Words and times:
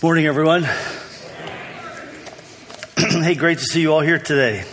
Morning, 0.00 0.26
everyone. 0.26 0.62
hey, 2.96 3.34
great 3.34 3.58
to 3.58 3.64
see 3.64 3.80
you 3.80 3.92
all 3.92 4.00
here 4.00 4.20
today. 4.20 4.64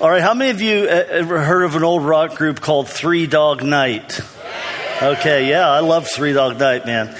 All 0.00 0.10
right, 0.10 0.20
how 0.20 0.34
many 0.34 0.50
of 0.50 0.60
you 0.60 0.88
ever 0.88 1.44
heard 1.44 1.62
of 1.62 1.76
an 1.76 1.84
old 1.84 2.04
rock 2.04 2.34
group 2.34 2.60
called 2.60 2.88
Three 2.88 3.28
Dog 3.28 3.62
Night? 3.62 4.20
Okay, 5.00 5.48
yeah, 5.48 5.70
I 5.70 5.78
love 5.78 6.08
Three 6.08 6.32
Dog 6.32 6.58
Night, 6.58 6.84
man. 6.84 7.16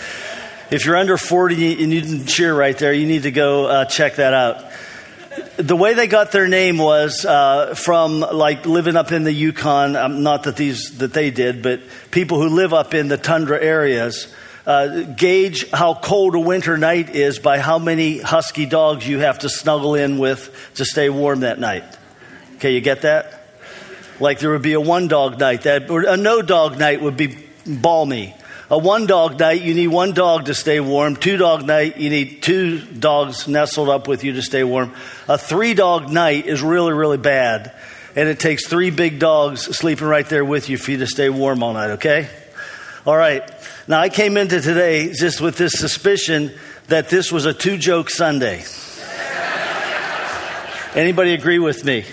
If 0.73 0.85
you're 0.85 0.97
under 0.97 1.17
40 1.17 1.81
and 1.81 1.93
you 1.93 2.01
didn't 2.01 2.27
cheer 2.27 2.53
right 2.53 2.77
there, 2.77 2.93
you 2.93 3.07
need 3.07 3.23
to 3.23 3.31
go 3.31 3.67
uh, 3.67 3.85
check 3.85 4.17
that 4.17 4.35
out 4.35 4.72
the 5.57 5.77
way 5.77 5.95
they 5.95 6.07
got 6.07 6.33
their 6.33 6.49
name 6.49 6.79
was 6.79 7.25
uh, 7.25 7.75
from 7.75 8.21
like 8.21 8.67
living 8.67 8.97
up 8.97 9.13
in 9.13 9.25
the 9.25 9.33
Yukon. 9.33 9.97
Um, 9.97 10.23
not 10.23 10.45
that 10.45 10.57
these 10.57 10.99
that 10.99 11.13
they 11.13 11.31
did, 11.31 11.63
but 11.63 11.81
people 12.11 12.41
who 12.41 12.49
live 12.49 12.73
up 12.73 12.95
in 12.95 13.09
the 13.09 13.17
tundra 13.19 13.61
areas 13.63 14.33
uh, 14.67 15.03
gauge 15.03 15.71
how 15.71 15.95
cold 15.95 16.35
a 16.35 16.41
winter 16.41 16.79
night 16.79 17.11
is 17.15 17.39
by 17.39 17.59
how 17.59 17.79
many 17.79 18.19
husky 18.19 18.67
dogs 18.67 19.07
you 19.07 19.19
have 19.19 19.41
to 19.41 19.49
snuggle 19.49 19.95
in 19.95 20.19
with 20.19 20.73
to 20.75 20.85
stay 20.85 21.11
warm 21.11 21.41
that 21.41 21.59
night. 21.59 21.85
Okay, 22.57 22.75
you 22.75 22.81
get 22.81 23.03
that? 23.03 23.49
Like 24.21 24.39
there 24.39 24.51
would 24.51 24.63
be 24.63 24.75
a 24.75 24.81
one 24.81 25.09
dog 25.09 25.39
night. 25.39 25.63
That 25.63 25.91
a 25.91 26.17
no 26.17 26.43
dog 26.43 26.79
night 26.79 27.03
would 27.03 27.17
be 27.17 27.39
balmy. 27.67 28.35
A 28.73 28.79
one 28.79 29.05
dog 29.05 29.39
night, 29.39 29.61
you 29.61 29.75
need 29.75 29.89
one 29.89 30.13
dog 30.13 30.47
to 30.47 30.55
stay 30.55 30.81
warm. 30.81 31.17
Two 31.17 31.37
dog 31.37 31.67
night, 31.67 31.99
you 31.99 32.09
need 32.09 32.43
two 32.43 32.81
dogs 32.81 33.47
nestled 33.47 33.91
up 33.91 34.09
with 34.09 34.25
you 34.25 34.33
to 34.33 34.41
stay 34.41 34.65
warm. 34.65 34.95
A 35.29 35.37
three 35.37 35.75
dog 35.75 36.09
night 36.09 36.47
is 36.47 36.63
really, 36.63 36.95
really 36.95 37.19
bad. 37.19 37.75
And 38.17 38.31
it 38.31 38.41
takes 38.41 38.67
three 38.67 38.89
big 38.89 39.19
dogs 39.19 39.61
sleeping 39.77 40.07
right 40.07 40.27
there 40.27 40.43
with 40.43 40.71
you 40.71 40.79
for 40.79 40.93
you 40.93 40.97
to 41.01 41.07
stay 41.07 41.29
warm 41.29 41.63
all 41.63 41.75
night, 41.75 41.91
okay? 41.91 42.31
All 43.05 43.15
right. 43.15 43.43
Now, 43.87 44.01
I 44.01 44.09
came 44.09 44.39
into 44.39 44.59
today 44.63 45.13
just 45.13 45.43
with 45.43 45.59
this 45.59 45.75
suspicion 45.75 46.51
that 46.89 47.11
this 47.11 47.31
was 47.31 47.45
a 47.45 47.53
two 47.53 47.77
joke 47.77 48.09
Sunday. 48.09 48.65
Anybody 50.95 51.35
agree 51.35 51.59
with 51.59 51.85
me? 51.85 52.07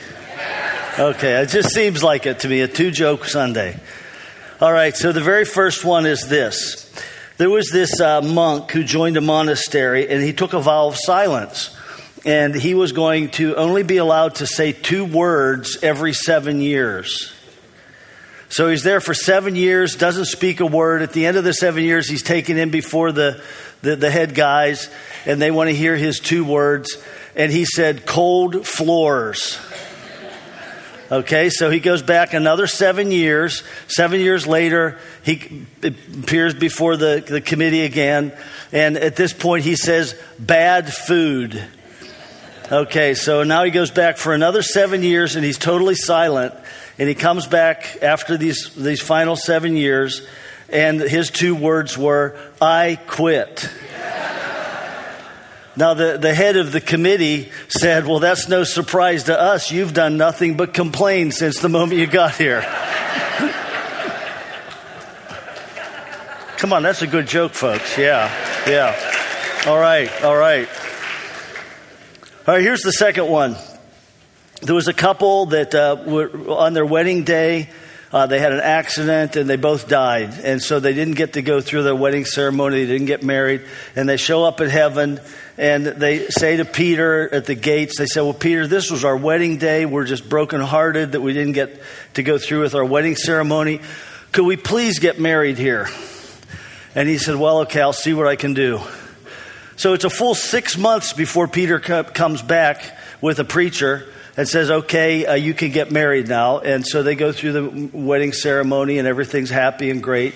Okay, 0.99 1.41
it 1.41 1.47
just 1.47 1.73
seems 1.73 2.03
like 2.03 2.25
it 2.25 2.41
to 2.41 2.49
me, 2.49 2.59
a 2.59 2.67
two 2.67 2.91
joke 2.91 3.23
Sunday. 3.23 3.79
All 4.61 4.73
right, 4.73 4.93
so 4.93 5.13
the 5.13 5.21
very 5.21 5.45
first 5.45 5.85
one 5.85 6.05
is 6.05 6.27
this. 6.27 6.91
There 7.37 7.49
was 7.49 7.69
this 7.69 8.01
uh, 8.01 8.21
monk 8.21 8.71
who 8.71 8.83
joined 8.83 9.15
a 9.15 9.21
monastery 9.21 10.09
and 10.09 10.21
he 10.21 10.33
took 10.33 10.51
a 10.51 10.59
vow 10.59 10.87
of 10.87 10.97
silence. 10.97 11.73
And 12.25 12.53
he 12.53 12.73
was 12.73 12.91
going 12.91 13.29
to 13.31 13.55
only 13.55 13.83
be 13.83 13.95
allowed 13.95 14.35
to 14.35 14.45
say 14.45 14.73
two 14.73 15.05
words 15.05 15.77
every 15.81 16.11
seven 16.11 16.59
years. 16.59 17.33
So 18.49 18.67
he's 18.67 18.83
there 18.83 18.99
for 18.99 19.13
seven 19.13 19.55
years, 19.55 19.95
doesn't 19.95 20.25
speak 20.25 20.59
a 20.59 20.65
word. 20.65 21.03
At 21.03 21.13
the 21.13 21.25
end 21.25 21.37
of 21.37 21.45
the 21.45 21.53
seven 21.53 21.85
years, 21.85 22.09
he's 22.09 22.23
taken 22.23 22.57
in 22.57 22.69
before 22.69 23.13
the, 23.13 23.41
the, 23.81 23.95
the 23.95 24.11
head 24.11 24.35
guys, 24.35 24.89
and 25.25 25.41
they 25.41 25.51
want 25.51 25.69
to 25.69 25.75
hear 25.75 25.95
his 25.95 26.19
two 26.19 26.43
words. 26.43 27.01
And 27.33 27.49
he 27.49 27.63
said, 27.63 28.05
cold 28.05 28.67
floors. 28.67 29.57
Okay, 31.11 31.49
so 31.49 31.71
he 31.71 31.79
goes 31.79 32.03
back 32.03 32.33
another 32.33 32.67
seven 32.67 33.11
years. 33.11 33.63
Seven 33.87 34.19
years 34.19 34.45
later, 34.45 34.99
he 35.23 35.65
appears 35.81 36.53
before 36.53 36.97
the, 36.97 37.23
the 37.25 37.41
committee 37.41 37.81
again. 37.81 38.31
And 38.71 38.95
at 38.95 39.15
this 39.15 39.33
point, 39.33 39.63
he 39.63 39.75
says, 39.75 40.19
bad 40.37 40.93
food. 40.93 41.63
Okay, 42.71 43.15
so 43.15 43.43
now 43.43 43.63
he 43.63 43.71
goes 43.71 43.89
back 43.89 44.17
for 44.17 44.35
another 44.35 44.61
seven 44.61 45.01
years 45.01 45.35
and 45.35 45.43
he's 45.43 45.57
totally 45.57 45.95
silent. 45.95 46.53
And 46.99 47.09
he 47.09 47.15
comes 47.15 47.47
back 47.47 47.97
after 48.03 48.37
these, 48.37 48.75
these 48.75 49.01
final 49.01 49.35
seven 49.35 49.75
years. 49.75 50.27
And 50.71 51.01
his 51.01 51.31
two 51.31 51.55
words 51.55 51.97
were, 51.97 52.37
I 52.61 52.99
quit. 53.07 53.67
Now, 55.79 55.93
the, 55.93 56.17
the 56.17 56.33
head 56.33 56.57
of 56.57 56.73
the 56.73 56.81
committee 56.81 57.53
said, 57.69 58.05
Well, 58.05 58.19
that's 58.19 58.49
no 58.49 58.65
surprise 58.65 59.23
to 59.23 59.39
us. 59.39 59.71
You've 59.71 59.93
done 59.93 60.17
nothing 60.17 60.57
but 60.57 60.73
complain 60.73 61.31
since 61.31 61.61
the 61.61 61.69
moment 61.69 62.01
you 62.01 62.05
got 62.05 62.35
here. 62.35 62.59
Come 66.57 66.73
on, 66.73 66.83
that's 66.83 67.01
a 67.01 67.07
good 67.07 67.27
joke, 67.27 67.53
folks. 67.53 67.97
Yeah, 67.97 68.29
yeah. 68.67 68.93
All 69.67 69.79
right, 69.79 70.11
all 70.21 70.35
right. 70.35 70.67
All 72.45 72.55
right, 72.55 72.61
here's 72.61 72.81
the 72.81 72.91
second 72.91 73.29
one. 73.29 73.55
There 74.61 74.75
was 74.75 74.89
a 74.89 74.93
couple 74.93 75.45
that 75.45 75.73
uh, 75.73 76.03
were 76.05 76.29
on 76.51 76.73
their 76.73 76.85
wedding 76.85 77.23
day. 77.23 77.69
Uh, 78.11 78.25
they 78.25 78.39
had 78.39 78.51
an 78.51 78.59
accident 78.59 79.35
and 79.35 79.47
they 79.49 79.55
both 79.55 79.87
died. 79.87 80.33
And 80.43 80.61
so 80.61 80.79
they 80.79 80.93
didn't 80.93 81.13
get 81.13 81.33
to 81.33 81.41
go 81.41 81.61
through 81.61 81.83
their 81.83 81.95
wedding 81.95 82.25
ceremony. 82.25 82.83
They 82.83 82.93
didn't 82.93 83.07
get 83.07 83.21
married. 83.23 83.61
And 83.95 84.09
they 84.09 84.17
show 84.17 84.43
up 84.43 84.59
in 84.61 84.69
heaven 84.69 85.21
and 85.59 85.85
they 85.85 86.29
say 86.29 86.55
to 86.55 86.63
Peter 86.63 87.31
at 87.33 87.45
the 87.45 87.53
gates, 87.53 87.97
they 87.97 88.05
say, 88.05 88.21
Well, 88.21 88.33
Peter, 88.33 88.65
this 88.65 88.89
was 88.89 89.03
our 89.03 89.17
wedding 89.17 89.57
day. 89.57 89.85
We're 89.85 90.05
just 90.05 90.29
brokenhearted 90.29 91.11
that 91.11 91.19
we 91.19 91.33
didn't 91.33 91.51
get 91.51 91.81
to 92.13 92.23
go 92.23 92.37
through 92.37 92.61
with 92.61 92.75
our 92.75 92.85
wedding 92.85 93.17
ceremony. 93.17 93.81
Could 94.31 94.45
we 94.45 94.55
please 94.55 94.99
get 94.99 95.19
married 95.19 95.57
here? 95.57 95.89
And 96.95 97.09
he 97.09 97.17
said, 97.17 97.35
Well, 97.35 97.59
okay, 97.63 97.81
I'll 97.81 97.91
see 97.91 98.13
what 98.13 98.25
I 98.25 98.37
can 98.37 98.53
do. 98.53 98.79
So 99.75 99.93
it's 99.93 100.05
a 100.05 100.09
full 100.09 100.33
six 100.33 100.77
months 100.77 101.11
before 101.11 101.49
Peter 101.49 101.77
comes 101.79 102.41
back 102.41 102.97
with 103.19 103.39
a 103.39 103.45
preacher 103.45 104.05
and 104.37 104.47
says, 104.47 104.71
Okay, 104.71 105.25
uh, 105.25 105.33
you 105.33 105.53
can 105.53 105.71
get 105.71 105.91
married 105.91 106.29
now. 106.29 106.59
And 106.59 106.87
so 106.87 107.03
they 107.03 107.15
go 107.15 107.33
through 107.33 107.51
the 107.51 107.89
wedding 107.91 108.31
ceremony 108.31 108.97
and 108.97 109.09
everything's 109.09 109.49
happy 109.49 109.89
and 109.89 110.01
great. 110.01 110.35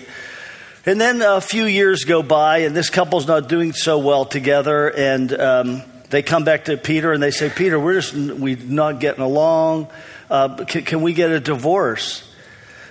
And 0.85 0.99
then 0.99 1.21
a 1.21 1.39
few 1.39 1.63
years 1.63 2.03
go 2.03 2.21
by, 2.21 2.59
and 2.59 2.75
this 2.75 2.89
couple's 2.89 3.25
not 3.25 3.47
doing 3.47 3.71
so 3.71 3.99
well 3.99 4.25
together, 4.25 4.89
and 4.89 5.31
um, 5.31 5.83
they 6.09 6.21
come 6.21 6.43
back 6.43 6.65
to 6.65 6.75
Peter 6.75 7.13
and 7.13 7.23
they 7.23 7.31
say, 7.31 7.49
Peter, 7.49 7.79
we're 7.79 8.01
just 8.01 8.13
we're 8.13 8.57
not 8.57 8.99
getting 8.99 9.23
along. 9.23 9.87
Uh, 10.29 10.65
can, 10.65 10.83
can 10.83 11.01
we 11.01 11.13
get 11.13 11.31
a 11.31 11.39
divorce? 11.39 12.29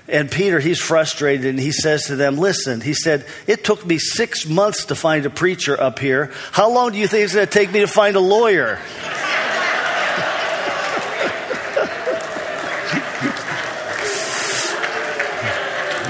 And 0.09 0.31
Peter, 0.31 0.59
he's 0.59 0.81
frustrated 0.81 1.47
and 1.47 1.61
he 1.61 1.71
says 1.71 2.07
to 2.07 2.17
them, 2.17 2.37
Listen, 2.37 2.81
he 2.81 2.95
said, 2.95 3.27
it 3.47 3.63
took 3.63 3.87
me 3.87 3.99
six 3.99 4.47
months 4.47 4.87
to 4.87 4.95
find 4.95 5.27
a 5.27 5.31
preacher 5.31 5.81
up 5.81 5.99
here. 5.99 6.33
How 6.51 6.73
long 6.73 6.93
do 6.93 6.99
you 6.99 7.07
think 7.07 7.25
it's 7.25 7.35
going 7.35 7.47
to 7.47 7.53
take 7.53 7.71
me 7.71 7.81
to 7.81 7.87
find 7.87 8.17
a 8.17 8.21
lawyer? 8.21 8.81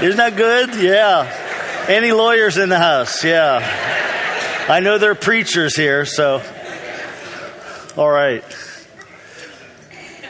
Isn't 0.01 0.17
that 0.17 0.35
good? 0.35 0.75
Yeah. 0.75 1.42
Any 1.87 2.13
lawyers 2.13 2.57
in 2.57 2.69
the 2.69 2.79
house? 2.79 3.25
Yeah. 3.25 3.59
I 4.69 4.79
know 4.79 4.97
there 4.97 5.11
are 5.11 5.15
preachers 5.15 5.75
here, 5.75 6.05
so. 6.05 6.41
All 7.97 8.09
right. 8.09 8.41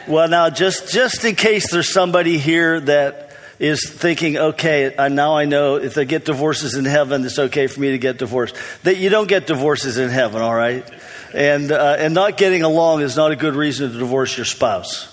Well, 0.08 0.28
now, 0.28 0.50
just, 0.50 0.92
just 0.92 1.24
in 1.24 1.36
case 1.36 1.70
there's 1.70 1.92
somebody 1.92 2.38
here 2.38 2.80
that 2.80 3.30
is 3.60 3.88
thinking, 3.88 4.36
okay, 4.36 4.96
now 5.12 5.36
I 5.36 5.44
know 5.44 5.76
if 5.76 5.94
they 5.94 6.04
get 6.04 6.24
divorces 6.24 6.74
in 6.74 6.86
heaven, 6.86 7.24
it's 7.24 7.38
okay 7.38 7.68
for 7.68 7.80
me 7.80 7.92
to 7.92 7.98
get 7.98 8.18
divorced. 8.18 8.56
That 8.82 8.96
you 8.96 9.08
don't 9.08 9.28
get 9.28 9.46
divorces 9.46 9.96
in 9.96 10.10
heaven, 10.10 10.42
all 10.42 10.54
right? 10.54 10.84
And, 11.32 11.70
uh, 11.70 11.94
and 12.00 12.14
not 12.14 12.36
getting 12.36 12.64
along 12.64 13.02
is 13.02 13.16
not 13.16 13.30
a 13.30 13.36
good 13.36 13.54
reason 13.54 13.92
to 13.92 13.96
divorce 13.96 14.36
your 14.36 14.44
spouse. 14.44 15.08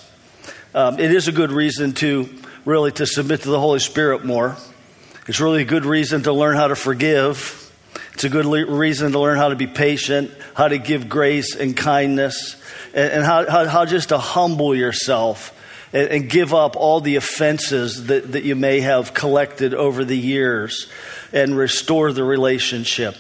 Um, 0.74 1.00
it 1.00 1.14
is 1.14 1.28
a 1.28 1.32
good 1.32 1.52
reason 1.52 1.94
to 1.94 2.30
really 2.66 2.92
to 2.94 3.06
submit 3.06 3.44
to 3.44 3.50
the 3.50 3.60
Holy 3.60 3.80
Spirit 3.80 4.26
more. 4.26 4.58
It's 5.32 5.40
really 5.40 5.62
a 5.62 5.66
good 5.66 5.86
reason 5.86 6.24
to 6.24 6.34
learn 6.34 6.58
how 6.58 6.68
to 6.68 6.76
forgive. 6.76 7.72
It's 8.14 8.26
a 8.26 8.30
good 8.30 8.44
le- 8.44 8.66
reason 8.66 9.14
to 9.14 9.20
learn 9.20 9.38
how 9.38 9.48
to 9.48 9.56
be 9.56 9.66
patient, 9.66 10.30
how 10.56 10.68
to 10.68 10.78
give 10.78 11.08
grace 11.08 11.56
and 11.56 11.74
kindness, 11.74 12.62
and, 12.94 13.14
and 13.14 13.24
how, 13.24 13.50
how, 13.50 13.66
how, 13.66 13.86
just 13.86 14.10
to 14.10 14.18
humble 14.18 14.76
yourself 14.76 15.58
and, 15.94 16.10
and, 16.10 16.30
give 16.30 16.54
up 16.54 16.76
all 16.76 17.00
the 17.00 17.16
offenses 17.16 18.08
that, 18.08 18.34
that 18.34 18.44
you 18.44 18.58
may 18.58 18.82
have 18.82 19.14
collected 19.14 19.74
over 19.74 20.04
the 20.04 20.18
years 20.18 20.92
and 21.32 21.56
restore 21.56 22.12
the 22.12 22.26
relationship. 22.26 23.16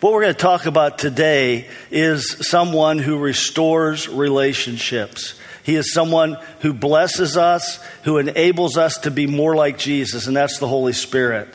What 0.00 0.12
we're 0.12 0.22
going 0.22 0.34
to 0.34 0.40
talk 0.40 0.66
about 0.66 0.98
today 0.98 1.68
is 1.90 2.48
someone 2.48 3.00
who 3.00 3.18
restores 3.18 4.08
relationships. 4.08 5.34
He 5.68 5.74
is 5.74 5.92
someone 5.92 6.38
who 6.60 6.72
blesses 6.72 7.36
us, 7.36 7.78
who 8.04 8.16
enables 8.16 8.78
us 8.78 8.96
to 9.00 9.10
be 9.10 9.26
more 9.26 9.54
like 9.54 9.76
Jesus, 9.76 10.26
and 10.26 10.34
that's 10.34 10.58
the 10.58 10.66
Holy 10.66 10.94
Spirit. 10.94 11.46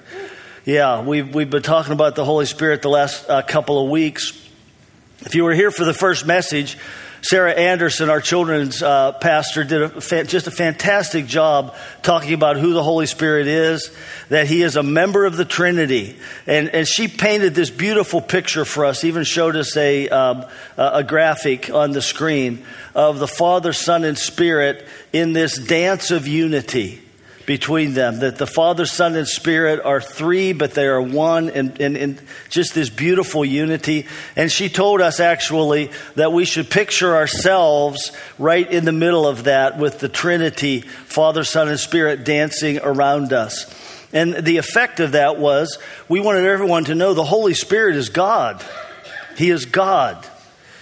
Yeah, 0.65 1.01
we've, 1.01 1.33
we've 1.33 1.49
been 1.49 1.63
talking 1.63 1.93
about 1.93 2.13
the 2.13 2.23
Holy 2.23 2.45
Spirit 2.45 2.83
the 2.83 2.89
last 2.89 3.27
uh, 3.27 3.41
couple 3.41 3.83
of 3.83 3.89
weeks. 3.89 4.39
If 5.21 5.33
you 5.33 5.43
were 5.43 5.53
here 5.55 5.71
for 5.71 5.83
the 5.83 5.95
first 5.95 6.27
message, 6.27 6.77
Sarah 7.23 7.53
Anderson, 7.53 8.09
our 8.09 8.19
children's 8.19 8.83
uh, 8.83 9.13
pastor, 9.13 9.63
did 9.63 9.81
a 9.81 10.01
fa- 10.01 10.25
just 10.25 10.47
a 10.47 10.51
fantastic 10.51 11.25
job 11.25 11.73
talking 12.01 12.33
about 12.33 12.57
who 12.57 12.73
the 12.73 12.83
Holy 12.83 13.05
Spirit 13.05 13.47
is, 13.47 13.95
that 14.27 14.45
He 14.45 14.61
is 14.61 14.75
a 14.75 14.83
member 14.83 15.25
of 15.25 15.37
the 15.37 15.45
Trinity. 15.45 16.17
And, 16.45 16.67
and 16.69 16.85
she 16.85 17.07
painted 17.07 17.55
this 17.55 17.69
beautiful 17.69 18.19
picture 18.19 18.65
for 18.65 18.83
us, 18.83 19.05
even 19.05 19.23
showed 19.23 19.55
us 19.55 19.77
a, 19.77 20.09
um, 20.09 20.45
a 20.77 21.01
graphic 21.01 21.69
on 21.69 21.93
the 21.93 22.01
screen 22.01 22.65
of 22.93 23.19
the 23.19 23.27
Father, 23.27 23.71
Son, 23.71 24.03
and 24.03 24.17
Spirit 24.17 24.85
in 25.13 25.31
this 25.31 25.57
dance 25.57 26.11
of 26.11 26.27
unity 26.27 27.02
between 27.45 27.93
them. 27.93 28.19
That 28.19 28.37
the 28.37 28.47
Father, 28.47 28.85
Son, 28.85 29.15
and 29.15 29.27
Spirit 29.27 29.83
are 29.83 30.01
three, 30.01 30.53
but 30.53 30.73
they 30.73 30.85
are 30.85 31.01
one, 31.01 31.49
and, 31.49 31.79
and, 31.81 31.97
and, 31.97 32.21
just 32.49 32.73
this 32.73 32.89
beautiful 32.89 33.43
unity. 33.43 34.07
And 34.35 34.51
she 34.51 34.69
told 34.69 35.01
us 35.01 35.19
actually 35.19 35.91
that 36.15 36.31
we 36.31 36.45
should 36.45 36.69
picture 36.69 37.15
ourselves 37.15 38.11
right 38.37 38.69
in 38.69 38.85
the 38.85 38.91
middle 38.91 39.27
of 39.27 39.45
that 39.45 39.77
with 39.77 39.99
the 39.99 40.09
Trinity, 40.09 40.81
Father, 40.81 41.43
Son, 41.43 41.67
and 41.67 41.79
Spirit 41.79 42.23
dancing 42.23 42.79
around 42.79 43.33
us. 43.33 43.73
And 44.13 44.35
the 44.35 44.57
effect 44.57 44.99
of 44.99 45.13
that 45.13 45.39
was 45.39 45.79
we 46.07 46.19
wanted 46.19 46.45
everyone 46.45 46.85
to 46.85 46.95
know 46.95 47.13
the 47.13 47.23
Holy 47.23 47.55
Spirit 47.55 47.95
is 47.95 48.09
God. 48.09 48.63
He 49.35 49.49
is 49.49 49.65
God. 49.65 50.25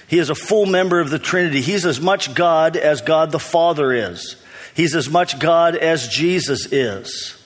He 0.07 0.19
is 0.19 0.29
a 0.29 0.35
full 0.35 0.65
member 0.65 0.99
of 0.99 1.09
the 1.09 1.19
Trinity. 1.19 1.61
He's 1.61 1.85
as 1.85 2.01
much 2.01 2.33
God 2.33 2.75
as 2.75 3.01
God 3.01 3.31
the 3.31 3.39
Father 3.39 3.93
is. 3.93 4.35
He's 4.73 4.95
as 4.95 5.09
much 5.09 5.39
God 5.39 5.75
as 5.75 6.07
Jesus 6.07 6.71
is. 6.71 7.37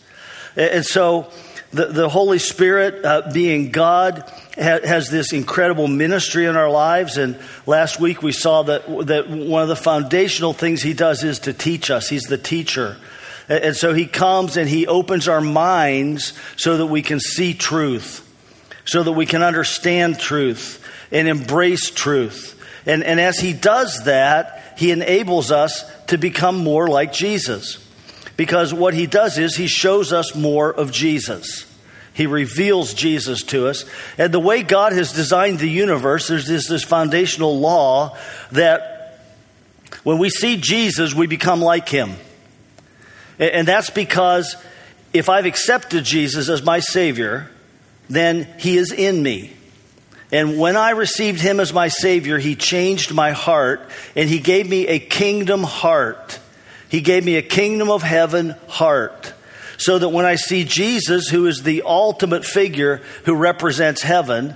And 0.56 0.86
so 0.86 1.32
the, 1.72 1.88
the 1.88 2.10
Holy 2.10 2.40
Spirit, 2.40 3.04
uh, 3.04 3.30
being 3.34 3.72
God, 3.72 4.24
ha- 4.56 4.80
has 4.84 5.10
this 5.10 5.34
incredible 5.34 5.88
ministry 5.88 6.46
in 6.46 6.56
our 6.56 6.70
lives. 6.70 7.18
And 7.18 7.38
last 7.66 8.00
week 8.00 8.24
we 8.24 8.32
saw 8.32 8.64
that, 8.64 8.88
that 9.08 9.30
one 9.30 9.62
of 9.62 9.68
the 9.68 9.76
foundational 9.76 10.54
things 10.54 10.82
He 10.82 10.94
does 10.94 11.24
is 11.24 11.40
to 11.40 11.54
teach 11.54 11.92
us. 11.92 12.08
He's 12.08 12.24
the 12.24 12.38
teacher. 12.38 12.98
And 13.50 13.76
so 13.76 13.94
He 13.94 14.08
comes 14.08 14.58
and 14.58 14.70
He 14.70 14.88
opens 14.88 15.28
our 15.28 15.42
minds 15.42 16.34
so 16.56 16.78
that 16.78 16.86
we 16.88 17.02
can 17.02 17.20
see 17.20 17.54
truth, 17.54 18.22
so 18.86 19.04
that 19.04 19.12
we 19.12 19.26
can 19.26 19.44
understand 19.44 20.20
truth 20.20 20.82
and 21.12 21.28
embrace 21.28 21.90
truth. 21.90 22.54
And, 22.86 23.04
and 23.04 23.20
as 23.20 23.40
He 23.40 23.54
does 23.54 24.06
that, 24.06 24.64
He 24.76 24.92
enables 24.92 25.52
us 25.52 25.84
to 26.08 26.18
become 26.18 26.58
more 26.58 26.88
like 26.88 27.14
Jesus. 27.14 27.80
Because 28.38 28.74
what 28.74 28.94
he 28.94 29.08
does 29.08 29.38
is 29.38 29.56
he 29.56 29.68
shows 29.68 30.12
us 30.12 30.36
more 30.36 30.74
of 30.74 30.92
Jesus. 30.92 31.72
He 32.14 32.28
reveals 32.28 32.94
Jesus 32.94 33.44
to 33.44 33.68
us. 33.68 33.86
And 34.18 34.34
the 34.34 34.40
way 34.40 34.64
God 34.64 34.94
has 34.94 35.12
designed 35.12 35.60
the 35.60 35.70
universe, 35.70 36.28
there's 36.28 36.48
this, 36.48 36.68
this 36.68 36.84
foundational 36.84 37.60
law 37.60 38.18
that 38.52 39.22
when 40.04 40.18
we 40.18 40.30
see 40.30 40.58
Jesus, 40.58 41.14
we 41.14 41.28
become 41.28 41.62
like 41.62 41.90
him. 41.90 42.14
And 43.40 43.68
that's 43.68 43.90
because 43.90 44.56
if 45.14 45.30
I've 45.30 45.46
accepted 45.46 46.04
Jesus 46.04 46.50
as 46.50 46.64
my 46.64 46.80
Savior, 46.80 47.50
then 48.10 48.48
He 48.60 48.78
is 48.78 48.92
in 48.92 49.22
me. 49.22 49.55
And 50.36 50.60
when 50.60 50.76
I 50.76 50.90
received 50.90 51.40
him 51.40 51.62
as 51.62 51.72
my 51.72 51.88
Savior, 51.88 52.38
he 52.38 52.58
changed 52.58 53.14
my 53.14 53.32
heart 53.32 53.90
and 54.18 54.28
he 54.28 54.40
gave 54.40 54.70
me 54.70 54.86
a 54.86 55.00
kingdom 55.00 55.64
heart. 55.64 56.40
He 56.90 57.00
gave 57.00 57.24
me 57.24 57.38
a 57.38 57.42
kingdom 57.42 57.90
of 57.90 58.04
heaven 58.04 58.54
heart. 58.68 59.32
So 59.78 59.98
that 59.98 60.10
when 60.10 60.26
I 60.26 60.36
see 60.36 60.66
Jesus, 60.66 61.30
who 61.30 61.46
is 61.46 61.64
the 61.64 61.84
ultimate 61.84 62.44
figure 62.44 62.98
who 63.24 63.34
represents 63.34 64.02
heaven, 64.02 64.56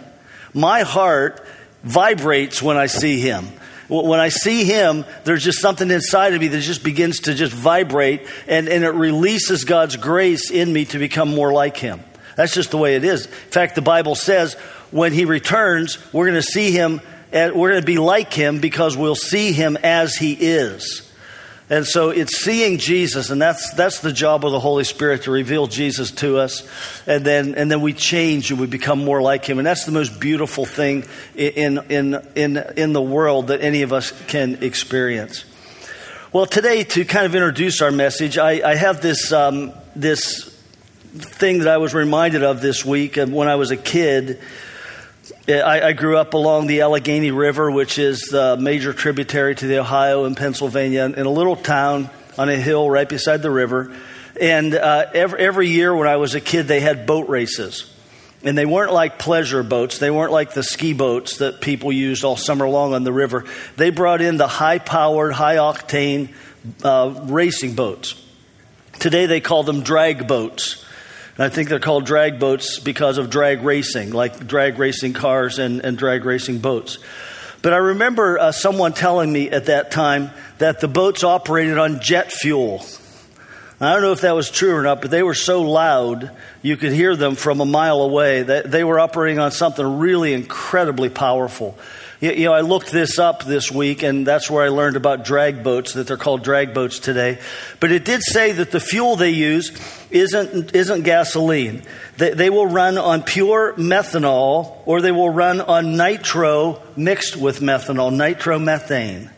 my 0.54 0.82
heart 0.82 1.48
vibrates 1.82 2.62
when 2.62 2.76
I 2.76 2.88
see 2.88 3.22
him. 3.22 3.48
When 3.88 4.20
I 4.20 4.28
see 4.28 4.66
him, 4.66 5.06
there's 5.24 5.46
just 5.46 5.62
something 5.62 5.90
inside 5.90 6.34
of 6.34 6.42
me 6.42 6.50
that 6.50 6.60
just 6.60 6.84
begins 6.84 7.22
to 7.22 7.34
just 7.34 7.54
vibrate 7.54 8.28
and, 8.50 8.68
and 8.68 8.84
it 8.84 8.90
releases 8.90 9.64
God's 9.64 9.96
grace 9.96 10.52
in 10.52 10.74
me 10.74 10.84
to 10.88 11.00
become 11.00 11.34
more 11.34 11.54
like 11.54 11.78
him. 11.78 12.02
That's 12.36 12.54
just 12.54 12.72
the 12.72 12.78
way 12.78 12.96
it 12.96 13.04
is. 13.04 13.26
In 13.28 13.32
fact, 13.32 13.76
the 13.76 13.82
Bible 13.82 14.16
says 14.16 14.56
when 14.92 15.14
he 15.14 15.26
returns, 15.26 15.98
we're 16.14 16.26
going 16.26 16.42
to 16.42 16.44
see 16.44 16.72
him, 16.72 17.02
and 17.32 17.54
we're 17.54 17.72
going 17.72 17.82
to 17.82 17.86
be 17.86 17.98
like 17.98 18.34
him 18.34 18.60
because 18.60 18.98
we'll 18.98 19.16
see 19.16 19.52
him 19.52 19.78
as 19.84 20.16
he 20.16 20.34
is. 20.34 21.10
And 21.72 21.86
so 21.86 22.10
it's 22.10 22.38
seeing 22.38 22.80
Jesus, 22.80 23.30
and 23.30 23.40
that's, 23.40 23.74
that's 23.74 24.00
the 24.00 24.12
job 24.12 24.44
of 24.44 24.52
the 24.52 24.60
Holy 24.60 24.84
Spirit 24.84 25.24
to 25.24 25.32
reveal 25.32 25.68
Jesus 25.68 26.10
to 26.14 26.40
us. 26.40 26.68
And 27.06 27.24
then, 27.24 27.54
and 27.54 27.70
then 27.70 27.82
we 27.82 27.94
change 27.94 28.50
and 28.50 28.60
we 28.60 28.66
become 28.66 29.06
more 29.06 29.22
like 29.22 29.46
Him. 29.46 29.60
And 29.60 29.68
that's 29.68 29.86
the 29.86 29.92
most 29.92 30.20
beautiful 30.20 30.66
thing 30.66 31.06
in, 31.36 31.78
in, 31.92 32.28
in, 32.36 32.58
in 32.76 32.94
the 32.94 33.02
world 33.02 33.48
that 33.48 33.62
any 33.62 33.84
of 33.84 33.94
us 33.94 34.12
can 34.26 34.64
experience. 34.64 35.46
Well, 36.34 36.48
today, 36.48 36.84
to 36.86 37.06
kind 37.06 37.28
of 37.28 37.36
introduce 37.36 37.84
our 37.84 37.92
message, 37.92 38.40
I, 38.40 38.68
I 38.68 38.76
have 38.76 39.02
this, 39.02 39.32
um, 39.32 39.72
this 39.96 40.46
thing 41.14 41.60
that 41.60 41.68
I 41.68 41.78
was 41.78 41.94
reminded 41.94 42.44
of 42.44 42.62
this 42.62 42.84
week 42.84 43.18
when 43.18 43.48
I 43.48 43.56
was 43.56 43.70
a 43.70 43.78
kid. 43.78 44.40
I, 45.48 45.88
I, 45.88 45.94
grew 45.94 46.18
up 46.18 46.34
along 46.34 46.68
the 46.68 46.82
Allegheny 46.82 47.32
River, 47.32 47.70
which 47.72 47.98
is 47.98 48.22
the 48.24 48.58
major 48.58 48.94
tributary 48.94 49.56
to 49.56 49.68
the 49.68 49.80
Ohio 49.80 50.26
in 50.26 50.36
Pennsylvania, 50.36 51.04
in 51.04 51.26
a 51.26 51.30
little 51.30 51.56
town 51.56 52.10
on 52.38 52.50
a 52.50 52.56
hill 52.56 52.90
right 52.90 53.08
beside 53.08 53.42
the 53.42 53.52
river. 53.52 53.96
And 54.40 54.74
uh, 54.74 55.08
every, 55.14 55.40
every 55.40 55.68
year 55.68 55.96
when 55.96 56.08
I 56.08 56.18
was 56.18 56.36
a 56.36 56.42
kid, 56.42 56.68
they 56.68 56.80
had 56.80 57.06
boat 57.06 57.30
races. 57.30 57.94
And 58.44 58.58
they 58.58 58.66
weren't 58.66 58.94
like 58.94 59.20
pleasure 59.20 59.64
boats. 59.64 59.98
They 59.98 60.12
weren't 60.12 60.32
like 60.32 60.54
the 60.54 60.64
ski 60.64 60.94
boats 60.94 61.40
that 61.40 61.60
people 61.60 61.92
used 61.92 62.24
all 62.24 62.38
summer 62.38 62.70
long 62.70 62.94
on 62.94 63.04
the 63.04 63.12
river. 63.12 63.44
They 63.76 63.90
brought 63.90 64.22
in 64.22 64.38
the 64.38 64.48
high 64.48 64.80
powered, 64.80 65.34
high 65.34 65.58
octane 65.58 66.34
uh, 66.84 67.26
racing 67.26 67.76
boats. 67.76 68.26
Today 69.00 69.26
they 69.26 69.42
call 69.42 69.64
them 69.64 69.82
drag 69.82 70.28
boats. 70.28 70.86
And 71.40 71.46
I 71.46 71.50
think 71.56 71.70
they're 71.70 71.80
called 71.80 72.06
drag 72.06 72.38
boats 72.38 72.80
because 72.80 73.18
of 73.18 73.30
drag 73.30 73.64
racing, 73.64 74.12
like 74.12 74.46
drag 74.46 74.78
racing 74.78 75.14
cars 75.14 75.58
and, 75.58 75.80
and 75.86 75.98
drag 75.98 76.26
racing 76.26 76.60
boats. 76.60 76.98
But 77.62 77.72
I 77.72 77.78
remember 77.78 78.38
uh, 78.38 78.52
someone 78.52 78.92
telling 78.92 79.32
me 79.32 79.50
at 79.50 79.68
that 79.68 79.90
time 79.90 80.32
that 80.58 80.82
the 80.82 80.90
boats 80.90 81.24
operated 81.24 81.78
on 81.78 82.02
jet 82.02 82.34
fuel. 82.34 82.86
I 83.80 83.94
don't 83.94 84.02
know 84.02 84.12
if 84.12 84.20
that 84.22 84.36
was 84.36 84.52
true 84.52 84.76
or 84.76 84.84
not, 84.84 85.00
but 85.02 85.12
they 85.12 85.24
were 85.24 85.34
so 85.34 85.62
loud 85.62 86.30
you 86.62 86.76
could 86.76 86.92
hear 86.92 87.16
them 87.16 87.36
from 87.36 87.62
a 87.62 87.66
mile 87.66 88.02
away. 88.02 88.44
That 88.44 88.70
they 88.70 88.84
were 88.84 89.00
operating 89.00 89.40
on 89.40 89.54
something 89.54 89.98
really 89.98 90.34
incredibly 90.34 91.08
powerful. 91.08 91.78
You, 92.20 92.44
know, 92.44 92.54
I 92.54 92.62
looked 92.62 92.92
this 92.92 93.18
up 93.18 93.46
this 93.46 93.72
week, 93.72 94.04
and 94.04 94.28
that's 94.28 94.52
where 94.52 94.66
I 94.66 94.68
learned 94.68 94.98
about 94.98 95.24
drag 95.24 95.64
boats, 95.64 95.94
that 95.94 96.06
they're 96.06 96.18
called 96.18 96.44
drag 96.44 96.74
boats 96.74 97.00
today. 97.00 97.40
But 97.80 97.94
it 97.94 98.04
did 98.04 98.24
say 98.24 98.52
that 98.52 98.72
the 98.72 98.82
fuel 98.82 99.16
they 99.16 99.30
use 99.30 99.72
isn't, 100.12 100.76
isn't 100.76 101.04
gasoline. 101.04 101.84
They, 102.18 102.32
they 102.32 102.50
will 102.50 102.68
run 102.68 102.98
on 102.98 103.24
pure 103.24 103.74
methanol, 103.74 104.78
or 104.86 105.02
they 105.02 105.12
will 105.12 105.30
run 105.30 105.62
on 105.62 105.98
nitro 105.98 106.82
mixed 106.96 107.38
with 107.38 107.60
methanol, 107.60 108.12
nitromethane. 108.12 109.30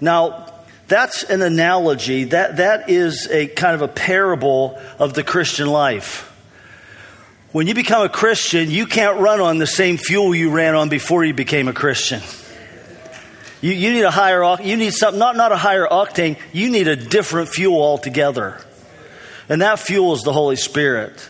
Now, 0.00 0.46
that's 0.88 1.22
an 1.22 1.42
analogy. 1.42 2.24
That, 2.24 2.56
that 2.56 2.90
is 2.90 3.28
a 3.30 3.46
kind 3.46 3.74
of 3.74 3.82
a 3.82 3.88
parable 3.88 4.80
of 4.98 5.14
the 5.14 5.22
Christian 5.22 5.68
life. 5.68 6.26
When 7.52 7.66
you 7.66 7.74
become 7.74 8.02
a 8.04 8.08
Christian, 8.08 8.70
you 8.70 8.86
can't 8.86 9.18
run 9.18 9.40
on 9.40 9.58
the 9.58 9.66
same 9.66 9.96
fuel 9.96 10.34
you 10.34 10.50
ran 10.50 10.74
on 10.74 10.88
before 10.88 11.24
you 11.24 11.34
became 11.34 11.68
a 11.68 11.72
Christian. 11.72 12.20
You, 13.60 13.72
you 13.72 13.92
need 13.92 14.02
a 14.02 14.10
higher, 14.10 14.42
you 14.62 14.76
need 14.76 14.94
something, 14.94 15.18
not, 15.18 15.36
not 15.36 15.52
a 15.52 15.56
higher 15.56 15.86
octane, 15.86 16.38
you 16.52 16.70
need 16.70 16.88
a 16.88 16.96
different 16.96 17.48
fuel 17.48 17.82
altogether. 17.82 18.60
And 19.50 19.60
that 19.60 19.80
fuels 19.80 20.22
the 20.22 20.32
Holy 20.32 20.56
Spirit. 20.56 21.28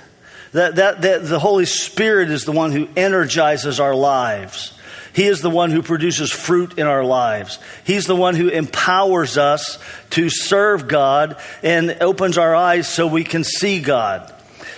That, 0.53 0.77
that, 0.77 1.03
that 1.03 1.27
the 1.27 1.39
Holy 1.39 1.65
Spirit 1.65 2.31
is 2.31 2.45
the 2.45 2.53
one 2.53 2.71
who 2.71 2.87
energizes 2.95 3.81
our 3.81 3.95
lives. 3.95 4.75
He 5.13 5.27
is 5.27 5.41
the 5.41 5.51
one 5.51 5.71
who 5.71 5.83
produces 5.83 6.31
fruit 6.31 6.79
in 6.79 6.87
our 6.87 7.03
lives. 7.03 7.59
He's 7.83 8.05
the 8.05 8.15
one 8.15 8.35
who 8.37 8.49
empowers 8.49 9.39
us 9.39 9.79
to 10.11 10.29
serve 10.29 10.87
God 10.87 11.41
and 11.63 11.97
opens 12.01 12.37
our 12.37 12.55
eyes 12.55 12.89
so 12.89 13.07
we 13.07 13.25
can 13.25 13.43
see 13.43 13.81
God. 13.81 14.33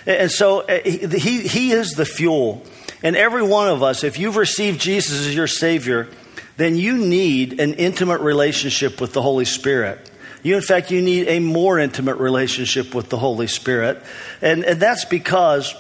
And 0.06 0.30
so 0.30 0.60
uh, 0.60 0.80
he, 0.84 1.46
he 1.46 1.72
is 1.72 1.92
the 1.92 2.06
fuel. 2.06 2.64
And 3.02 3.16
every 3.16 3.42
one 3.42 3.68
of 3.68 3.82
us, 3.82 4.04
if 4.04 4.18
you've 4.18 4.36
received 4.36 4.80
Jesus 4.80 5.26
as 5.26 5.34
your 5.34 5.48
Savior, 5.48 6.08
then 6.56 6.76
you 6.76 6.96
need 6.96 7.60
an 7.60 7.74
intimate 7.74 8.20
relationship 8.20 9.00
with 9.00 9.12
the 9.12 9.22
Holy 9.22 9.44
Spirit. 9.44 10.11
You, 10.42 10.56
in 10.56 10.62
fact, 10.62 10.90
you 10.90 11.02
need 11.02 11.28
a 11.28 11.38
more 11.38 11.78
intimate 11.78 12.16
relationship 12.16 12.94
with 12.94 13.08
the 13.08 13.18
Holy 13.18 13.46
Spirit. 13.46 14.02
And, 14.40 14.64
and 14.64 14.80
that's 14.80 15.04
because 15.04 15.74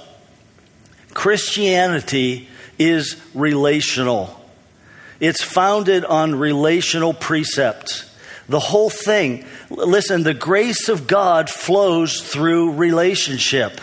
Christianity 1.14 2.48
is 2.78 3.20
relational, 3.34 4.40
it's 5.20 5.42
founded 5.42 6.04
on 6.04 6.34
relational 6.34 7.12
precepts. 7.14 8.08
The 8.48 8.58
whole 8.58 8.90
thing, 8.90 9.46
listen, 9.70 10.24
the 10.24 10.34
grace 10.34 10.88
of 10.88 11.06
God 11.06 11.48
flows 11.48 12.20
through 12.20 12.72
relationship. 12.72 13.80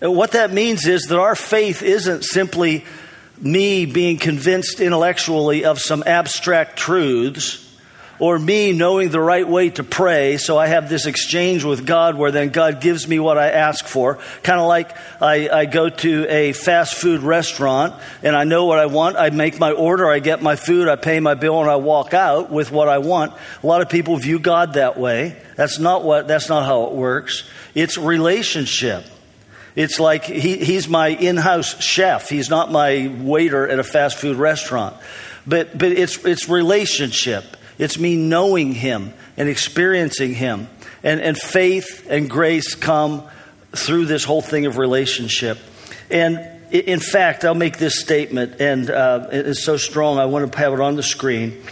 What 0.00 0.32
that 0.32 0.52
means 0.52 0.86
is 0.86 1.04
that 1.04 1.18
our 1.18 1.36
faith 1.36 1.82
isn't 1.82 2.24
simply 2.24 2.84
me 3.38 3.86
being 3.86 4.18
convinced 4.18 4.80
intellectually 4.80 5.64
of 5.64 5.78
some 5.78 6.02
abstract 6.06 6.76
truths. 6.76 7.69
Or 8.20 8.38
me 8.38 8.72
knowing 8.72 9.08
the 9.08 9.20
right 9.20 9.48
way 9.48 9.70
to 9.70 9.82
pray, 9.82 10.36
so 10.36 10.58
I 10.58 10.66
have 10.66 10.90
this 10.90 11.06
exchange 11.06 11.64
with 11.64 11.86
God 11.86 12.16
where 12.16 12.30
then 12.30 12.50
God 12.50 12.82
gives 12.82 13.08
me 13.08 13.18
what 13.18 13.38
I 13.38 13.50
ask 13.50 13.86
for. 13.86 14.18
Kind 14.42 14.60
of 14.60 14.66
like 14.68 14.94
I, 15.20 15.48
I 15.48 15.64
go 15.64 15.88
to 15.88 16.26
a 16.28 16.52
fast 16.52 16.94
food 16.94 17.22
restaurant 17.22 17.94
and 18.22 18.36
I 18.36 18.44
know 18.44 18.66
what 18.66 18.78
I 18.78 18.86
want. 18.86 19.16
I 19.16 19.30
make 19.30 19.58
my 19.58 19.72
order, 19.72 20.08
I 20.10 20.18
get 20.18 20.42
my 20.42 20.54
food, 20.54 20.86
I 20.86 20.96
pay 20.96 21.18
my 21.18 21.34
bill, 21.34 21.60
and 21.60 21.70
I 21.70 21.76
walk 21.76 22.12
out 22.12 22.50
with 22.50 22.70
what 22.70 22.88
I 22.88 22.98
want. 22.98 23.32
A 23.62 23.66
lot 23.66 23.80
of 23.80 23.88
people 23.88 24.16
view 24.18 24.38
God 24.38 24.74
that 24.74 24.98
way. 24.98 25.36
That's 25.56 25.78
not 25.78 26.04
what, 26.04 26.28
that's 26.28 26.50
not 26.50 26.66
how 26.66 26.84
it 26.84 26.92
works. 26.92 27.48
It's 27.74 27.96
relationship. 27.96 29.04
It's 29.76 29.98
like 29.98 30.24
he, 30.24 30.58
he's 30.58 30.88
my 30.88 31.08
in 31.08 31.38
house 31.38 31.80
chef. 31.80 32.28
He's 32.28 32.50
not 32.50 32.70
my 32.70 33.14
waiter 33.20 33.66
at 33.66 33.78
a 33.78 33.84
fast 33.84 34.18
food 34.18 34.36
restaurant. 34.36 34.94
But, 35.46 35.78
but 35.78 35.92
it's, 35.92 36.22
it's 36.24 36.50
relationship. 36.50 37.56
It's 37.80 37.98
me 37.98 38.14
knowing 38.14 38.74
him 38.74 39.14
and 39.38 39.48
experiencing 39.48 40.34
him. 40.34 40.68
And, 41.02 41.18
and 41.20 41.36
faith 41.36 42.06
and 42.10 42.28
grace 42.28 42.74
come 42.74 43.26
through 43.72 44.04
this 44.04 44.22
whole 44.22 44.42
thing 44.42 44.66
of 44.66 44.76
relationship. 44.76 45.58
And 46.10 46.46
in 46.70 47.00
fact, 47.00 47.44
I'll 47.44 47.54
make 47.54 47.78
this 47.78 47.98
statement, 47.98 48.60
and 48.60 48.90
uh, 48.90 49.28
it's 49.32 49.64
so 49.64 49.78
strong, 49.78 50.18
I 50.18 50.26
want 50.26 50.52
to 50.52 50.58
have 50.58 50.74
it 50.74 50.80
on 50.80 50.96
the 50.96 51.02
screen. 51.02 51.62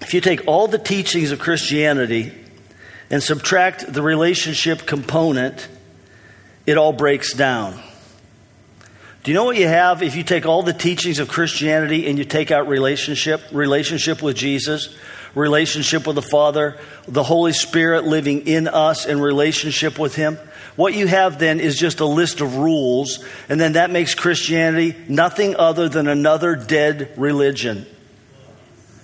If 0.00 0.14
you 0.14 0.20
take 0.20 0.46
all 0.46 0.68
the 0.68 0.78
teachings 0.78 1.32
of 1.32 1.40
Christianity 1.40 2.32
and 3.10 3.20
subtract 3.20 3.92
the 3.92 4.00
relationship 4.00 4.86
component, 4.86 5.66
it 6.66 6.78
all 6.78 6.92
breaks 6.92 7.34
down. 7.34 7.78
Do 9.22 9.30
you 9.30 9.34
know 9.34 9.44
what 9.44 9.56
you 9.56 9.66
have 9.66 10.02
if 10.02 10.14
you 10.14 10.22
take 10.22 10.46
all 10.46 10.62
the 10.62 10.72
teachings 10.72 11.18
of 11.18 11.28
Christianity 11.28 12.08
and 12.08 12.18
you 12.18 12.24
take 12.24 12.50
out 12.50 12.68
relationship, 12.68 13.42
relationship 13.50 14.22
with 14.22 14.36
Jesus, 14.36 14.96
relationship 15.34 16.06
with 16.06 16.16
the 16.16 16.22
Father, 16.22 16.78
the 17.06 17.24
Holy 17.24 17.52
Spirit 17.52 18.04
living 18.04 18.46
in 18.46 18.68
us 18.68 19.06
in 19.06 19.20
relationship 19.20 19.98
with 19.98 20.14
Him? 20.14 20.38
What 20.76 20.94
you 20.94 21.08
have 21.08 21.40
then 21.40 21.58
is 21.58 21.76
just 21.76 21.98
a 21.98 22.06
list 22.06 22.40
of 22.40 22.56
rules, 22.56 23.24
and 23.48 23.60
then 23.60 23.72
that 23.72 23.90
makes 23.90 24.14
Christianity 24.14 24.96
nothing 25.08 25.56
other 25.56 25.88
than 25.88 26.06
another 26.06 26.54
dead 26.54 27.12
religion. 27.16 27.84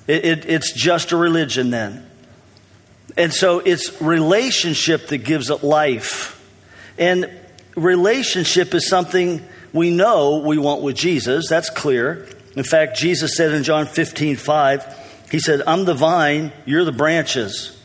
It, 0.06 0.24
it, 0.24 0.46
it's 0.46 0.72
just 0.72 1.10
a 1.10 1.16
religion 1.16 1.70
then. 1.70 2.08
And 3.16 3.32
so 3.34 3.58
it's 3.58 4.00
relationship 4.00 5.08
that 5.08 5.18
gives 5.18 5.50
it 5.50 5.64
life. 5.64 6.40
And 6.98 7.28
relationship 7.74 8.72
is 8.74 8.88
something 8.88 9.44
we 9.74 9.90
know 9.90 10.38
we 10.38 10.56
want 10.56 10.82
with 10.82 10.96
Jesus. 10.96 11.48
That's 11.48 11.68
clear. 11.68 12.26
In 12.56 12.62
fact, 12.62 12.96
Jesus 12.96 13.36
said 13.36 13.52
in 13.52 13.64
John 13.64 13.86
15, 13.86 14.36
5, 14.36 15.26
He 15.30 15.40
said, 15.40 15.62
I'm 15.66 15.84
the 15.84 15.94
vine, 15.94 16.52
you're 16.64 16.84
the 16.84 16.92
branches. 16.92 17.76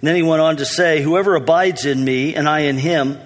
And 0.00 0.08
then 0.08 0.16
he 0.16 0.22
went 0.22 0.42
on 0.42 0.58
to 0.58 0.66
say, 0.66 1.02
Whoever 1.02 1.34
abides 1.34 1.86
in 1.86 2.04
me 2.04 2.34
and 2.34 2.46
I 2.46 2.60
in 2.60 2.76
him, 2.76 3.18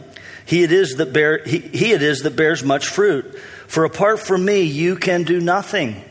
he 0.46 0.62
it 0.62 0.70
is 0.70 0.96
that 0.96 1.12
bear, 1.12 1.42
he, 1.44 1.58
he 1.58 1.92
it 1.92 2.02
is 2.02 2.20
that 2.22 2.36
bears 2.36 2.62
much 2.62 2.86
fruit. 2.86 3.36
For 3.66 3.84
apart 3.84 4.20
from 4.20 4.44
me, 4.44 4.62
you 4.62 4.94
can 4.94 5.24
do 5.24 5.40
nothing. 5.40 6.04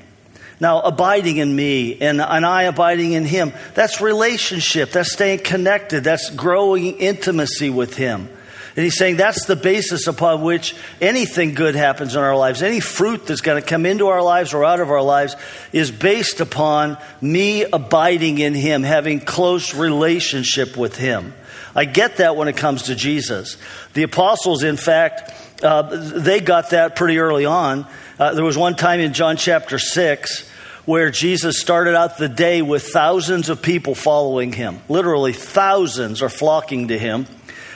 Now, 0.59 0.81
abiding 0.81 1.37
in 1.37 1.55
me 1.55 1.99
and, 2.01 2.19
and 2.21 2.45
I 2.45 2.63
abiding 2.63 3.13
in 3.13 3.23
him, 3.23 3.53
that's 3.75 4.01
relationship. 4.01 4.91
That's 4.91 5.13
staying 5.13 5.39
connected. 5.39 6.03
That's 6.03 6.29
growing 6.29 6.97
intimacy 6.97 7.69
with 7.69 7.95
him. 7.95 8.29
And 8.75 8.83
he's 8.83 8.97
saying 8.97 9.17
that's 9.17 9.45
the 9.45 9.55
basis 9.55 10.07
upon 10.07 10.41
which 10.41 10.75
anything 10.99 11.53
good 11.53 11.75
happens 11.75 12.15
in 12.15 12.21
our 12.21 12.35
lives. 12.35 12.63
Any 12.63 12.79
fruit 12.79 13.27
that's 13.27 13.41
going 13.41 13.61
to 13.61 13.67
come 13.67 13.85
into 13.85 14.07
our 14.07 14.21
lives 14.23 14.53
or 14.53 14.65
out 14.65 14.79
of 14.79 14.89
our 14.89 15.01
lives 15.01 15.35
is 15.71 15.91
based 15.91 16.39
upon 16.39 16.97
me 17.21 17.63
abiding 17.63 18.39
in 18.39 18.55
him, 18.55 18.81
having 18.81 19.19
close 19.19 19.75
relationship 19.75 20.75
with 20.75 20.97
him. 20.97 21.33
I 21.75 21.85
get 21.85 22.17
that 22.17 22.35
when 22.35 22.47
it 22.47 22.57
comes 22.57 22.83
to 22.83 22.95
Jesus. 22.95 23.57
The 23.93 24.03
apostles, 24.03 24.63
in 24.63 24.77
fact, 24.77 25.31
uh, 25.63 25.83
they 25.83 26.39
got 26.39 26.71
that 26.71 26.95
pretty 26.95 27.19
early 27.19 27.45
on. 27.45 27.85
Uh, 28.19 28.33
there 28.33 28.43
was 28.43 28.57
one 28.57 28.75
time 28.75 28.99
in 28.99 29.13
John 29.13 29.37
chapter 29.37 29.77
6 29.77 30.49
where 30.85 31.09
Jesus 31.09 31.59
started 31.59 31.95
out 31.95 32.17
the 32.17 32.27
day 32.27 32.61
with 32.61 32.87
thousands 32.87 33.49
of 33.49 33.61
people 33.61 33.95
following 33.95 34.51
him. 34.51 34.81
Literally, 34.89 35.31
thousands 35.31 36.21
are 36.21 36.29
flocking 36.29 36.89
to 36.89 36.99
him. 36.99 37.25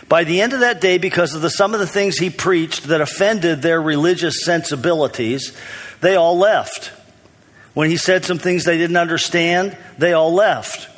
By 0.10 0.24
the 0.24 0.42
end 0.42 0.54
of 0.54 0.62
that 0.62 0.80
day, 0.80 0.98
because 0.98 1.34
of 1.34 1.42
the, 1.42 1.50
some 1.50 1.74
of 1.74 1.80
the 1.80 1.88
things 1.88 2.18
he 2.18 2.30
preached 2.30 2.84
that 2.86 3.02
offended 3.02 3.62
their 3.62 3.82
religious 3.82 4.46
sensibilities, 4.46 5.58
they 6.00 6.16
all 6.16 6.38
left. 6.38 6.92
When 7.74 7.90
he 7.90 7.98
said 7.98 8.24
some 8.24 8.40
things 8.40 8.64
they 8.64 8.78
didn't 8.78 8.98
understand, 8.98 9.78
they 9.98 10.14
all 10.14 10.34
left. 10.34 10.90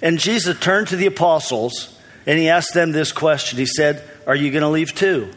And 0.00 0.18
Jesus 0.18 0.58
turned 0.58 0.88
to 0.88 0.96
the 0.96 1.06
apostles 1.06 1.98
and 2.26 2.38
he 2.38 2.48
asked 2.48 2.74
them 2.74 2.92
this 2.92 3.12
question. 3.12 3.58
He 3.58 3.66
said, 3.66 4.02
Are 4.26 4.36
you 4.36 4.50
going 4.50 4.62
to 4.62 4.68
leave 4.68 4.94
too? 4.94 5.32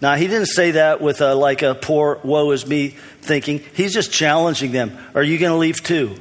Now, 0.00 0.14
he 0.14 0.26
didn't 0.26 0.46
say 0.46 0.72
that 0.72 1.02
with 1.02 1.20
a, 1.20 1.34
like 1.34 1.62
a 1.62 1.74
poor 1.74 2.18
woe 2.24 2.52
is 2.52 2.66
me 2.66 2.96
thinking. 3.20 3.58
He's 3.74 3.92
just 3.92 4.10
challenging 4.12 4.72
them. 4.72 4.96
Are 5.14 5.22
you 5.22 5.36
going 5.38 5.52
to 5.52 5.58
leave 5.58 5.82
too? 5.82 6.16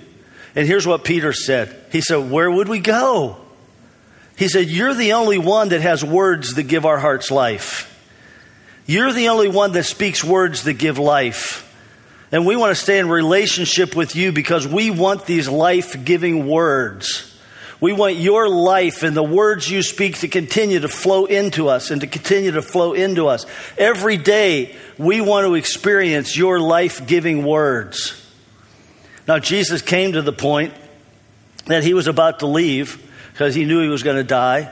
And 0.55 0.67
here's 0.67 0.85
what 0.85 1.03
Peter 1.03 1.31
said 1.31 1.85
He 1.91 2.01
said, 2.01 2.29
Where 2.31 2.49
would 2.49 2.67
we 2.67 2.79
go? 2.79 3.37
He 4.39 4.47
said, 4.47 4.69
You're 4.69 4.93
the 4.93 5.13
only 5.13 5.37
one 5.37 5.69
that 5.69 5.81
has 5.81 6.01
words 6.01 6.53
that 6.53 6.63
give 6.63 6.85
our 6.85 6.97
hearts 6.97 7.29
life. 7.29 7.85
You're 8.85 9.11
the 9.11 9.27
only 9.27 9.49
one 9.49 9.73
that 9.73 9.83
speaks 9.83 10.23
words 10.23 10.63
that 10.63 10.75
give 10.75 10.97
life. 10.97 11.65
And 12.31 12.45
we 12.45 12.55
want 12.55 12.71
to 12.73 12.81
stay 12.81 12.99
in 12.99 13.09
relationship 13.09 13.97
with 13.97 14.15
you 14.15 14.31
because 14.31 14.65
we 14.65 14.91
want 14.91 15.25
these 15.25 15.49
life 15.49 16.05
giving 16.05 16.47
words. 16.47 17.37
We 17.81 17.91
want 17.91 18.15
your 18.15 18.47
life 18.47 19.03
and 19.03 19.15
the 19.15 19.23
words 19.23 19.69
you 19.69 19.83
speak 19.83 20.19
to 20.19 20.29
continue 20.29 20.79
to 20.79 20.87
flow 20.87 21.25
into 21.25 21.67
us 21.67 21.91
and 21.91 21.99
to 21.99 22.07
continue 22.07 22.51
to 22.51 22.61
flow 22.61 22.93
into 22.93 23.27
us. 23.27 23.45
Every 23.77 24.15
day, 24.15 24.73
we 24.97 25.19
want 25.19 25.47
to 25.47 25.55
experience 25.55 26.37
your 26.37 26.61
life 26.61 27.05
giving 27.05 27.43
words. 27.43 28.15
Now, 29.27 29.39
Jesus 29.39 29.81
came 29.81 30.13
to 30.13 30.21
the 30.21 30.31
point 30.31 30.73
that 31.65 31.83
he 31.83 31.93
was 31.93 32.07
about 32.07 32.39
to 32.39 32.47
leave 32.47 33.05
because 33.39 33.55
he 33.55 33.63
knew 33.63 33.81
he 33.81 33.87
was 33.87 34.03
going 34.03 34.17
to 34.17 34.23
die. 34.25 34.69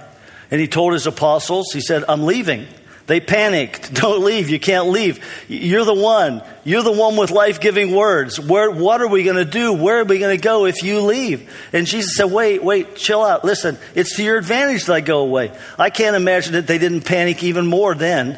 And 0.51 0.59
he 0.59 0.67
told 0.67 0.91
his 0.91 1.07
apostles, 1.07 1.71
he 1.71 1.79
said, 1.79 2.03
I'm 2.09 2.25
leaving. 2.25 2.67
They 3.05 3.21
panicked. 3.21 3.93
Don't 4.01 4.25
leave. 4.25 4.49
You 4.49 4.59
can't 4.59 4.89
leave. 4.89 5.23
You're 5.47 5.85
the 5.85 5.93
one. 5.93 6.43
You're 6.65 6.83
the 6.83 6.91
one 6.91 7.15
with 7.15 7.31
life 7.31 7.61
giving 7.61 7.95
words. 7.95 8.37
Where, 8.37 8.69
what 8.69 9.01
are 9.01 9.07
we 9.07 9.23
going 9.23 9.37
to 9.37 9.45
do? 9.45 9.71
Where 9.71 10.01
are 10.01 10.03
we 10.03 10.19
going 10.19 10.37
to 10.37 10.43
go 10.43 10.65
if 10.65 10.83
you 10.83 10.99
leave? 10.99 11.49
And 11.71 11.87
Jesus 11.87 12.17
said, 12.17 12.25
Wait, 12.25 12.61
wait, 12.61 12.97
chill 12.97 13.23
out. 13.23 13.45
Listen, 13.45 13.77
it's 13.95 14.17
to 14.17 14.23
your 14.23 14.37
advantage 14.37 14.83
that 14.87 14.93
I 14.95 14.99
go 14.99 15.19
away. 15.19 15.57
I 15.79 15.89
can't 15.89 16.17
imagine 16.17 16.51
that 16.51 16.67
they 16.67 16.77
didn't 16.77 17.05
panic 17.05 17.43
even 17.43 17.67
more 17.67 17.95
then 17.95 18.37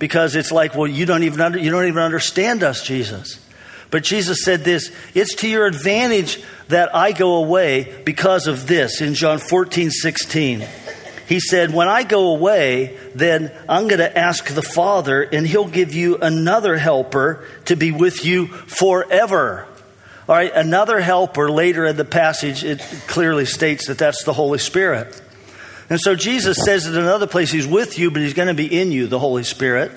because 0.00 0.34
it's 0.34 0.50
like, 0.50 0.74
Well, 0.74 0.88
you 0.88 1.06
don't 1.06 1.22
even, 1.22 1.40
under, 1.40 1.58
you 1.60 1.70
don't 1.70 1.86
even 1.86 2.02
understand 2.02 2.64
us, 2.64 2.82
Jesus. 2.82 3.38
But 3.90 4.04
Jesus 4.04 4.44
said 4.44 4.64
this 4.64 4.90
it's 5.14 5.34
to 5.36 5.48
your 5.48 5.66
advantage 5.66 6.42
that 6.68 6.94
I 6.94 7.12
go 7.12 7.36
away 7.36 8.02
because 8.04 8.46
of 8.46 8.66
this 8.66 9.00
in 9.00 9.14
John 9.14 9.38
14, 9.38 9.90
16. 9.90 10.66
He 11.28 11.40
said, 11.40 11.74
When 11.74 11.88
I 11.88 12.04
go 12.04 12.34
away, 12.34 12.96
then 13.14 13.52
I'm 13.68 13.86
going 13.86 13.98
to 13.98 14.18
ask 14.18 14.46
the 14.46 14.62
Father, 14.62 15.22
and 15.22 15.46
He'll 15.46 15.68
give 15.68 15.94
you 15.94 16.16
another 16.16 16.76
helper 16.76 17.44
to 17.66 17.76
be 17.76 17.92
with 17.92 18.24
you 18.24 18.46
forever. 18.46 19.66
All 20.26 20.34
right, 20.34 20.52
another 20.52 21.00
helper 21.00 21.50
later 21.50 21.86
in 21.86 21.96
the 21.96 22.04
passage, 22.04 22.64
it 22.64 22.80
clearly 23.06 23.44
states 23.44 23.88
that 23.88 23.98
that's 23.98 24.24
the 24.24 24.32
Holy 24.32 24.58
Spirit. 24.58 25.22
And 25.90 25.98
so 25.98 26.14
Jesus 26.14 26.58
says 26.62 26.86
in 26.86 26.94
another 26.96 27.26
place, 27.26 27.50
He's 27.50 27.66
with 27.66 27.98
you, 27.98 28.10
but 28.10 28.22
He's 28.22 28.34
going 28.34 28.48
to 28.48 28.54
be 28.54 28.78
in 28.80 28.92
you, 28.92 29.06
the 29.06 29.18
Holy 29.18 29.44
Spirit. 29.44 29.92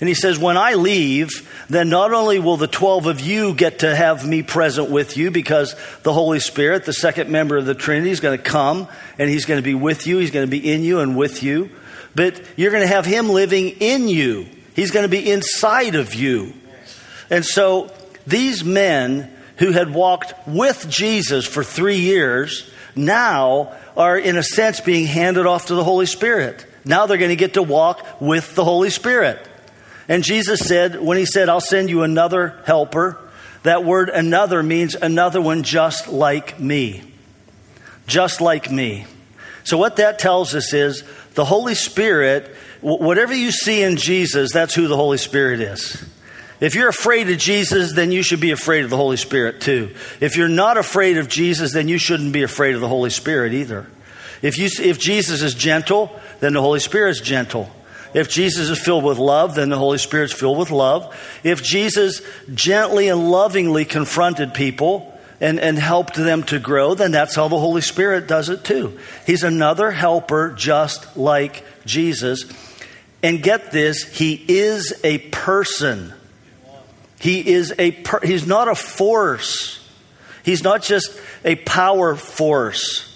And 0.00 0.08
he 0.08 0.14
says, 0.14 0.38
When 0.38 0.56
I 0.56 0.74
leave, 0.74 1.48
then 1.68 1.88
not 1.88 2.12
only 2.12 2.38
will 2.38 2.56
the 2.56 2.66
12 2.66 3.06
of 3.06 3.20
you 3.20 3.54
get 3.54 3.80
to 3.80 3.94
have 3.94 4.26
me 4.26 4.42
present 4.42 4.90
with 4.90 5.16
you 5.16 5.30
because 5.30 5.76
the 6.02 6.12
Holy 6.12 6.40
Spirit, 6.40 6.84
the 6.84 6.92
second 6.92 7.30
member 7.30 7.56
of 7.56 7.66
the 7.66 7.74
Trinity, 7.74 8.10
is 8.10 8.20
going 8.20 8.36
to 8.36 8.42
come 8.42 8.88
and 9.18 9.30
he's 9.30 9.44
going 9.44 9.58
to 9.58 9.64
be 9.64 9.74
with 9.74 10.06
you, 10.06 10.18
he's 10.18 10.30
going 10.30 10.46
to 10.46 10.50
be 10.50 10.72
in 10.72 10.82
you 10.82 11.00
and 11.00 11.16
with 11.16 11.42
you, 11.42 11.70
but 12.14 12.40
you're 12.56 12.70
going 12.70 12.82
to 12.82 12.94
have 12.94 13.06
him 13.06 13.28
living 13.28 13.68
in 13.80 14.08
you. 14.08 14.46
He's 14.74 14.90
going 14.90 15.04
to 15.04 15.08
be 15.08 15.30
inside 15.30 15.94
of 15.94 16.14
you. 16.14 16.52
And 17.30 17.44
so 17.44 17.90
these 18.26 18.64
men 18.64 19.32
who 19.56 19.72
had 19.72 19.94
walked 19.94 20.34
with 20.46 20.88
Jesus 20.88 21.46
for 21.46 21.62
three 21.62 21.98
years 21.98 22.70
now 22.96 23.72
are, 23.96 24.18
in 24.18 24.36
a 24.36 24.42
sense, 24.42 24.80
being 24.80 25.06
handed 25.06 25.46
off 25.46 25.66
to 25.66 25.74
the 25.74 25.84
Holy 25.84 26.06
Spirit. 26.06 26.66
Now 26.84 27.06
they're 27.06 27.18
going 27.18 27.30
to 27.30 27.36
get 27.36 27.54
to 27.54 27.62
walk 27.62 28.20
with 28.20 28.54
the 28.54 28.64
Holy 28.64 28.90
Spirit. 28.90 29.46
And 30.08 30.24
Jesus 30.24 30.60
said, 30.60 31.00
when 31.00 31.16
he 31.16 31.24
said, 31.24 31.48
I'll 31.48 31.60
send 31.60 31.90
you 31.90 32.02
another 32.02 32.60
helper, 32.64 33.18
that 33.62 33.84
word 33.84 34.08
another 34.08 34.62
means 34.62 34.94
another 34.94 35.40
one 35.40 35.62
just 35.62 36.08
like 36.08 36.58
me. 36.58 37.02
Just 38.06 38.40
like 38.40 38.70
me. 38.70 39.06
So, 39.64 39.78
what 39.78 39.96
that 39.96 40.18
tells 40.18 40.54
us 40.54 40.72
is 40.72 41.04
the 41.34 41.44
Holy 41.44 41.76
Spirit, 41.76 42.54
whatever 42.80 43.32
you 43.32 43.52
see 43.52 43.82
in 43.82 43.96
Jesus, 43.96 44.52
that's 44.52 44.74
who 44.74 44.88
the 44.88 44.96
Holy 44.96 45.18
Spirit 45.18 45.60
is. 45.60 46.04
If 46.60 46.74
you're 46.74 46.88
afraid 46.88 47.28
of 47.30 47.38
Jesus, 47.38 47.92
then 47.92 48.12
you 48.12 48.22
should 48.22 48.40
be 48.40 48.52
afraid 48.52 48.84
of 48.84 48.90
the 48.90 48.96
Holy 48.96 49.16
Spirit 49.16 49.60
too. 49.60 49.94
If 50.20 50.36
you're 50.36 50.48
not 50.48 50.76
afraid 50.76 51.18
of 51.18 51.28
Jesus, 51.28 51.72
then 51.72 51.88
you 51.88 51.98
shouldn't 51.98 52.32
be 52.32 52.42
afraid 52.42 52.74
of 52.74 52.80
the 52.80 52.88
Holy 52.88 53.10
Spirit 53.10 53.52
either. 53.52 53.86
If, 54.42 54.58
you, 54.58 54.68
if 54.80 54.98
Jesus 54.98 55.42
is 55.42 55.54
gentle, 55.54 56.20
then 56.40 56.52
the 56.52 56.60
Holy 56.60 56.80
Spirit 56.80 57.10
is 57.10 57.20
gentle. 57.20 57.70
If 58.14 58.28
Jesus 58.28 58.68
is 58.68 58.78
filled 58.78 59.04
with 59.04 59.18
love, 59.18 59.54
then 59.54 59.68
the 59.68 59.78
Holy 59.78 59.98
Spirit's 59.98 60.32
filled 60.32 60.58
with 60.58 60.70
love. 60.70 61.14
If 61.42 61.62
Jesus 61.62 62.20
gently 62.52 63.08
and 63.08 63.30
lovingly 63.30 63.84
confronted 63.84 64.54
people 64.54 65.18
and, 65.40 65.58
and 65.58 65.78
helped 65.78 66.14
them 66.14 66.42
to 66.44 66.58
grow, 66.58 66.94
then 66.94 67.10
that's 67.10 67.34
how 67.34 67.48
the 67.48 67.58
Holy 67.58 67.80
Spirit 67.80 68.26
does 68.26 68.48
it 68.48 68.64
too. 68.64 68.98
He's 69.26 69.42
another 69.42 69.90
helper 69.90 70.54
just 70.56 71.16
like 71.16 71.64
Jesus. 71.86 72.44
And 73.22 73.42
get 73.42 73.70
this, 73.70 74.02
he 74.18 74.44
is 74.48 75.00
a 75.04 75.18
person. 75.18 76.12
He 77.18 77.48
is 77.48 77.72
a 77.78 77.92
per- 77.92 78.20
he's 78.24 78.46
not 78.46 78.68
a 78.68 78.74
force. 78.74 79.78
He's 80.44 80.62
not 80.64 80.82
just 80.82 81.18
a 81.44 81.54
power 81.54 82.16
force 82.16 83.11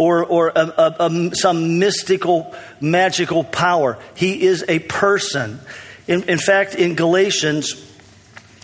or, 0.00 0.24
or 0.24 0.48
a, 0.48 0.60
a, 0.60 0.96
a, 0.98 1.34
some 1.34 1.78
mystical, 1.78 2.54
magical 2.80 3.44
power. 3.44 3.98
He 4.14 4.40
is 4.44 4.64
a 4.66 4.78
person. 4.78 5.60
In, 6.08 6.22
in 6.22 6.38
fact, 6.38 6.74
in 6.74 6.94
Galatians, 6.94 7.86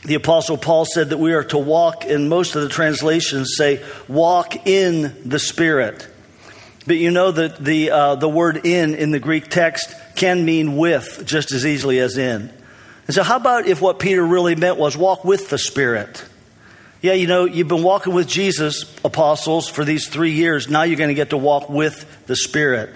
the 0.02 0.14
Apostle 0.14 0.56
Paul 0.56 0.86
said 0.86 1.10
that 1.10 1.18
we 1.18 1.34
are 1.34 1.44
to 1.44 1.58
walk, 1.58 2.06
and 2.06 2.30
most 2.30 2.56
of 2.56 2.62
the 2.62 2.70
translations 2.70 3.54
say, 3.54 3.84
walk 4.08 4.66
in 4.66 5.14
the 5.28 5.38
Spirit. 5.38 6.08
But 6.86 6.96
you 6.96 7.10
know 7.10 7.32
that 7.32 7.62
the, 7.62 7.90
uh, 7.90 8.14
the 8.14 8.30
word 8.30 8.64
in 8.64 8.94
in 8.94 9.10
the 9.10 9.20
Greek 9.20 9.48
text 9.48 9.94
can 10.14 10.42
mean 10.42 10.78
with 10.78 11.24
just 11.26 11.52
as 11.52 11.66
easily 11.66 11.98
as 11.98 12.16
in. 12.16 12.50
And 13.08 13.14
so, 13.14 13.22
how 13.22 13.36
about 13.36 13.66
if 13.66 13.82
what 13.82 13.98
Peter 13.98 14.24
really 14.24 14.54
meant 14.54 14.78
was 14.78 14.96
walk 14.96 15.22
with 15.22 15.50
the 15.50 15.58
Spirit? 15.58 16.24
Yeah, 17.06 17.12
you 17.12 17.28
know, 17.28 17.44
you've 17.44 17.68
been 17.68 17.84
walking 17.84 18.14
with 18.14 18.26
Jesus, 18.26 18.92
apostles, 19.04 19.68
for 19.68 19.84
these 19.84 20.08
three 20.08 20.32
years. 20.32 20.68
Now 20.68 20.82
you're 20.82 20.96
going 20.96 21.06
to 21.06 21.14
get 21.14 21.30
to 21.30 21.36
walk 21.36 21.70
with 21.70 22.04
the 22.26 22.34
Spirit. 22.34 22.90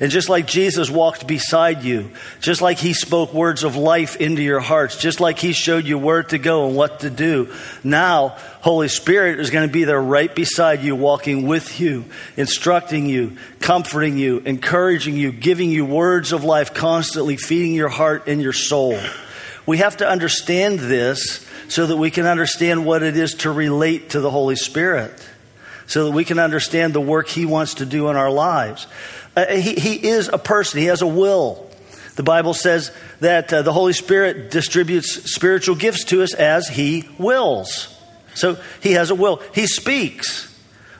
And 0.00 0.10
just 0.10 0.28
like 0.28 0.48
Jesus 0.48 0.90
walked 0.90 1.28
beside 1.28 1.84
you, 1.84 2.10
just 2.40 2.60
like 2.60 2.78
he 2.78 2.92
spoke 2.92 3.32
words 3.32 3.62
of 3.62 3.76
life 3.76 4.16
into 4.16 4.42
your 4.42 4.58
hearts, 4.58 4.96
just 4.96 5.20
like 5.20 5.38
he 5.38 5.52
showed 5.52 5.84
you 5.84 5.96
where 5.96 6.24
to 6.24 6.38
go 6.38 6.66
and 6.66 6.76
what 6.76 6.98
to 7.00 7.10
do, 7.10 7.54
now 7.84 8.30
Holy 8.62 8.88
Spirit 8.88 9.38
is 9.38 9.50
going 9.50 9.68
to 9.68 9.72
be 9.72 9.84
there 9.84 10.02
right 10.02 10.34
beside 10.34 10.82
you, 10.82 10.96
walking 10.96 11.46
with 11.46 11.78
you, 11.78 12.06
instructing 12.36 13.06
you, 13.06 13.36
comforting 13.60 14.18
you, 14.18 14.40
encouraging 14.40 15.14
you, 15.14 15.30
giving 15.30 15.70
you 15.70 15.84
words 15.84 16.32
of 16.32 16.42
life, 16.42 16.74
constantly 16.74 17.36
feeding 17.36 17.74
your 17.74 17.90
heart 17.90 18.26
and 18.26 18.42
your 18.42 18.52
soul. 18.52 18.98
We 19.66 19.78
have 19.78 19.98
to 19.98 20.08
understand 20.08 20.80
this 20.80 21.46
so 21.72 21.86
that 21.86 21.96
we 21.96 22.10
can 22.10 22.26
understand 22.26 22.84
what 22.84 23.02
it 23.02 23.16
is 23.16 23.32
to 23.32 23.50
relate 23.50 24.10
to 24.10 24.20
the 24.20 24.30
Holy 24.30 24.56
Spirit, 24.56 25.26
so 25.86 26.04
that 26.04 26.10
we 26.10 26.22
can 26.22 26.38
understand 26.38 26.92
the 26.92 27.00
work 27.00 27.28
He 27.28 27.46
wants 27.46 27.76
to 27.76 27.86
do 27.86 28.10
in 28.10 28.16
our 28.16 28.30
lives. 28.30 28.86
Uh, 29.34 29.46
he, 29.46 29.72
he 29.72 30.06
is 30.06 30.28
a 30.28 30.36
person, 30.36 30.80
He 30.80 30.86
has 30.86 31.00
a 31.00 31.06
will. 31.06 31.70
The 32.16 32.22
Bible 32.22 32.52
says 32.52 32.94
that 33.20 33.50
uh, 33.50 33.62
the 33.62 33.72
Holy 33.72 33.94
Spirit 33.94 34.50
distributes 34.50 35.32
spiritual 35.32 35.74
gifts 35.74 36.04
to 36.04 36.22
us 36.22 36.34
as 36.34 36.68
He 36.68 37.08
wills. 37.16 37.98
So 38.34 38.58
He 38.82 38.92
has 38.92 39.08
a 39.08 39.14
will. 39.14 39.40
He 39.54 39.66
speaks. 39.66 40.54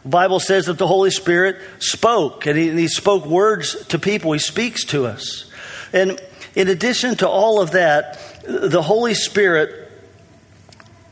Bible 0.07 0.41
says 0.41 0.67
that 0.67 0.79
the 0.79 0.87
Holy 0.87 1.11
Spirit 1.11 1.59
spoke, 1.81 2.47
and 2.47 2.57
he, 2.57 2.71
and 2.71 2.79
he 2.79 2.89
spoke 2.89 3.27
words 3.27 3.87
to 3.89 3.99
people. 3.99 4.33
He 4.33 4.39
speaks 4.39 4.87
to 4.87 5.05
us. 5.05 5.51
And 5.93 6.19
in 6.55 6.69
addition 6.69 7.17
to 7.17 7.29
all 7.29 7.61
of 7.61 7.73
that, 7.73 8.19
the 8.43 8.81
Holy 8.81 9.13
Spirit 9.13 9.82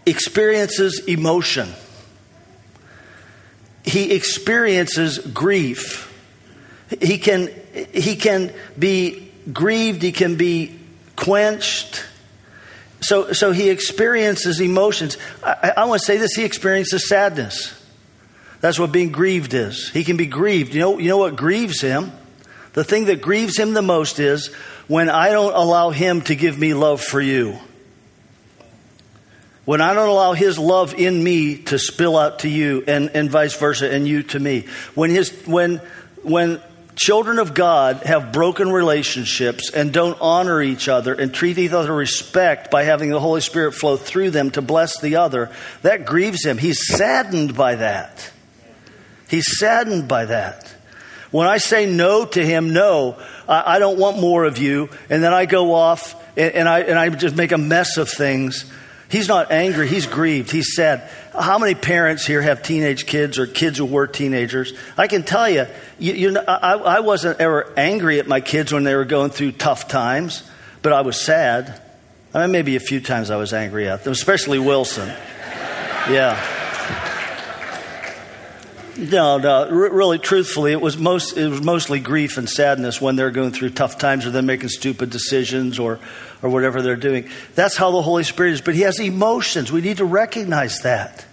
experiences 0.06 1.04
emotion. 1.06 1.68
He 3.84 4.12
experiences 4.12 5.18
grief. 5.18 6.06
He 7.00 7.18
can, 7.18 7.50
he 7.92 8.16
can 8.16 8.52
be 8.78 9.32
grieved, 9.52 10.02
he 10.02 10.12
can 10.12 10.36
be 10.36 10.78
quenched. 11.16 12.04
So, 13.00 13.32
so 13.32 13.52
he 13.52 13.70
experiences 13.70 14.60
emotions. 14.60 15.16
I, 15.42 15.72
I 15.78 15.84
want 15.86 16.00
to 16.00 16.06
say 16.06 16.18
this 16.18 16.34
he 16.34 16.44
experiences 16.44 17.08
sadness. 17.08 17.76
That's 18.60 18.78
what 18.78 18.92
being 18.92 19.10
grieved 19.10 19.54
is. 19.54 19.88
He 19.88 20.04
can 20.04 20.16
be 20.16 20.26
grieved. 20.26 20.74
You 20.74 20.80
know, 20.80 20.98
you 20.98 21.08
know 21.08 21.16
what 21.16 21.36
grieves 21.36 21.80
him? 21.80 22.12
The 22.74 22.84
thing 22.84 23.06
that 23.06 23.22
grieves 23.22 23.58
him 23.58 23.72
the 23.72 23.82
most 23.82 24.18
is 24.18 24.48
when 24.86 25.08
I 25.08 25.30
don't 25.30 25.54
allow 25.54 25.90
him 25.90 26.20
to 26.22 26.34
give 26.34 26.58
me 26.58 26.74
love 26.74 27.00
for 27.00 27.20
you. 27.20 27.58
When 29.70 29.80
I 29.80 29.94
don't 29.94 30.08
allow 30.08 30.32
his 30.32 30.58
love 30.58 30.94
in 30.94 31.22
me 31.22 31.58
to 31.66 31.78
spill 31.78 32.18
out 32.18 32.40
to 32.40 32.48
you 32.48 32.82
and, 32.88 33.08
and 33.14 33.30
vice 33.30 33.54
versa 33.54 33.88
and 33.88 34.04
you 34.04 34.24
to 34.24 34.40
me. 34.40 34.66
When 34.96 35.10
his 35.10 35.30
when 35.46 35.76
when 36.24 36.60
children 36.96 37.38
of 37.38 37.54
God 37.54 37.98
have 37.98 38.32
broken 38.32 38.72
relationships 38.72 39.70
and 39.70 39.92
don't 39.92 40.18
honor 40.20 40.60
each 40.60 40.88
other 40.88 41.14
and 41.14 41.32
treat 41.32 41.56
each 41.56 41.70
other 41.70 41.94
respect 41.94 42.72
by 42.72 42.82
having 42.82 43.10
the 43.10 43.20
Holy 43.20 43.40
Spirit 43.40 43.74
flow 43.74 43.96
through 43.96 44.32
them 44.32 44.50
to 44.50 44.60
bless 44.60 44.98
the 44.98 45.14
other, 45.14 45.52
that 45.82 46.04
grieves 46.04 46.44
him. 46.44 46.58
He's 46.58 46.88
saddened 46.88 47.56
by 47.56 47.76
that. 47.76 48.28
He's 49.28 49.56
saddened 49.60 50.08
by 50.08 50.24
that. 50.24 50.66
When 51.30 51.46
I 51.46 51.58
say 51.58 51.86
no 51.86 52.24
to 52.24 52.44
him, 52.44 52.72
no, 52.72 53.22
I, 53.48 53.76
I 53.76 53.78
don't 53.78 54.00
want 54.00 54.18
more 54.18 54.42
of 54.46 54.58
you, 54.58 54.88
and 55.08 55.22
then 55.22 55.32
I 55.32 55.46
go 55.46 55.74
off 55.74 56.16
and, 56.36 56.54
and, 56.54 56.68
I, 56.68 56.80
and 56.80 56.98
I 56.98 57.08
just 57.10 57.36
make 57.36 57.52
a 57.52 57.58
mess 57.58 57.98
of 57.98 58.08
things, 58.08 58.64
he's 59.10 59.28
not 59.28 59.52
angry, 59.52 59.88
he's 59.88 60.06
grieved, 60.06 60.50
he's 60.50 60.74
sad. 60.74 61.08
How 61.38 61.58
many 61.58 61.74
parents 61.74 62.26
here 62.26 62.40
have 62.40 62.62
teenage 62.62 63.06
kids 63.06 63.38
or 63.38 63.46
kids 63.46 63.78
who 63.78 63.84
were 63.84 64.06
teenagers? 64.06 64.72
I 64.96 65.06
can 65.06 65.22
tell 65.22 65.48
you, 65.48 65.66
you, 65.98 66.12
you 66.14 66.30
know, 66.30 66.44
I, 66.46 66.74
I 66.74 67.00
wasn't 67.00 67.40
ever 67.40 67.72
angry 67.76 68.18
at 68.18 68.26
my 68.26 68.40
kids 68.40 68.72
when 68.72 68.84
they 68.84 68.94
were 68.94 69.04
going 69.04 69.30
through 69.30 69.52
tough 69.52 69.88
times, 69.88 70.48
but 70.82 70.92
I 70.92 71.02
was 71.02 71.20
sad. 71.20 71.80
I 72.32 72.42
mean, 72.42 72.52
maybe 72.52 72.76
a 72.76 72.80
few 72.80 73.00
times 73.00 73.30
I 73.30 73.36
was 73.36 73.52
angry 73.52 73.88
at 73.88 74.04
them, 74.04 74.12
especially 74.12 74.58
Wilson. 74.58 75.12
Yeah. 76.08 76.40
No, 78.96 79.38
no. 79.38 79.64
R- 79.64 79.92
really, 79.92 80.18
truthfully, 80.18 80.72
it 80.72 80.80
was 80.80 80.98
most 80.98 81.36
it 81.36 81.48
was 81.48 81.62
mostly 81.62 82.00
grief 82.00 82.36
and 82.36 82.48
sadness 82.48 83.00
when 83.00 83.16
they're 83.16 83.30
going 83.30 83.52
through 83.52 83.70
tough 83.70 83.98
times 83.98 84.26
or 84.26 84.30
they're 84.30 84.42
making 84.42 84.68
stupid 84.68 85.10
decisions 85.10 85.78
or 85.78 85.98
or 86.42 86.50
whatever 86.50 86.82
they're 86.82 86.96
doing. 86.96 87.28
That's 87.54 87.76
how 87.76 87.90
the 87.90 88.02
Holy 88.02 88.24
Spirit 88.24 88.52
is. 88.54 88.60
But 88.60 88.74
He 88.74 88.82
has 88.82 88.98
emotions. 88.98 89.70
We 89.70 89.80
need 89.80 89.98
to 89.98 90.04
recognize 90.04 90.80
that. 90.80 91.26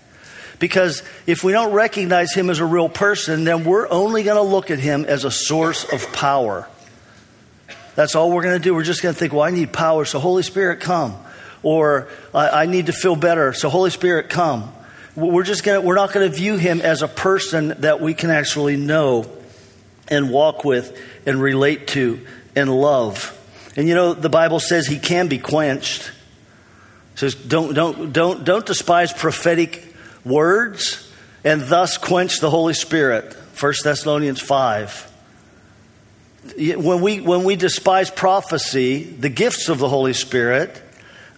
Because 0.59 1.03
if 1.25 1.43
we 1.43 1.51
don't 1.51 1.73
recognize 1.73 2.33
Him 2.33 2.49
as 2.49 2.59
a 2.59 2.65
real 2.65 2.89
person, 2.89 3.43
then 3.43 3.63
we're 3.63 3.87
only 3.89 4.23
going 4.23 4.37
to 4.37 4.41
look 4.41 4.71
at 4.71 4.79
Him 4.79 5.05
as 5.05 5.23
a 5.23 5.31
source 5.31 5.83
of 5.91 6.11
power. 6.13 6.67
That's 7.95 8.15
all 8.15 8.31
we're 8.31 8.43
going 8.43 8.57
to 8.57 8.63
do. 8.63 8.75
We're 8.75 8.83
just 8.83 9.01
going 9.01 9.13
to 9.13 9.19
think, 9.19 9.33
well, 9.33 9.41
I 9.41 9.51
need 9.51 9.73
power, 9.73 10.05
so 10.05 10.19
Holy 10.19 10.43
Spirit, 10.43 10.81
come. 10.81 11.17
Or 11.63 12.07
I, 12.33 12.49
I 12.49 12.65
need 12.65 12.87
to 12.87 12.93
feel 12.93 13.15
better, 13.15 13.53
so 13.53 13.69
Holy 13.69 13.89
Spirit, 13.89 14.29
come. 14.29 14.71
We're 15.15 15.43
just 15.43 15.63
going 15.63 15.81
to, 15.81 15.87
we're 15.87 15.95
not 15.95 16.13
going 16.13 16.29
to 16.29 16.35
view 16.35 16.57
him 16.57 16.79
as 16.79 17.01
a 17.01 17.07
person 17.07 17.69
that 17.79 17.99
we 17.99 18.13
can 18.13 18.29
actually 18.29 18.77
know 18.77 19.25
and 20.07 20.29
walk 20.29 20.63
with 20.63 20.95
and 21.25 21.41
relate 21.41 21.87
to 21.87 22.25
and 22.55 22.69
love. 22.69 23.36
And 23.77 23.87
you 23.87 23.95
know, 23.95 24.13
the 24.13 24.29
Bible 24.29 24.59
says 24.59 24.87
he 24.87 24.99
can 24.99 25.29
be 25.29 25.37
quenched. 25.37 26.11
It 27.13 27.19
says, 27.19 27.35
don't, 27.35 27.73
don't, 27.73 28.11
don't, 28.11 28.43
don't 28.43 28.65
despise 28.65 29.13
prophetic 29.13 29.95
words 30.25 31.09
and 31.45 31.61
thus 31.61 31.97
quench 31.97 32.41
the 32.41 32.49
Holy 32.49 32.73
Spirit. 32.73 33.33
1 33.57 33.73
Thessalonians 33.83 34.41
5. 34.41 35.13
When 36.57 37.01
we, 37.01 37.21
when 37.21 37.45
we 37.45 37.55
despise 37.55 38.11
prophecy, 38.11 39.03
the 39.03 39.29
gifts 39.29 39.69
of 39.69 39.79
the 39.79 39.87
Holy 39.87 40.13
Spirit, 40.13 40.81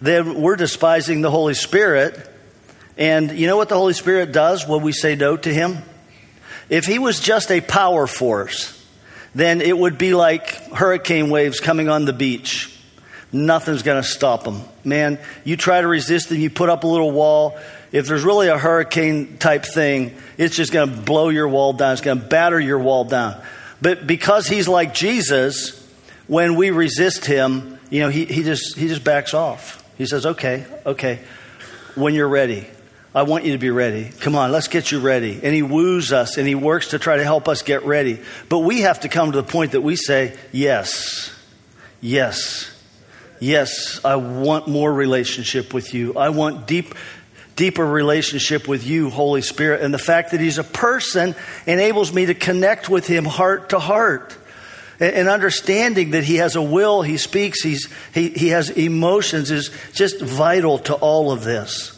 then 0.00 0.40
we're 0.40 0.56
despising 0.56 1.20
the 1.20 1.30
Holy 1.30 1.54
Spirit 1.54 2.26
and 3.00 3.32
you 3.32 3.46
know 3.46 3.56
what 3.56 3.70
the 3.70 3.76
Holy 3.76 3.94
Spirit 3.94 4.30
does 4.30 4.68
when 4.68 4.82
we 4.82 4.92
say 4.92 5.16
no 5.16 5.36
to 5.38 5.52
Him? 5.52 5.78
If 6.68 6.84
He 6.84 6.98
was 6.98 7.18
just 7.18 7.50
a 7.50 7.62
power 7.62 8.06
force, 8.06 8.79
then 9.34 9.60
it 9.60 9.76
would 9.76 9.98
be 9.98 10.14
like 10.14 10.50
hurricane 10.72 11.30
waves 11.30 11.60
coming 11.60 11.88
on 11.88 12.04
the 12.04 12.12
beach. 12.12 12.76
Nothing's 13.32 13.82
going 13.82 14.02
to 14.02 14.08
stop 14.08 14.44
them. 14.44 14.62
Man, 14.82 15.18
you 15.44 15.56
try 15.56 15.80
to 15.80 15.86
resist 15.86 16.28
them, 16.30 16.38
you 16.38 16.50
put 16.50 16.68
up 16.68 16.84
a 16.84 16.86
little 16.86 17.12
wall. 17.12 17.58
If 17.92 18.06
there's 18.06 18.24
really 18.24 18.48
a 18.48 18.58
hurricane 18.58 19.38
type 19.38 19.64
thing, 19.64 20.16
it's 20.36 20.56
just 20.56 20.72
going 20.72 20.90
to 20.90 20.96
blow 20.96 21.28
your 21.28 21.48
wall 21.48 21.72
down. 21.72 21.92
It's 21.92 22.00
going 22.00 22.20
to 22.20 22.26
batter 22.26 22.58
your 22.58 22.78
wall 22.78 23.04
down. 23.04 23.40
But 23.80 24.06
because 24.06 24.46
he's 24.46 24.68
like 24.68 24.94
Jesus, 24.94 25.76
when 26.26 26.56
we 26.56 26.70
resist 26.70 27.24
him, 27.24 27.78
you 27.88 28.00
know, 28.00 28.08
he, 28.08 28.24
he, 28.24 28.42
just, 28.42 28.76
he 28.76 28.88
just 28.88 29.04
backs 29.04 29.34
off. 29.34 29.84
He 29.96 30.06
says, 30.06 30.26
okay, 30.26 30.64
okay, 30.86 31.20
when 31.94 32.14
you're 32.14 32.28
ready. 32.28 32.66
I 33.14 33.22
want 33.22 33.44
you 33.44 33.52
to 33.52 33.58
be 33.58 33.70
ready. 33.70 34.10
Come 34.20 34.36
on, 34.36 34.52
let's 34.52 34.68
get 34.68 34.92
you 34.92 35.00
ready. 35.00 35.40
And 35.42 35.52
he 35.52 35.62
woos 35.62 36.12
us 36.12 36.36
and 36.36 36.46
he 36.46 36.54
works 36.54 36.88
to 36.88 36.98
try 36.98 37.16
to 37.16 37.24
help 37.24 37.48
us 37.48 37.62
get 37.62 37.84
ready. 37.84 38.20
But 38.48 38.60
we 38.60 38.82
have 38.82 39.00
to 39.00 39.08
come 39.08 39.32
to 39.32 39.36
the 39.36 39.46
point 39.46 39.72
that 39.72 39.80
we 39.80 39.96
say, 39.96 40.36
yes, 40.52 41.34
yes, 42.00 42.70
Yes, 43.40 44.04
I 44.04 44.16
want 44.16 44.68
more 44.68 44.92
relationship 44.92 45.72
with 45.72 45.94
you. 45.94 46.14
I 46.14 46.28
want 46.28 46.66
deep, 46.66 46.94
deeper 47.56 47.84
relationship 47.84 48.68
with 48.68 48.86
you, 48.86 49.08
Holy 49.08 49.40
Spirit. 49.40 49.80
And 49.80 49.94
the 49.94 49.98
fact 49.98 50.32
that 50.32 50.40
He's 50.40 50.58
a 50.58 50.64
person 50.64 51.34
enables 51.66 52.12
me 52.12 52.26
to 52.26 52.34
connect 52.34 52.90
with 52.90 53.06
Him 53.06 53.24
heart 53.24 53.70
to 53.70 53.78
heart. 53.78 54.36
And 55.00 55.26
understanding 55.26 56.10
that 56.10 56.22
He 56.22 56.36
has 56.36 56.54
a 56.54 56.60
will, 56.60 57.00
He 57.00 57.16
speaks, 57.16 57.62
he's, 57.62 57.88
he, 58.12 58.28
he 58.28 58.48
has 58.48 58.68
emotions 58.68 59.50
is 59.50 59.70
just 59.94 60.20
vital 60.20 60.78
to 60.80 60.94
all 60.94 61.32
of 61.32 61.42
this. 61.42 61.96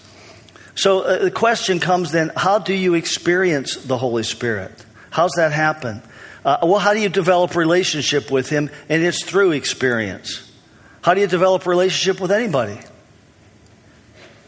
So 0.75 1.01
uh, 1.01 1.25
the 1.25 1.31
question 1.31 1.81
comes 1.81 2.13
then 2.13 2.33
how 2.37 2.59
do 2.59 2.75
you 2.75 2.95
experience 2.95 3.77
the 3.77 3.99
Holy 3.99 4.23
Spirit? 4.23 4.73
How's 5.11 5.33
that 5.37 5.53
happen? 5.53 6.03
Uh, 6.45 6.59
well, 6.63 6.79
how 6.79 6.93
do 6.95 7.01
you 7.01 7.09
develop 7.09 7.55
relationship 7.55 8.31
with 8.31 8.49
Him? 8.49 8.71
And 8.89 9.03
it's 9.03 9.25
through 9.25 9.53
experience. 9.53 10.51
How 11.03 11.15
do 11.15 11.21
you 11.21 11.27
develop 11.27 11.67
relationship 11.67 12.21
with 12.21 12.33
anybody? 12.33 12.79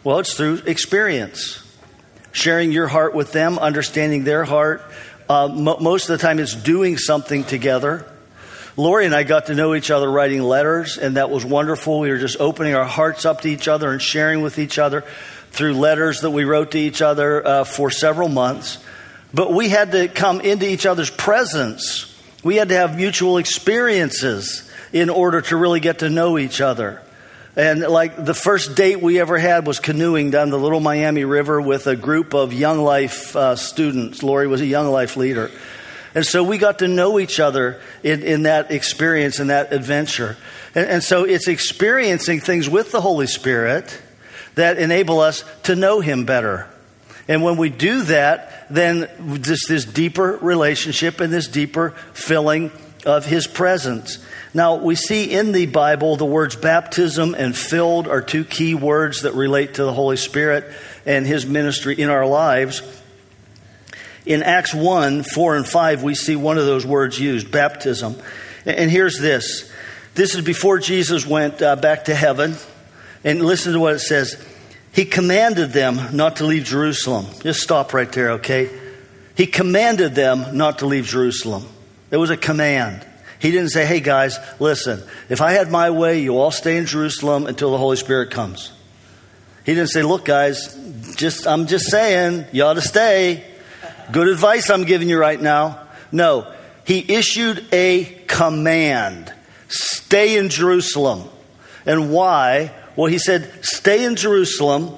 Well, 0.03 0.19
it's 0.19 0.35
through 0.35 0.63
experience. 0.67 1.61
Sharing 2.33 2.73
your 2.73 2.89
heart 2.89 3.15
with 3.15 3.33
them, 3.33 3.59
understanding 3.59 4.25
their 4.25 4.45
heart. 4.45 4.83
Uh, 5.29 5.49
most 5.49 6.09
of 6.09 6.19
the 6.19 6.27
time, 6.27 6.39
it's 6.39 6.55
doing 6.55 6.99
something 6.99 7.45
together. 7.45 8.11
Lori 8.77 9.07
and 9.07 9.15
I 9.15 9.23
got 9.23 9.47
to 9.47 9.55
know 9.55 9.75
each 9.75 9.91
other 9.91 10.11
writing 10.11 10.43
letters, 10.43 10.99
and 10.99 11.17
that 11.17 11.31
was 11.31 11.45
wonderful. 11.45 12.01
We 12.01 12.11
were 12.11 12.19
just 12.19 12.41
opening 12.41 12.75
our 12.75 12.85
hearts 12.85 13.25
up 13.25 13.43
to 13.43 13.49
each 13.49 13.69
other 13.69 13.93
and 13.93 14.03
sharing 14.03 14.43
with 14.43 14.59
each 14.59 14.79
other 14.81 15.05
through 15.55 15.75
letters 15.75 16.23
that 16.23 16.31
we 16.31 16.45
wrote 16.45 16.73
to 16.73 16.79
each 16.79 17.01
other 17.01 17.47
uh, 17.47 17.65
for 17.65 17.89
several 17.89 18.29
months. 18.29 18.79
But 19.33 19.53
we 19.53 19.69
had 19.69 19.93
to 19.93 20.09
come 20.09 20.41
into 20.41 20.69
each 20.69 20.85
other's 20.85 21.11
presence. 21.11 22.13
We 22.43 22.57
had 22.57 22.71
to 22.71 22.75
have 22.75 22.97
mutual 22.97 23.39
experiences 23.39 24.69
in 24.93 25.11
order 25.11 25.43
to 25.43 25.57
really 25.57 25.79
get 25.79 26.01
to 26.01 26.11
know 26.11 26.39
each 26.39 26.61
other. 26.61 27.01
And 27.55 27.83
like 27.83 28.17
the 28.17 28.35
first 28.35 28.75
date 28.75 29.01
we 29.01 29.21
ever 29.21 29.39
had 29.39 29.65
was 29.65 29.79
canoeing 29.79 30.33
down 30.33 30.51
the 30.51 30.59
Little 30.59 30.81
Miami 30.81 31.25
River 31.25 31.61
with 31.61 31.87
a 31.87 31.95
group 31.95 32.35
of 32.35 32.53
Young 32.53 32.81
Life 32.81 33.37
uh, 33.37 33.55
students. 33.55 34.25
Lori 34.25 34.49
was 34.49 34.61
a 34.61 34.67
Young 34.67 34.89
Life 34.89 35.17
leader. 35.17 35.53
And 36.17 36.27
so 36.27 36.43
we 36.43 36.59
got 36.59 36.81
to 36.81 36.89
know 36.89 37.21
each 37.21 37.39
other 37.39 37.81
in, 38.03 38.23
in 38.25 38.43
that 38.43 38.73
experience 38.73 39.39
and 39.39 39.51
that 39.51 39.73
adventure. 39.73 40.37
And, 40.75 40.89
and 40.89 41.03
so 41.03 41.23
it's 41.23 41.47
experiencing 41.47 42.41
things 42.41 42.69
with 42.69 42.91
the 42.91 43.01
Holy 43.01 43.29
Spirit 43.29 44.01
that 44.55 44.79
enable 44.79 45.21
us 45.21 45.45
to 45.65 45.77
know 45.77 46.01
Him 46.01 46.25
better. 46.25 46.69
And 47.27 47.43
when 47.43 47.57
we 47.57 47.71
do 47.71 48.03
that, 48.03 48.67
then 48.71 49.09
this, 49.19 49.67
this 49.67 49.85
deeper 49.85 50.39
relationship 50.41 51.21
and 51.21 51.33
this 51.33 51.49
deeper 51.49 51.91
filling 52.13 52.71
of 53.07 53.25
His 53.27 53.47
presence. 53.47 54.25
Now, 54.53 54.77
we 54.77 54.95
see 54.95 55.33
in 55.33 55.53
the 55.53 55.67
Bible 55.67 56.17
the 56.17 56.25
words 56.25 56.55
baptism 56.55 57.35
and 57.35 57.57
filled 57.57 58.07
are 58.07 58.23
two 58.23 58.45
key 58.45 58.75
words 58.75 59.23
that 59.23 59.35
relate 59.35 59.75
to 59.75 59.85
the 59.85 59.93
Holy 59.93 60.17
Spirit 60.17 60.71
and 61.05 61.27
His 61.27 61.47
ministry 61.47 62.01
in 62.01 62.09
our 62.09 62.27
lives. 62.27 62.83
In 64.27 64.43
Acts 64.43 64.73
1 64.73 65.23
4 65.23 65.57
and 65.57 65.67
5, 65.67 66.03
we 66.03 66.15
see 66.15 66.37
one 66.37 66.57
of 66.57 66.67
those 66.67 66.87
words 66.87 67.19
used, 67.19 67.51
baptism. 67.51 68.17
And 68.65 68.91
here's 68.91 69.19
this 69.19 69.71
this 70.15 70.35
is 70.35 70.43
before 70.43 70.79
Jesus 70.79 71.27
went 71.27 71.61
uh, 71.61 71.77
back 71.77 72.05
to 72.05 72.15
heaven. 72.15 72.55
And 73.25 73.43
listen 73.43 73.73
to 73.73 73.81
what 73.81 73.95
it 73.95 74.01
says. 74.01 74.43
He 74.93 75.05
commanded 75.05 75.73
them 75.73 76.17
not 76.17 76.37
to 76.37 76.47
leave 76.47 76.65
Jerusalem. 76.65 77.27
Just 77.41 77.61
stop 77.61 77.93
right 77.93 78.11
there, 78.13 78.33
okay? 78.33 78.71
He 79.37 79.47
commanded 79.47 80.15
them 80.15 80.57
not 80.57 80.79
to 80.81 80.87
leave 80.87 81.07
Jerusalem. 81.07 81.67
It 82.11 82.19
was 82.19 82.31
a 82.31 82.37
command. 82.37 83.05
He 83.41 83.51
didn't 83.51 83.71
say, 83.71 83.85
hey 83.85 84.01
guys, 84.01 84.39
listen, 84.61 85.03
if 85.29 85.41
I 85.41 85.53
had 85.53 85.71
my 85.71 85.91
way, 85.91 86.21
you 86.21 86.39
all 86.39 86.51
stay 86.51 86.77
in 86.77 86.87
Jerusalem 86.87 87.47
until 87.47 87.73
the 87.73 87.79
Holy 87.79 87.97
Spirit 87.97 88.31
comes. 88.31 88.73
He 89.67 89.75
didn't 89.75 89.91
say, 89.91 90.03
look 90.03 90.25
guys, 90.25 90.75
just 91.17 91.47
I'm 91.47 91.67
just 91.67 91.91
saying, 91.91 92.47
you 92.53 92.65
ought 92.65 92.75
to 92.75 92.81
stay. 92.81 93.45
Good 94.13 94.29
advice 94.29 94.71
I'm 94.71 94.85
giving 94.85 95.09
you 95.09 95.19
right 95.19 95.41
now. 95.41 95.81
No, 96.13 96.53
he 96.85 97.15
issued 97.15 97.67
a 97.73 98.05
command 98.27 99.33
stay 99.69 100.39
in 100.39 100.49
Jerusalem. 100.49 101.29
And 101.85 102.13
why? 102.13 102.73
Well, 102.97 103.07
he 103.07 103.19
said, 103.19 103.51
stay 103.65 104.05
in 104.05 104.17
Jerusalem, 104.17 104.97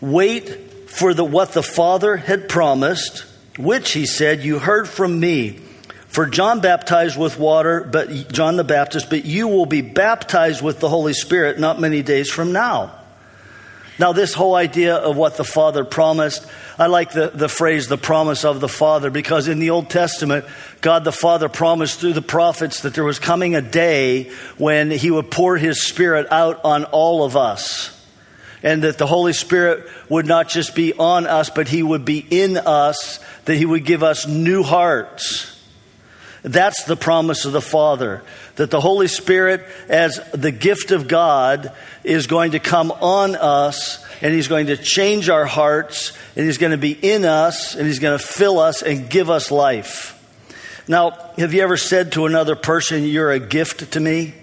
wait 0.00 0.90
for 0.90 1.14
the, 1.14 1.24
what 1.24 1.52
the 1.52 1.62
Father 1.62 2.16
had 2.16 2.48
promised, 2.48 3.24
which 3.56 3.92
he 3.92 4.06
said, 4.06 4.42
you 4.42 4.58
heard 4.58 4.88
from 4.88 5.20
me. 5.20 5.60
For 6.08 6.26
John 6.26 6.60
baptized 6.60 7.18
with 7.18 7.38
water, 7.38 7.82
but 7.84 8.32
John 8.32 8.56
the 8.56 8.64
Baptist, 8.64 9.10
but 9.10 9.24
you 9.24 9.46
will 9.46 9.66
be 9.66 9.82
baptized 9.82 10.62
with 10.62 10.80
the 10.80 10.88
Holy 10.88 11.12
Spirit 11.12 11.60
not 11.60 11.80
many 11.80 12.02
days 12.02 12.30
from 12.30 12.52
now. 12.52 12.97
Now, 13.98 14.12
this 14.12 14.32
whole 14.32 14.54
idea 14.54 14.94
of 14.94 15.16
what 15.16 15.36
the 15.36 15.44
Father 15.44 15.84
promised, 15.84 16.46
I 16.78 16.86
like 16.86 17.12
the, 17.12 17.30
the 17.30 17.48
phrase, 17.48 17.88
the 17.88 17.98
promise 17.98 18.44
of 18.44 18.60
the 18.60 18.68
Father, 18.68 19.10
because 19.10 19.48
in 19.48 19.58
the 19.58 19.70
Old 19.70 19.90
Testament, 19.90 20.44
God 20.80 21.02
the 21.02 21.12
Father 21.12 21.48
promised 21.48 21.98
through 21.98 22.12
the 22.12 22.22
prophets 22.22 22.82
that 22.82 22.94
there 22.94 23.02
was 23.02 23.18
coming 23.18 23.56
a 23.56 23.62
day 23.62 24.30
when 24.56 24.92
He 24.92 25.10
would 25.10 25.32
pour 25.32 25.56
His 25.56 25.82
Spirit 25.82 26.28
out 26.30 26.64
on 26.64 26.84
all 26.84 27.24
of 27.24 27.36
us. 27.36 27.94
And 28.62 28.82
that 28.82 28.98
the 28.98 29.06
Holy 29.06 29.32
Spirit 29.32 29.88
would 30.08 30.26
not 30.26 30.48
just 30.48 30.76
be 30.76 30.92
on 30.92 31.26
us, 31.26 31.50
but 31.50 31.68
He 31.68 31.82
would 31.82 32.04
be 32.04 32.24
in 32.30 32.56
us, 32.56 33.18
that 33.46 33.56
He 33.56 33.66
would 33.66 33.84
give 33.84 34.04
us 34.04 34.28
new 34.28 34.62
hearts. 34.62 35.56
That's 36.42 36.84
the 36.84 36.96
promise 36.96 37.44
of 37.44 37.52
the 37.52 37.60
Father. 37.60 38.22
That 38.58 38.72
the 38.72 38.80
Holy 38.80 39.06
Spirit, 39.06 39.64
as 39.88 40.20
the 40.32 40.50
gift 40.50 40.90
of 40.90 41.06
God, 41.06 41.72
is 42.02 42.26
going 42.26 42.52
to 42.52 42.58
come 42.58 42.90
on 42.90 43.36
us 43.36 44.04
and 44.20 44.34
He's 44.34 44.48
going 44.48 44.66
to 44.66 44.76
change 44.76 45.28
our 45.28 45.46
hearts 45.46 46.12
and 46.34 46.44
He's 46.44 46.58
going 46.58 46.72
to 46.72 46.76
be 46.76 46.90
in 46.90 47.24
us 47.24 47.76
and 47.76 47.86
He's 47.86 48.00
going 48.00 48.18
to 48.18 48.24
fill 48.24 48.58
us 48.58 48.82
and 48.82 49.08
give 49.08 49.30
us 49.30 49.52
life. 49.52 50.16
Now, 50.88 51.10
have 51.36 51.54
you 51.54 51.62
ever 51.62 51.76
said 51.76 52.12
to 52.12 52.26
another 52.26 52.56
person, 52.56 53.04
You're 53.04 53.30
a 53.30 53.38
gift 53.38 53.92
to 53.92 54.00
me? 54.00 54.34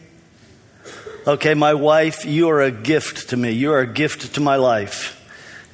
Okay, 1.27 1.53
my 1.53 1.73
wife, 1.73 2.23
you 2.23 2.47
are 2.51 2.61
a 2.61 2.71
gift 2.71 3.31
to 3.31 3.37
me. 3.37 3.51
You 3.51 3.73
are 3.73 3.81
a 3.81 3.87
gift 3.87 4.35
to 4.35 4.39
my 4.39 4.55
life. 4.55 5.11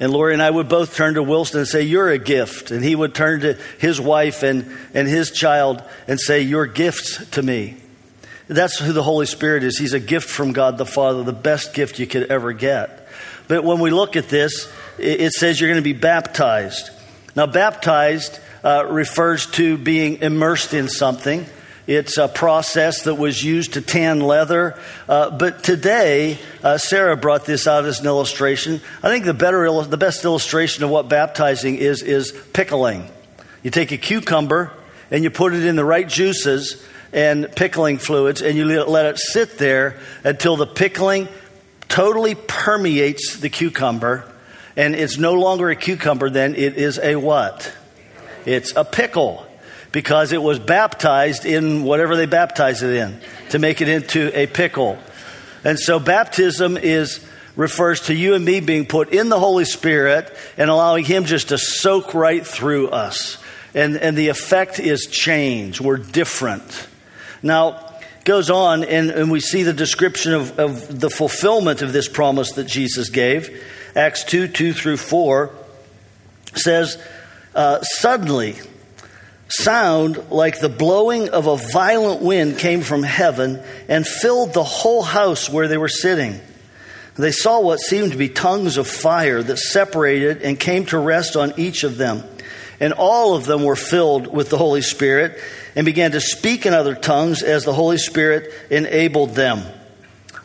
And 0.00 0.10
Lori 0.10 0.32
and 0.32 0.42
I 0.42 0.50
would 0.50 0.68
both 0.68 0.96
turn 0.96 1.14
to 1.14 1.22
Wilson 1.22 1.60
and 1.60 1.68
say, 1.68 1.82
You're 1.82 2.10
a 2.10 2.18
gift. 2.18 2.72
And 2.72 2.82
he 2.82 2.96
would 2.96 3.14
turn 3.14 3.42
to 3.42 3.56
his 3.78 4.00
wife 4.00 4.42
and, 4.42 4.76
and 4.94 5.06
his 5.06 5.30
child 5.30 5.80
and 6.08 6.18
say, 6.18 6.40
You're 6.40 6.66
gifts 6.66 7.24
to 7.30 7.42
me. 7.42 7.76
That's 8.48 8.78
who 8.78 8.92
the 8.92 9.02
Holy 9.02 9.26
Spirit 9.26 9.62
is. 9.62 9.78
He's 9.78 9.92
a 9.92 10.00
gift 10.00 10.28
from 10.28 10.52
God 10.52 10.78
the 10.78 10.86
Father, 10.86 11.22
the 11.22 11.32
best 11.32 11.74
gift 11.74 11.98
you 11.98 12.06
could 12.06 12.30
ever 12.30 12.52
get. 12.52 13.08
But 13.48 13.64
when 13.64 13.80
we 13.80 13.90
look 13.90 14.16
at 14.16 14.28
this, 14.28 14.72
it 14.98 15.32
says 15.32 15.60
you're 15.60 15.70
going 15.70 15.80
to 15.80 15.82
be 15.82 15.92
baptized. 15.92 16.90
Now, 17.34 17.46
baptized 17.46 18.38
uh, 18.64 18.86
refers 18.88 19.46
to 19.52 19.78
being 19.78 20.22
immersed 20.22 20.74
in 20.74 20.88
something. 20.88 21.46
It's 21.86 22.16
a 22.16 22.28
process 22.28 23.02
that 23.02 23.16
was 23.16 23.42
used 23.42 23.72
to 23.72 23.80
tan 23.80 24.20
leather. 24.20 24.78
Uh, 25.08 25.30
but 25.30 25.64
today, 25.64 26.38
uh, 26.62 26.78
Sarah 26.78 27.16
brought 27.16 27.44
this 27.44 27.66
out 27.66 27.84
as 27.84 28.00
an 28.00 28.06
illustration. 28.06 28.80
I 29.02 29.08
think 29.08 29.24
the, 29.24 29.34
better, 29.34 29.68
the 29.82 29.96
best 29.96 30.24
illustration 30.24 30.84
of 30.84 30.90
what 30.90 31.08
baptizing 31.08 31.76
is 31.76 32.02
is 32.02 32.32
pickling. 32.52 33.08
You 33.62 33.70
take 33.70 33.90
a 33.90 33.98
cucumber 33.98 34.72
and 35.10 35.24
you 35.24 35.30
put 35.30 35.54
it 35.54 35.64
in 35.64 35.74
the 35.74 35.84
right 35.84 36.08
juices, 36.08 36.86
and 37.12 37.54
pickling 37.54 37.98
fluids, 37.98 38.42
and 38.42 38.56
you 38.56 38.64
let 38.84 39.06
it 39.06 39.18
sit 39.18 39.58
there 39.58 39.98
until 40.24 40.56
the 40.56 40.66
pickling 40.66 41.28
totally 41.88 42.34
permeates 42.34 43.36
the 43.36 43.50
cucumber, 43.50 44.24
and 44.76 44.94
it's 44.94 45.18
no 45.18 45.34
longer 45.34 45.68
a 45.68 45.76
cucumber, 45.76 46.30
then 46.30 46.54
it 46.54 46.76
is 46.76 46.98
a 46.98 47.16
what? 47.16 47.72
It's 48.46 48.72
a 48.74 48.84
pickle 48.84 49.46
because 49.92 50.32
it 50.32 50.42
was 50.42 50.58
baptized 50.58 51.44
in 51.44 51.84
whatever 51.84 52.16
they 52.16 52.26
baptized 52.26 52.82
it 52.82 52.96
in 52.96 53.20
to 53.50 53.58
make 53.58 53.82
it 53.82 53.88
into 53.88 54.36
a 54.36 54.46
pickle. 54.46 54.98
And 55.64 55.78
so 55.78 56.00
baptism 56.00 56.78
is 56.78 57.24
refers 57.54 58.00
to 58.02 58.14
you 58.14 58.34
and 58.34 58.44
me 58.44 58.60
being 58.60 58.86
put 58.86 59.10
in 59.10 59.28
the 59.28 59.38
Holy 59.38 59.66
Spirit 59.66 60.34
and 60.56 60.70
allowing 60.70 61.04
Him 61.04 61.26
just 61.26 61.48
to 61.48 61.58
soak 61.58 62.14
right 62.14 62.46
through 62.46 62.88
us. 62.88 63.36
And, 63.74 63.96
and 63.96 64.16
the 64.16 64.28
effect 64.28 64.80
is 64.80 65.06
change. 65.06 65.80
We're 65.80 65.98
different. 65.98 66.88
Now, 67.42 67.92
goes 68.24 68.50
on, 68.50 68.84
and, 68.84 69.10
and 69.10 69.30
we 69.30 69.40
see 69.40 69.62
the 69.62 69.72
description 69.72 70.32
of, 70.32 70.58
of 70.58 71.00
the 71.00 71.10
fulfillment 71.10 71.82
of 71.82 71.92
this 71.92 72.08
promise 72.08 72.52
that 72.52 72.64
Jesus 72.64 73.08
gave. 73.08 73.62
Acts 73.96 74.24
2 74.24 74.48
2 74.48 74.72
through 74.72 74.96
4 74.96 75.50
says, 76.54 77.02
uh, 77.54 77.80
Suddenly, 77.82 78.56
sound 79.48 80.30
like 80.30 80.60
the 80.60 80.68
blowing 80.68 81.28
of 81.28 81.46
a 81.46 81.56
violent 81.56 82.22
wind 82.22 82.58
came 82.58 82.80
from 82.80 83.02
heaven 83.02 83.62
and 83.88 84.06
filled 84.06 84.54
the 84.54 84.64
whole 84.64 85.02
house 85.02 85.50
where 85.50 85.68
they 85.68 85.76
were 85.76 85.88
sitting. 85.88 86.40
They 87.16 87.32
saw 87.32 87.60
what 87.60 87.80
seemed 87.80 88.12
to 88.12 88.18
be 88.18 88.30
tongues 88.30 88.78
of 88.78 88.86
fire 88.86 89.42
that 89.42 89.58
separated 89.58 90.40
and 90.40 90.58
came 90.58 90.86
to 90.86 90.98
rest 90.98 91.36
on 91.36 91.52
each 91.58 91.84
of 91.84 91.98
them. 91.98 92.24
And 92.82 92.92
all 92.92 93.36
of 93.36 93.46
them 93.46 93.62
were 93.62 93.76
filled 93.76 94.26
with 94.26 94.50
the 94.50 94.58
Holy 94.58 94.82
Spirit 94.82 95.38
and 95.76 95.86
began 95.86 96.10
to 96.10 96.20
speak 96.20 96.66
in 96.66 96.74
other 96.74 96.96
tongues 96.96 97.44
as 97.44 97.64
the 97.64 97.72
Holy 97.72 97.96
Spirit 97.96 98.52
enabled 98.70 99.36
them. 99.36 99.62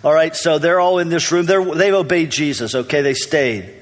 All 0.04 0.14
right, 0.14 0.36
so 0.36 0.60
they're 0.60 0.80
all 0.80 1.00
in 1.00 1.10
this 1.10 1.32
room. 1.32 1.48
They're, 1.48 1.66
they've 1.66 1.96
obeyed 1.96 2.30
Jesus, 2.30 2.76
okay? 2.76 3.02
They 3.02 3.16
stayed. 3.16 3.74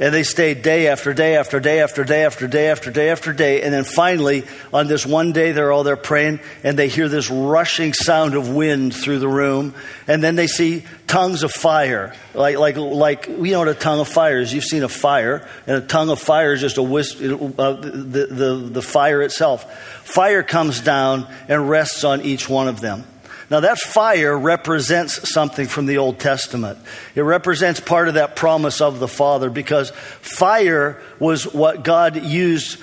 And 0.00 0.14
they 0.14 0.22
stayed 0.22 0.62
day 0.62 0.88
after 0.88 1.12
day 1.12 1.36
after 1.36 1.60
day 1.60 1.80
after 1.80 2.04
day 2.04 2.24
after 2.24 2.48
day 2.48 2.70
after 2.70 2.90
day 2.90 3.10
after 3.10 3.32
day. 3.34 3.60
And 3.60 3.70
then 3.70 3.84
finally, 3.84 4.44
on 4.72 4.86
this 4.86 5.04
one 5.04 5.32
day, 5.32 5.52
they're 5.52 5.70
all 5.70 5.84
there 5.84 5.96
praying 5.96 6.40
and 6.64 6.78
they 6.78 6.88
hear 6.88 7.06
this 7.06 7.30
rushing 7.30 7.92
sound 7.92 8.34
of 8.34 8.48
wind 8.48 8.96
through 8.96 9.18
the 9.18 9.28
room. 9.28 9.74
And 10.08 10.24
then 10.24 10.36
they 10.36 10.46
see 10.46 10.84
tongues 11.06 11.42
of 11.42 11.52
fire. 11.52 12.14
Like, 12.32 12.56
like, 12.56 12.78
like 12.78 13.26
you 13.26 13.52
know 13.52 13.58
what 13.58 13.68
a 13.68 13.74
tongue 13.74 14.00
of 14.00 14.08
fire 14.08 14.38
is. 14.38 14.54
You've 14.54 14.64
seen 14.64 14.84
a 14.84 14.88
fire, 14.88 15.46
and 15.66 15.76
a 15.76 15.86
tongue 15.86 16.08
of 16.08 16.18
fire 16.18 16.54
is 16.54 16.60
just 16.60 16.78
a 16.78 16.82
wisp, 16.82 17.20
uh, 17.20 17.72
the, 17.72 18.26
the, 18.30 18.68
the 18.70 18.82
fire 18.82 19.20
itself. 19.20 19.70
Fire 20.04 20.42
comes 20.42 20.80
down 20.80 21.26
and 21.48 21.68
rests 21.68 22.04
on 22.04 22.22
each 22.22 22.48
one 22.48 22.68
of 22.68 22.80
them. 22.80 23.04
Now, 23.50 23.60
that 23.60 23.80
fire 23.80 24.38
represents 24.38 25.32
something 25.32 25.66
from 25.66 25.86
the 25.86 25.98
Old 25.98 26.20
Testament. 26.20 26.78
It 27.16 27.22
represents 27.22 27.80
part 27.80 28.06
of 28.06 28.14
that 28.14 28.36
promise 28.36 28.80
of 28.80 29.00
the 29.00 29.08
Father 29.08 29.50
because 29.50 29.90
fire 29.90 31.02
was 31.18 31.52
what 31.52 31.82
God 31.82 32.24
used 32.24 32.80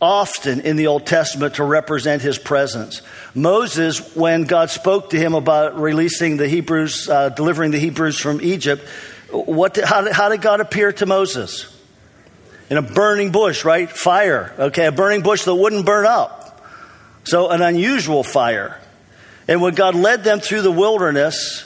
often 0.00 0.60
in 0.60 0.76
the 0.76 0.86
Old 0.86 1.04
Testament 1.04 1.56
to 1.56 1.64
represent 1.64 2.22
his 2.22 2.38
presence. 2.38 3.02
Moses, 3.34 4.16
when 4.16 4.44
God 4.44 4.70
spoke 4.70 5.10
to 5.10 5.18
him 5.18 5.34
about 5.34 5.78
releasing 5.78 6.38
the 6.38 6.48
Hebrews, 6.48 7.10
uh, 7.10 7.28
delivering 7.28 7.72
the 7.72 7.78
Hebrews 7.78 8.18
from 8.18 8.40
Egypt, 8.40 8.88
what, 9.30 9.76
how, 9.76 10.00
did, 10.02 10.14
how 10.14 10.30
did 10.30 10.40
God 10.40 10.60
appear 10.60 10.90
to 10.94 11.04
Moses? 11.04 11.74
In 12.70 12.78
a 12.78 12.82
burning 12.82 13.30
bush, 13.30 13.62
right? 13.62 13.90
Fire. 13.90 14.54
Okay, 14.58 14.86
a 14.86 14.92
burning 14.92 15.20
bush 15.20 15.44
that 15.44 15.54
wouldn't 15.54 15.84
burn 15.84 16.06
up. 16.06 16.66
So, 17.24 17.50
an 17.50 17.60
unusual 17.60 18.22
fire. 18.22 18.80
And 19.48 19.62
when 19.62 19.74
God 19.74 19.94
led 19.94 20.22
them 20.22 20.40
through 20.40 20.62
the 20.62 20.70
wilderness, 20.70 21.64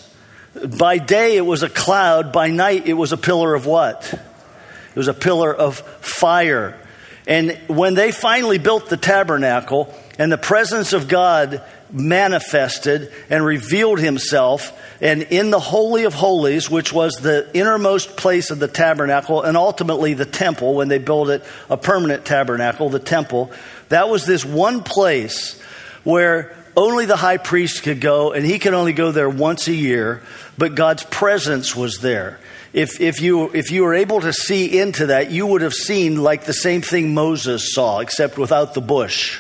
by 0.79 0.99
day 0.99 1.37
it 1.37 1.45
was 1.45 1.65
a 1.65 1.69
cloud, 1.69 2.33
by 2.33 2.49
night 2.49 2.87
it 2.87 2.95
was 2.95 3.13
a 3.13 3.17
pillar 3.17 3.55
of 3.55 3.67
what? 3.67 4.13
It 4.15 4.97
was 4.97 5.09
a 5.09 5.15
pillar 5.15 5.53
of 5.53 5.79
fire. 6.01 6.79
And 7.27 7.59
when 7.67 7.95
they 7.95 8.13
finally 8.13 8.59
built 8.59 8.89
the 8.89 8.97
tabernacle 8.97 9.93
and 10.19 10.31
the 10.31 10.39
presence 10.39 10.93
of 10.93 11.09
God 11.09 11.63
manifested 11.91 13.13
and 13.29 13.45
revealed 13.45 14.01
himself, 14.01 14.79
and 15.01 15.23
in 15.23 15.51
the 15.51 15.61
Holy 15.61 16.05
of 16.05 16.15
Holies, 16.15 16.71
which 16.71 16.93
was 16.93 17.15
the 17.17 17.49
innermost 17.55 18.17
place 18.17 18.51
of 18.51 18.59
the 18.59 18.69
tabernacle 18.69 19.43
and 19.43 19.57
ultimately 19.57 20.15
the 20.15 20.25
temple, 20.25 20.75
when 20.75 20.89
they 20.89 20.99
built 20.99 21.29
it 21.29 21.45
a 21.69 21.77
permanent 21.77 22.25
tabernacle, 22.25 22.89
the 22.89 22.99
temple, 22.99 23.51
that 23.89 24.09
was 24.09 24.25
this 24.25 24.45
one 24.45 24.83
place 24.83 25.61
where 26.05 26.55
only 26.77 27.05
the 27.05 27.17
high 27.17 27.37
priest 27.37 27.83
could 27.83 28.01
go, 28.01 28.33
and 28.33 28.45
he 28.45 28.59
could 28.59 28.75
only 28.75 28.93
go 28.93 29.13
there 29.13 29.29
once 29.29 29.69
a 29.69 29.75
year, 29.75 30.23
but 30.57 30.75
God's 30.75 31.05
presence 31.05 31.77
was 31.77 31.99
there. 31.99 32.41
If, 32.73 33.01
if, 33.01 33.21
you, 33.21 33.51
if 33.53 33.71
you 33.71 33.85
were 33.85 33.95
able 33.95 34.23
to 34.23 34.33
see 34.33 34.79
into 34.79 35.07
that, 35.07 35.31
you 35.31 35.47
would 35.47 35.61
have 35.61 35.75
seen 35.75 36.23
like 36.23 36.45
the 36.45 36.55
same 36.55 36.81
thing 36.81 37.13
Moses 37.13 37.75
saw, 37.75 37.99
except 37.99 38.39
without 38.39 38.73
the 38.73 38.81
bush. 38.81 39.39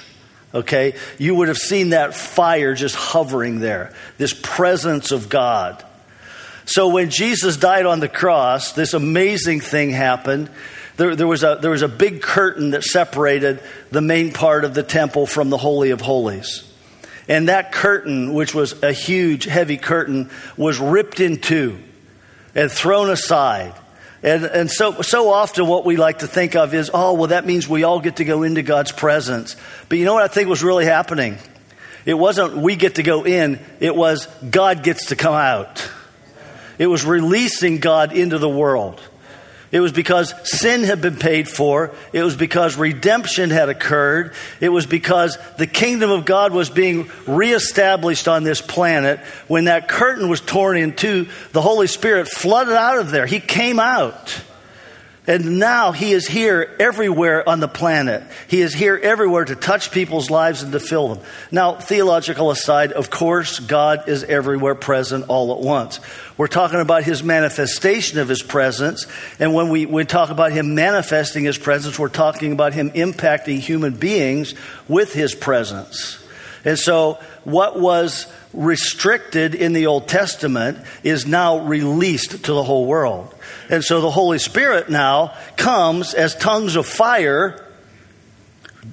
Okay? 0.54 0.94
You 1.18 1.34
would 1.36 1.48
have 1.48 1.56
seen 1.56 1.90
that 1.90 2.14
fire 2.14 2.74
just 2.74 2.94
hovering 2.94 3.60
there, 3.60 3.94
this 4.18 4.34
presence 4.34 5.10
of 5.12 5.30
God. 5.30 5.82
So 6.66 6.88
when 6.88 7.08
Jesus 7.08 7.56
died 7.56 7.86
on 7.86 8.00
the 8.00 8.08
cross, 8.08 8.72
this 8.72 8.92
amazing 8.92 9.60
thing 9.60 9.90
happened. 9.90 10.50
There, 10.98 11.16
there, 11.16 11.26
was 11.26 11.42
a, 11.42 11.58
there 11.60 11.70
was 11.70 11.82
a 11.82 11.88
big 11.88 12.20
curtain 12.20 12.70
that 12.72 12.84
separated 12.84 13.62
the 13.90 14.02
main 14.02 14.32
part 14.32 14.66
of 14.66 14.74
the 14.74 14.82
temple 14.82 15.26
from 15.26 15.48
the 15.48 15.56
Holy 15.56 15.90
of 15.90 16.02
Holies. 16.02 16.70
And 17.28 17.48
that 17.48 17.72
curtain, 17.72 18.34
which 18.34 18.54
was 18.54 18.82
a 18.82 18.92
huge, 18.92 19.44
heavy 19.44 19.76
curtain, 19.76 20.30
was 20.56 20.78
ripped 20.78 21.20
in 21.20 21.38
two 21.38 21.78
and 22.54 22.70
thrown 22.70 23.10
aside. 23.10 23.74
And, 24.22 24.44
and 24.44 24.70
so, 24.70 25.02
so 25.02 25.30
often 25.30 25.66
what 25.66 25.84
we 25.84 25.96
like 25.96 26.20
to 26.20 26.26
think 26.26 26.54
of 26.54 26.74
is, 26.74 26.90
oh, 26.94 27.14
well, 27.14 27.28
that 27.28 27.44
means 27.44 27.68
we 27.68 27.84
all 27.84 28.00
get 28.00 28.16
to 28.16 28.24
go 28.24 28.42
into 28.42 28.62
God's 28.62 28.92
presence. 28.92 29.56
But 29.88 29.98
you 29.98 30.04
know 30.04 30.14
what 30.14 30.22
I 30.22 30.28
think 30.28 30.48
was 30.48 30.62
really 30.62 30.84
happening? 30.84 31.38
It 32.04 32.14
wasn't 32.14 32.56
we 32.56 32.76
get 32.76 32.96
to 32.96 33.02
go 33.02 33.24
in, 33.24 33.60
it 33.80 33.94
was 33.94 34.26
God 34.48 34.82
gets 34.82 35.06
to 35.06 35.16
come 35.16 35.34
out. 35.34 35.88
It 36.78 36.86
was 36.86 37.04
releasing 37.04 37.78
God 37.78 38.12
into 38.12 38.38
the 38.38 38.48
world. 38.48 39.00
It 39.72 39.80
was 39.80 39.90
because 39.90 40.34
sin 40.44 40.84
had 40.84 41.00
been 41.00 41.16
paid 41.16 41.48
for. 41.48 41.94
It 42.12 42.22
was 42.22 42.36
because 42.36 42.76
redemption 42.76 43.48
had 43.48 43.70
occurred. 43.70 44.34
It 44.60 44.68
was 44.68 44.84
because 44.84 45.38
the 45.56 45.66
kingdom 45.66 46.10
of 46.10 46.26
God 46.26 46.52
was 46.52 46.68
being 46.68 47.10
reestablished 47.26 48.28
on 48.28 48.44
this 48.44 48.60
planet. 48.60 49.18
When 49.48 49.64
that 49.64 49.88
curtain 49.88 50.28
was 50.28 50.42
torn 50.42 50.76
in 50.76 50.94
two, 50.94 51.26
the 51.52 51.62
Holy 51.62 51.86
Spirit 51.86 52.28
flooded 52.28 52.74
out 52.74 52.98
of 52.98 53.10
there. 53.10 53.24
He 53.24 53.40
came 53.40 53.80
out. 53.80 54.42
And 55.24 55.60
now 55.60 55.92
he 55.92 56.12
is 56.12 56.26
here 56.26 56.74
everywhere 56.80 57.48
on 57.48 57.60
the 57.60 57.68
planet. 57.68 58.24
He 58.48 58.60
is 58.60 58.74
here 58.74 58.98
everywhere 59.00 59.44
to 59.44 59.54
touch 59.54 59.92
people's 59.92 60.30
lives 60.30 60.64
and 60.64 60.72
to 60.72 60.80
fill 60.80 61.14
them. 61.14 61.24
Now, 61.52 61.76
theological 61.76 62.50
aside, 62.50 62.90
of 62.90 63.08
course, 63.08 63.60
God 63.60 64.08
is 64.08 64.24
everywhere 64.24 64.74
present 64.74 65.26
all 65.28 65.52
at 65.52 65.60
once. 65.60 66.00
We're 66.36 66.48
talking 66.48 66.80
about 66.80 67.04
his 67.04 67.22
manifestation 67.22 68.18
of 68.18 68.28
his 68.28 68.42
presence. 68.42 69.06
And 69.38 69.54
when 69.54 69.68
we, 69.68 69.86
we 69.86 70.04
talk 70.04 70.30
about 70.30 70.50
him 70.50 70.74
manifesting 70.74 71.44
his 71.44 71.56
presence, 71.56 72.00
we're 72.00 72.08
talking 72.08 72.50
about 72.50 72.72
him 72.72 72.90
impacting 72.90 73.60
human 73.60 73.94
beings 73.94 74.54
with 74.88 75.12
his 75.12 75.36
presence. 75.36 76.21
And 76.64 76.78
so, 76.78 77.18
what 77.44 77.78
was 77.78 78.32
restricted 78.52 79.54
in 79.54 79.72
the 79.72 79.86
Old 79.86 80.08
Testament 80.08 80.78
is 81.02 81.26
now 81.26 81.58
released 81.58 82.44
to 82.44 82.52
the 82.52 82.62
whole 82.62 82.86
world. 82.86 83.34
And 83.68 83.82
so 83.82 84.00
the 84.00 84.10
Holy 84.10 84.38
Spirit 84.38 84.90
now 84.90 85.34
comes 85.56 86.14
as 86.14 86.34
tongues 86.34 86.76
of 86.76 86.86
fire. 86.86 87.66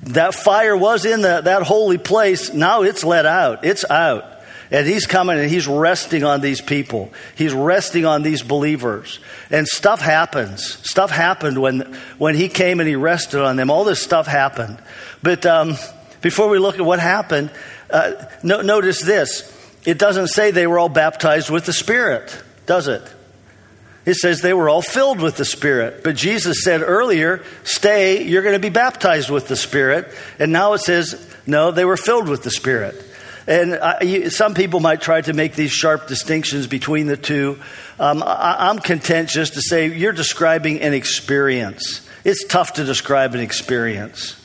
That 0.04 0.34
fire 0.34 0.78
was 0.78 1.06
in 1.06 1.22
the, 1.22 1.42
that 1.42 1.64
holy 1.64 1.98
place. 1.98 2.54
Now 2.54 2.84
it's 2.84 3.04
let 3.04 3.26
out. 3.26 3.66
It's 3.66 3.90
out. 3.90 4.26
And 4.72 4.86
he's 4.86 5.08
coming 5.08 5.40
and 5.40 5.50
he's 5.50 5.68
resting 5.68 6.24
on 6.24 6.42
these 6.42 6.62
people. 6.62 7.12
He's 7.36 7.54
resting 7.54 8.06
on 8.06 8.22
these 8.22 8.44
believers. 8.44 9.20
And 9.50 9.68
stuff 9.68 10.00
happens. 10.00 10.64
Stuff 10.88 11.10
happened 11.10 11.60
when, 11.60 11.98
when 12.20 12.36
he 12.36 12.50
came 12.50 12.80
and 12.80 12.88
he 12.88 12.96
rested 12.96 13.42
on 13.42 13.56
them. 13.56 13.72
All 13.72 13.84
this 13.84 14.02
stuff 14.02 14.28
happened. 14.28 14.78
But 15.24 15.46
um, 15.48 15.76
before 16.22 16.50
we 16.50 16.60
look 16.60 16.76
at 16.76 16.86
what 16.86 17.00
happened, 17.00 17.52
uh, 17.90 18.26
no, 18.44 18.62
notice 18.62 19.02
this. 19.02 19.56
It 19.86 19.98
doesn't 19.98 20.28
say 20.28 20.52
they 20.52 20.68
were 20.68 20.80
all 20.80 20.90
baptized 20.90 21.50
with 21.50 21.66
the 21.66 21.74
Spirit, 21.74 22.42
does 22.66 22.88
it? 22.88 23.02
It 24.06 24.16
says 24.16 24.42
they 24.42 24.54
were 24.54 24.70
all 24.70 24.82
filled 24.82 25.20
with 25.22 25.38
the 25.38 25.46
Spirit. 25.46 26.04
But 26.04 26.16
Jesus 26.16 26.64
said 26.64 26.82
earlier, 26.82 27.44
stay, 27.64 28.24
you're 28.24 28.42
going 28.42 28.56
to 28.56 28.60
be 28.60 28.70
baptized 28.70 29.30
with 29.30 29.48
the 29.48 29.56
Spirit. 29.56 30.08
And 30.40 30.52
now 30.52 30.74
it 30.74 30.80
says, 30.80 31.26
no, 31.46 31.72
they 31.72 31.86
were 31.86 31.98
filled 31.98 32.28
with 32.28 32.44
the 32.44 32.52
Spirit. 32.52 32.96
And 33.46 33.76
I, 33.76 34.02
you, 34.02 34.30
some 34.30 34.54
people 34.54 34.80
might 34.80 35.02
try 35.02 35.22
to 35.22 35.34
make 35.34 35.56
these 35.56 35.72
sharp 35.72 36.08
distinctions 36.08 36.68
between 36.68 37.08
the 37.08 37.18
two. 37.18 37.60
Um, 38.00 38.24
I, 38.24 38.70
I'm 38.70 38.80
content 38.80 39.30
just 39.30 39.54
to 39.54 39.62
say 39.62 39.88
you're 39.88 40.14
describing 40.14 40.82
an 40.82 40.94
experience. 40.94 42.08
It's 42.24 42.46
tough 42.46 42.74
to 42.74 42.86
describe 42.86 43.34
an 43.34 43.42
experience. 43.42 44.39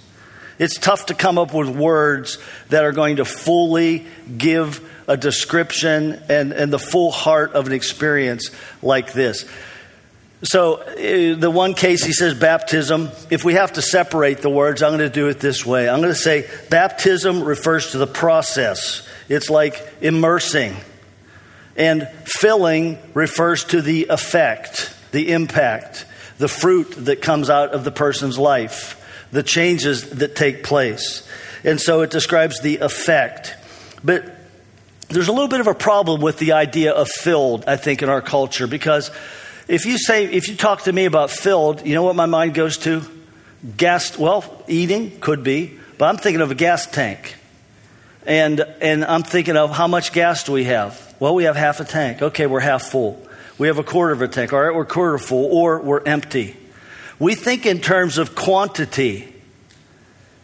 It's 0.58 0.78
tough 0.78 1.06
to 1.06 1.14
come 1.14 1.38
up 1.38 1.52
with 1.52 1.68
words 1.68 2.38
that 2.68 2.84
are 2.84 2.92
going 2.92 3.16
to 3.16 3.24
fully 3.24 4.06
give 4.38 4.88
a 5.08 5.16
description 5.16 6.22
and, 6.28 6.52
and 6.52 6.72
the 6.72 6.78
full 6.78 7.10
heart 7.10 7.52
of 7.52 7.66
an 7.66 7.72
experience 7.72 8.50
like 8.82 9.12
this. 9.12 9.44
So, 10.44 10.74
uh, 10.74 11.38
the 11.38 11.50
one 11.50 11.72
case 11.74 12.04
he 12.04 12.12
says 12.12 12.34
baptism, 12.34 13.10
if 13.30 13.44
we 13.44 13.54
have 13.54 13.72
to 13.74 13.82
separate 13.82 14.38
the 14.38 14.50
words, 14.50 14.82
I'm 14.82 14.90
going 14.90 14.98
to 15.00 15.08
do 15.08 15.28
it 15.28 15.40
this 15.40 15.64
way. 15.64 15.88
I'm 15.88 16.00
going 16.00 16.12
to 16.12 16.18
say 16.18 16.48
baptism 16.68 17.42
refers 17.42 17.92
to 17.92 17.98
the 17.98 18.06
process, 18.06 19.06
it's 19.28 19.50
like 19.50 19.86
immersing. 20.00 20.76
And 21.76 22.08
filling 22.24 22.98
refers 23.14 23.64
to 23.64 23.82
the 23.82 24.06
effect, 24.08 24.94
the 25.10 25.32
impact, 25.32 26.06
the 26.38 26.46
fruit 26.46 26.92
that 27.06 27.20
comes 27.20 27.50
out 27.50 27.70
of 27.70 27.82
the 27.82 27.90
person's 27.90 28.38
life 28.38 29.00
the 29.32 29.42
changes 29.42 30.10
that 30.10 30.36
take 30.36 30.62
place. 30.62 31.26
And 31.64 31.80
so 31.80 32.02
it 32.02 32.10
describes 32.10 32.60
the 32.60 32.78
effect. 32.78 33.54
But 34.02 34.34
there's 35.08 35.28
a 35.28 35.32
little 35.32 35.48
bit 35.48 35.60
of 35.60 35.66
a 35.66 35.74
problem 35.74 36.20
with 36.20 36.38
the 36.38 36.52
idea 36.52 36.92
of 36.92 37.08
filled, 37.08 37.64
I 37.66 37.76
think, 37.76 38.02
in 38.02 38.08
our 38.08 38.22
culture, 38.22 38.66
because 38.66 39.10
if 39.68 39.86
you 39.86 39.98
say, 39.98 40.26
if 40.26 40.48
you 40.48 40.56
talk 40.56 40.82
to 40.82 40.92
me 40.92 41.06
about 41.06 41.30
filled, 41.30 41.86
you 41.86 41.94
know 41.94 42.02
what 42.02 42.16
my 42.16 42.26
mind 42.26 42.54
goes 42.54 42.78
to? 42.78 43.02
Gas, 43.76 44.18
well, 44.18 44.44
eating 44.68 45.18
could 45.20 45.42
be, 45.42 45.78
but 45.96 46.06
I'm 46.06 46.18
thinking 46.18 46.42
of 46.42 46.50
a 46.50 46.54
gas 46.54 46.86
tank. 46.86 47.36
And, 48.26 48.60
and 48.80 49.04
I'm 49.04 49.22
thinking 49.22 49.56
of 49.56 49.70
how 49.70 49.86
much 49.86 50.12
gas 50.12 50.44
do 50.44 50.52
we 50.52 50.64
have? 50.64 51.14
Well, 51.18 51.34
we 51.34 51.44
have 51.44 51.56
half 51.56 51.80
a 51.80 51.84
tank. 51.84 52.20
Okay, 52.20 52.46
we're 52.46 52.60
half 52.60 52.82
full. 52.82 53.26
We 53.56 53.68
have 53.68 53.78
a 53.78 53.82
quarter 53.82 54.12
of 54.12 54.20
a 54.20 54.28
tank. 54.28 54.52
All 54.52 54.60
right, 54.60 54.74
we're 54.74 54.84
quarter 54.84 55.16
full, 55.18 55.46
or 55.46 55.80
we're 55.80 56.02
empty. 56.02 56.56
We 57.24 57.34
think 57.34 57.64
in 57.64 57.80
terms 57.80 58.18
of 58.18 58.34
quantity. 58.34 59.32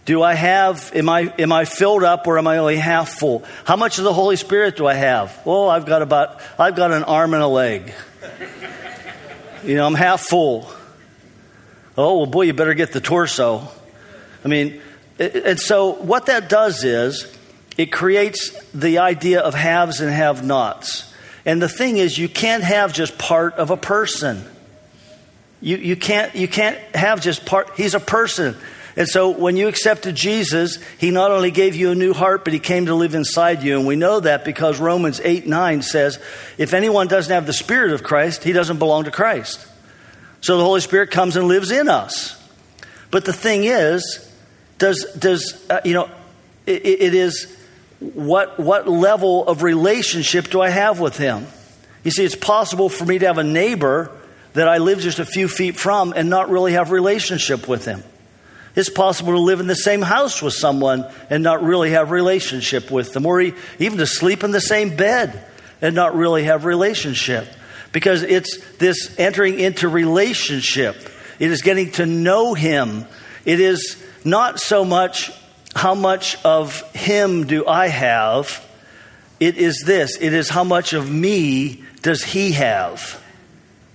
Do 0.06 0.22
I 0.22 0.32
have, 0.32 0.90
am 0.94 1.10
I, 1.10 1.30
am 1.38 1.52
I 1.52 1.66
filled 1.66 2.02
up 2.02 2.26
or 2.26 2.38
am 2.38 2.46
I 2.46 2.56
only 2.56 2.76
half 2.76 3.10
full? 3.18 3.44
How 3.66 3.76
much 3.76 3.98
of 3.98 4.04
the 4.04 4.14
Holy 4.14 4.36
Spirit 4.36 4.78
do 4.78 4.86
I 4.86 4.94
have? 4.94 5.42
Well, 5.44 5.68
I've 5.68 5.84
got 5.84 6.00
about, 6.00 6.40
I've 6.58 6.76
got 6.76 6.90
an 6.90 7.04
arm 7.04 7.34
and 7.34 7.42
a 7.42 7.46
leg. 7.46 7.92
You 9.62 9.74
know, 9.74 9.86
I'm 9.86 9.94
half 9.94 10.22
full. 10.22 10.72
Oh, 11.98 12.16
well, 12.16 12.26
boy, 12.26 12.42
you 12.44 12.54
better 12.54 12.72
get 12.72 12.92
the 12.92 13.00
torso. 13.02 13.68
I 14.42 14.48
mean, 14.48 14.80
and 15.18 15.60
so 15.60 15.90
what 15.90 16.26
that 16.26 16.48
does 16.48 16.82
is 16.82 17.30
it 17.76 17.92
creates 17.92 18.58
the 18.72 19.00
idea 19.00 19.40
of 19.40 19.52
haves 19.52 20.00
and 20.00 20.10
have 20.10 20.42
nots. 20.42 21.12
And 21.44 21.60
the 21.60 21.68
thing 21.68 21.98
is, 21.98 22.16
you 22.16 22.30
can't 22.30 22.64
have 22.64 22.94
just 22.94 23.18
part 23.18 23.52
of 23.56 23.68
a 23.68 23.76
person. 23.76 24.46
You, 25.60 25.76
you, 25.76 25.96
can't, 25.96 26.34
you 26.34 26.48
can't 26.48 26.78
have 26.94 27.20
just 27.20 27.44
part, 27.44 27.76
he's 27.76 27.94
a 27.94 28.00
person. 28.00 28.56
And 28.96 29.08
so 29.08 29.30
when 29.30 29.56
you 29.56 29.68
accepted 29.68 30.14
Jesus, 30.14 30.78
he 30.98 31.10
not 31.10 31.30
only 31.30 31.50
gave 31.50 31.76
you 31.76 31.90
a 31.90 31.94
new 31.94 32.12
heart, 32.12 32.44
but 32.44 32.52
he 32.52 32.58
came 32.58 32.86
to 32.86 32.94
live 32.94 33.14
inside 33.14 33.62
you. 33.62 33.78
And 33.78 33.86
we 33.86 33.96
know 33.96 34.20
that 34.20 34.44
because 34.44 34.80
Romans 34.80 35.20
8 35.22 35.46
9 35.46 35.82
says, 35.82 36.18
if 36.58 36.74
anyone 36.74 37.06
doesn't 37.06 37.32
have 37.32 37.46
the 37.46 37.52
Spirit 37.52 37.92
of 37.92 38.02
Christ, 38.02 38.42
he 38.42 38.52
doesn't 38.52 38.78
belong 38.78 39.04
to 39.04 39.10
Christ. 39.10 39.66
So 40.40 40.56
the 40.56 40.64
Holy 40.64 40.80
Spirit 40.80 41.10
comes 41.10 41.36
and 41.36 41.46
lives 41.46 41.70
in 41.70 41.88
us. 41.88 42.36
But 43.10 43.24
the 43.24 43.32
thing 43.32 43.64
is, 43.64 44.26
does, 44.78 45.04
does 45.18 45.66
uh, 45.68 45.80
you 45.84 45.92
know, 45.92 46.10
it, 46.66 46.84
it 46.84 47.14
is 47.14 47.56
what, 48.00 48.58
what 48.58 48.88
level 48.88 49.46
of 49.46 49.62
relationship 49.62 50.48
do 50.48 50.60
I 50.60 50.70
have 50.70 51.00
with 51.00 51.18
him? 51.18 51.46
You 52.02 52.10
see, 52.10 52.24
it's 52.24 52.34
possible 52.34 52.88
for 52.88 53.04
me 53.04 53.18
to 53.18 53.26
have 53.26 53.38
a 53.38 53.44
neighbor 53.44 54.10
that 54.54 54.68
I 54.68 54.78
live 54.78 55.00
just 55.00 55.18
a 55.18 55.24
few 55.24 55.48
feet 55.48 55.76
from 55.76 56.12
and 56.14 56.28
not 56.28 56.50
really 56.50 56.72
have 56.72 56.90
relationship 56.90 57.68
with 57.68 57.84
him. 57.84 58.02
It's 58.76 58.90
possible 58.90 59.32
to 59.32 59.40
live 59.40 59.60
in 59.60 59.66
the 59.66 59.74
same 59.74 60.02
house 60.02 60.40
with 60.40 60.54
someone 60.54 61.04
and 61.28 61.42
not 61.42 61.62
really 61.62 61.90
have 61.90 62.10
relationship 62.10 62.90
with 62.90 63.12
them, 63.12 63.26
or 63.26 63.40
even 63.40 63.98
to 63.98 64.06
sleep 64.06 64.44
in 64.44 64.52
the 64.52 64.60
same 64.60 64.96
bed 64.96 65.44
and 65.82 65.94
not 65.94 66.14
really 66.14 66.44
have 66.44 66.64
relationship. 66.64 67.48
Because 67.92 68.22
it's 68.22 68.58
this 68.76 69.18
entering 69.18 69.58
into 69.58 69.88
relationship. 69.88 71.10
It 71.40 71.50
is 71.50 71.62
getting 71.62 71.90
to 71.92 72.06
know 72.06 72.54
him. 72.54 73.06
It 73.44 73.58
is 73.58 74.00
not 74.24 74.60
so 74.60 74.84
much 74.84 75.32
how 75.74 75.94
much 75.94 76.42
of 76.44 76.82
him 76.94 77.46
do 77.46 77.66
I 77.66 77.88
have. 77.88 78.64
It 79.40 79.56
is 79.56 79.82
this. 79.84 80.16
It 80.20 80.32
is 80.32 80.48
how 80.48 80.64
much 80.64 80.92
of 80.92 81.10
me 81.10 81.82
does 82.02 82.22
he 82.22 82.52
have. 82.52 83.19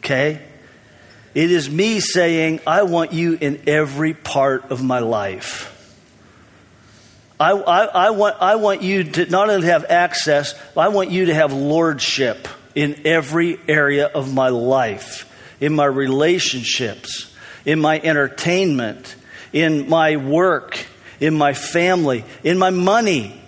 Okay? 0.05 0.39
It 1.33 1.51
is 1.51 1.67
me 1.67 1.99
saying, 1.99 2.59
I 2.67 2.83
want 2.83 3.11
you 3.11 3.33
in 3.41 3.63
every 3.67 4.13
part 4.13 4.69
of 4.69 4.83
my 4.83 4.99
life. 4.99 5.71
I, 7.39 7.51
I, 7.51 7.85
I, 7.85 8.09
want, 8.11 8.37
I 8.39 8.55
want 8.55 8.83
you 8.83 9.03
to 9.03 9.25
not 9.25 9.49
only 9.49 9.67
have 9.67 9.85
access, 9.89 10.53
I 10.77 10.89
want 10.89 11.09
you 11.09 11.25
to 11.25 11.33
have 11.33 11.51
lordship 11.51 12.47
in 12.75 13.01
every 13.03 13.59
area 13.67 14.05
of 14.05 14.31
my 14.31 14.49
life, 14.49 15.27
in 15.59 15.73
my 15.73 15.85
relationships, 15.85 17.35
in 17.65 17.81
my 17.81 17.99
entertainment, 17.99 19.15
in 19.51 19.89
my 19.89 20.17
work, 20.17 20.85
in 21.19 21.33
my 21.33 21.53
family, 21.53 22.23
in 22.43 22.59
my 22.59 22.69
money. 22.69 23.41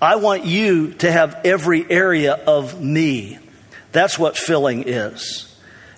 I 0.00 0.16
want 0.16 0.44
you 0.44 0.92
to 0.94 1.10
have 1.10 1.40
every 1.44 1.90
area 1.90 2.34
of 2.34 2.82
me. 2.82 3.38
That's 3.92 4.18
what 4.18 4.36
filling 4.36 4.84
is. 4.86 5.49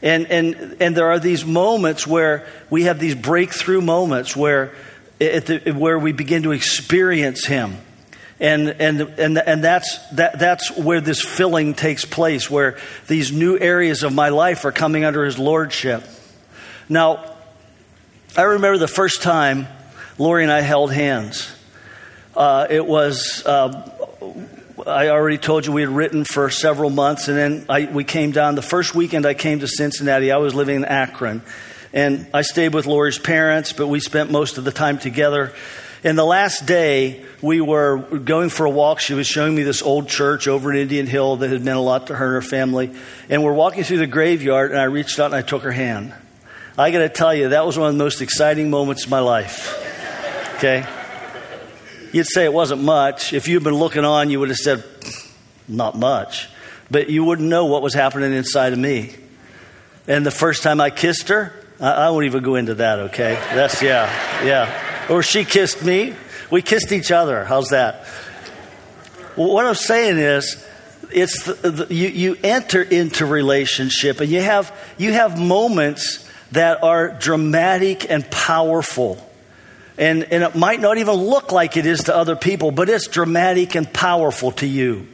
And, 0.03 0.27
and, 0.31 0.77
and 0.81 0.97
there 0.97 1.11
are 1.11 1.21
these 1.21 1.45
moments 1.45 2.07
where 2.07 2.47
we 2.71 2.85
have 2.85 2.99
these 2.99 3.15
breakthrough 3.15 3.81
moments 3.81 4.37
where, 4.37 4.75
the, 5.19 5.73
where 5.77 5.99
we 5.99 6.12
begin 6.12 6.43
to 6.43 6.53
experience 6.53 7.47
Him. 7.47 7.77
And, 8.41 8.69
and, 8.69 9.01
and, 9.01 9.38
and 9.38 9.62
that's, 9.62 9.99
that, 10.11 10.41
that's 10.41 10.77
where 10.77 11.01
this 11.01 11.25
filling 11.25 11.75
takes 11.75 12.05
place, 12.05 12.51
where 12.51 12.77
these 13.07 13.31
new 13.31 13.57
areas 13.57 14.03
of 14.03 14.12
my 14.12 14.31
life 14.31 14.65
are 14.65 14.73
coming 14.73 15.05
under 15.05 15.25
His 15.25 15.38
Lordship. 15.38 16.03
Now, 16.88 17.37
I 18.37 18.43
remember 18.43 18.79
the 18.79 18.88
first 18.88 19.23
time 19.23 19.69
Lori 20.19 20.43
and 20.43 20.53
I 20.53 20.61
held 20.61 20.93
hands. 20.93 21.55
Uh, 22.35 22.67
it 22.69 22.85
was 22.85 23.45
uh, 23.47 23.91
I 24.87 25.09
already 25.09 25.39
told 25.39 25.67
you 25.67 25.73
we 25.73 25.83
had 25.83 25.91
written 25.91 26.25
for 26.25 26.49
several 26.51 26.91
months, 26.91 27.29
and 27.29 27.37
then 27.37 27.67
I, 27.69 27.85
we 27.85 28.05
came 28.05 28.31
down. 28.33 28.55
The 28.55 28.63
first 28.63 28.95
weekend 28.95 29.27
I 29.27 29.35
came 29.35 29.61
to 29.61 29.69
Cincinnati, 29.69 30.33
I 30.33 30.39
was 30.39 30.55
living 30.55 30.77
in 30.77 30.85
Akron. 30.85 31.43
And 31.93 32.27
I 32.33 32.43
stayed 32.43 32.73
with 32.73 32.87
Lori's 32.87 33.19
parents, 33.19 33.73
but 33.73 33.89
we 33.89 34.01
spent 34.01 34.31
most 34.31 34.57
of 34.57 34.65
the 34.65 34.73
time 34.73 34.99
together. 34.99 35.53
And 36.05 36.17
the 36.19 36.25
last 36.25 36.65
day, 36.65 37.25
we 37.43 37.61
were 37.61 37.99
going 37.99 38.49
for 38.49 38.65
a 38.65 38.71
walk. 38.71 39.01
She 39.01 39.15
was 39.15 39.27
showing 39.27 39.55
me 39.55 39.63
this 39.63 39.83
old 39.83 40.09
church 40.09 40.49
over 40.49 40.73
in 40.73 40.79
Indian 40.79 41.07
Hill 41.07 41.37
that 41.37 41.51
had 41.51 41.63
meant 41.63 41.77
a 41.77 41.83
lot 41.83 42.07
to 42.07 42.17
her 42.17 42.25
and 42.25 42.35
her 42.43 42.49
family. 42.49 42.95
And 43.29 43.45
we're 43.45 43.53
walking 43.53 43.85
through 43.85 43.99
the 43.99 44.07
graveyard, 44.07 44.71
and 44.71 44.81
I 44.81 44.85
reached 44.85 45.19
out 45.21 45.27
and 45.27 45.35
I 45.35 45.43
took 45.43 45.63
her 45.63 45.73
hand. 45.73 46.15
I 46.79 46.91
got 46.91 47.01
to 47.01 47.09
tell 47.11 47.35
you, 47.35 47.51
that 47.51 47.67
was 47.67 47.79
one 47.79 47.89
of 47.89 47.95
the 47.95 48.03
most 48.03 48.23
exciting 48.23 48.71
moments 48.71 49.05
of 49.05 49.11
my 49.11 49.21
life. 49.21 49.77
Okay? 50.57 50.87
You'd 52.12 52.27
say 52.27 52.44
it 52.44 52.53
wasn't 52.53 52.83
much. 52.83 53.33
If 53.33 53.48
you'd 53.48 53.64
been 53.64 53.75
looking 53.75 54.05
on, 54.05 54.31
you 54.31 54.38
would 54.40 54.51
have 54.51 54.59
said, 54.59 54.85
not 55.66 55.98
much. 55.98 56.48
But 56.90 57.09
you 57.09 57.25
wouldn't 57.25 57.48
know 57.48 57.64
what 57.64 57.81
was 57.81 57.94
happening 57.94 58.35
inside 58.35 58.75
of 58.75 58.79
me. 58.79 59.14
And 60.07 60.27
the 60.27 60.31
first 60.31 60.62
time 60.62 60.81
I 60.81 60.90
kissed 60.90 61.29
her, 61.29 61.55
I, 61.81 61.92
I 61.92 62.11
won't 62.11 62.27
even 62.27 62.42
go 62.42 62.57
into 62.57 62.75
that, 62.75 62.98
okay? 62.98 63.35
That's, 63.55 63.83
yeah, 63.83 64.44
yeah. 64.44 65.09
Or 65.09 65.22
she 65.22 65.44
kissed 65.44 65.83
me. 65.83 66.14
We 66.51 66.61
kissed 66.61 66.92
each 66.92 67.11
other. 67.11 67.44
How's 67.44 67.70
that? 67.70 68.07
Well, 69.37 69.51
what 69.53 69.64
I'm 69.64 69.75
saying 69.75 70.18
is, 70.18 70.62
it's 71.11 71.44
the, 71.44 71.70
the, 71.70 71.94
you, 71.94 72.09
you 72.09 72.37
enter 72.42 72.83
into 72.83 73.25
relationship 73.25 74.20
and 74.20 74.31
you 74.31 74.40
have, 74.40 74.75
you 74.98 75.12
have 75.12 75.38
moments 75.38 76.29
that 76.53 76.83
are 76.83 77.09
dramatic 77.09 78.11
and 78.11 78.31
powerful. 78.31 79.16
And, 79.98 80.24
and 80.24 80.42
it 80.42 80.55
might 80.55 80.81
not 80.81 80.98
even 80.98 81.14
look 81.14 81.52
like 81.52 81.76
it 81.76 81.87
is 81.87 82.05
to 82.05 82.16
other 82.16 82.37
people, 82.37 82.70
but 82.70 82.88
it's 82.88 83.09
dramatic 83.09 83.74
and 83.74 83.92
powerful 83.92 84.52
to 84.52 84.66
you. 84.66 85.07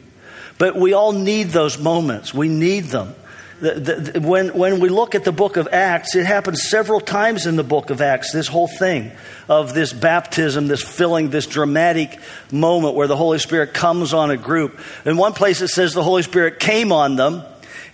But 0.58 0.76
we 0.76 0.92
all 0.92 1.12
need 1.12 1.48
those 1.48 1.78
moments. 1.78 2.32
We 2.32 2.48
need 2.48 2.84
them. 2.84 3.14
The, 3.60 3.74
the, 3.74 4.20
when, 4.20 4.54
when 4.54 4.78
we 4.78 4.88
look 4.88 5.16
at 5.16 5.24
the 5.24 5.32
book 5.32 5.56
of 5.56 5.66
Acts, 5.72 6.14
it 6.14 6.24
happens 6.24 6.68
several 6.68 7.00
times 7.00 7.44
in 7.44 7.56
the 7.56 7.64
book 7.64 7.90
of 7.90 8.00
Acts, 8.00 8.32
this 8.32 8.46
whole 8.46 8.68
thing 8.68 9.10
of 9.48 9.74
this 9.74 9.92
baptism, 9.92 10.68
this 10.68 10.82
filling, 10.82 11.30
this 11.30 11.46
dramatic 11.46 12.20
moment 12.52 12.94
where 12.94 13.08
the 13.08 13.16
Holy 13.16 13.40
Spirit 13.40 13.74
comes 13.74 14.14
on 14.14 14.30
a 14.30 14.36
group. 14.36 14.78
In 15.04 15.16
one 15.16 15.32
place, 15.32 15.60
it 15.60 15.68
says 15.68 15.92
the 15.92 16.04
Holy 16.04 16.22
Spirit 16.22 16.60
came 16.60 16.92
on 16.92 17.16
them. 17.16 17.42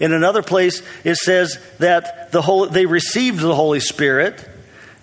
In 0.01 0.13
another 0.13 0.43
place, 0.43 0.83
it 1.03 1.17
says 1.17 1.59
that 1.79 2.31
the 2.31 2.43
whole, 2.43 2.67
they 2.67 2.85
received 2.85 3.41
the 3.41 3.55
Holy 3.55 3.81
Spirit. 3.81 4.47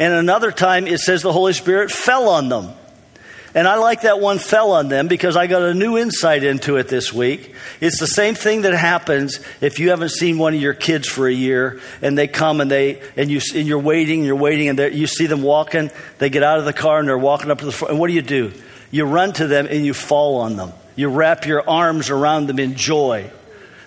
And 0.01 0.15
another 0.15 0.51
time 0.51 0.87
it 0.87 0.97
says 0.97 1.21
the 1.21 1.31
Holy 1.31 1.53
Spirit 1.53 1.91
fell 1.91 2.27
on 2.29 2.49
them. 2.49 2.73
And 3.53 3.67
I 3.67 3.75
like 3.75 4.01
that 4.01 4.19
one 4.19 4.39
fell 4.39 4.71
on 4.71 4.87
them 4.87 5.07
because 5.07 5.37
I 5.37 5.45
got 5.45 5.61
a 5.61 5.75
new 5.75 5.95
insight 5.95 6.43
into 6.43 6.77
it 6.77 6.87
this 6.87 7.13
week. 7.13 7.53
It's 7.79 7.99
the 7.99 8.07
same 8.07 8.33
thing 8.33 8.63
that 8.63 8.73
happens 8.73 9.39
if 9.61 9.77
you 9.77 9.91
haven't 9.91 10.09
seen 10.09 10.39
one 10.39 10.55
of 10.55 10.59
your 10.59 10.73
kids 10.73 11.07
for 11.07 11.27
a 11.27 11.31
year 11.31 11.79
and 12.01 12.17
they 12.17 12.27
come 12.27 12.61
and 12.61 12.71
they 12.71 12.99
and 13.15 13.29
you 13.29 13.41
and 13.53 13.67
you're 13.67 13.77
waiting, 13.77 14.23
you're 14.23 14.35
waiting, 14.35 14.69
and 14.69 14.79
you 14.95 15.05
see 15.05 15.27
them 15.27 15.43
walking. 15.43 15.91
They 16.17 16.31
get 16.31 16.41
out 16.41 16.57
of 16.57 16.65
the 16.65 16.73
car 16.73 16.97
and 16.97 17.07
they're 17.07 17.15
walking 17.15 17.51
up 17.51 17.59
to 17.59 17.65
the 17.65 17.71
front. 17.71 17.91
And 17.91 17.99
what 17.99 18.07
do 18.07 18.13
you 18.13 18.23
do? 18.23 18.53
You 18.89 19.05
run 19.05 19.33
to 19.33 19.45
them 19.45 19.67
and 19.69 19.85
you 19.85 19.93
fall 19.93 20.37
on 20.39 20.55
them. 20.55 20.71
You 20.95 21.09
wrap 21.09 21.45
your 21.45 21.69
arms 21.69 22.09
around 22.09 22.47
them 22.47 22.57
in 22.57 22.73
joy. 22.73 23.29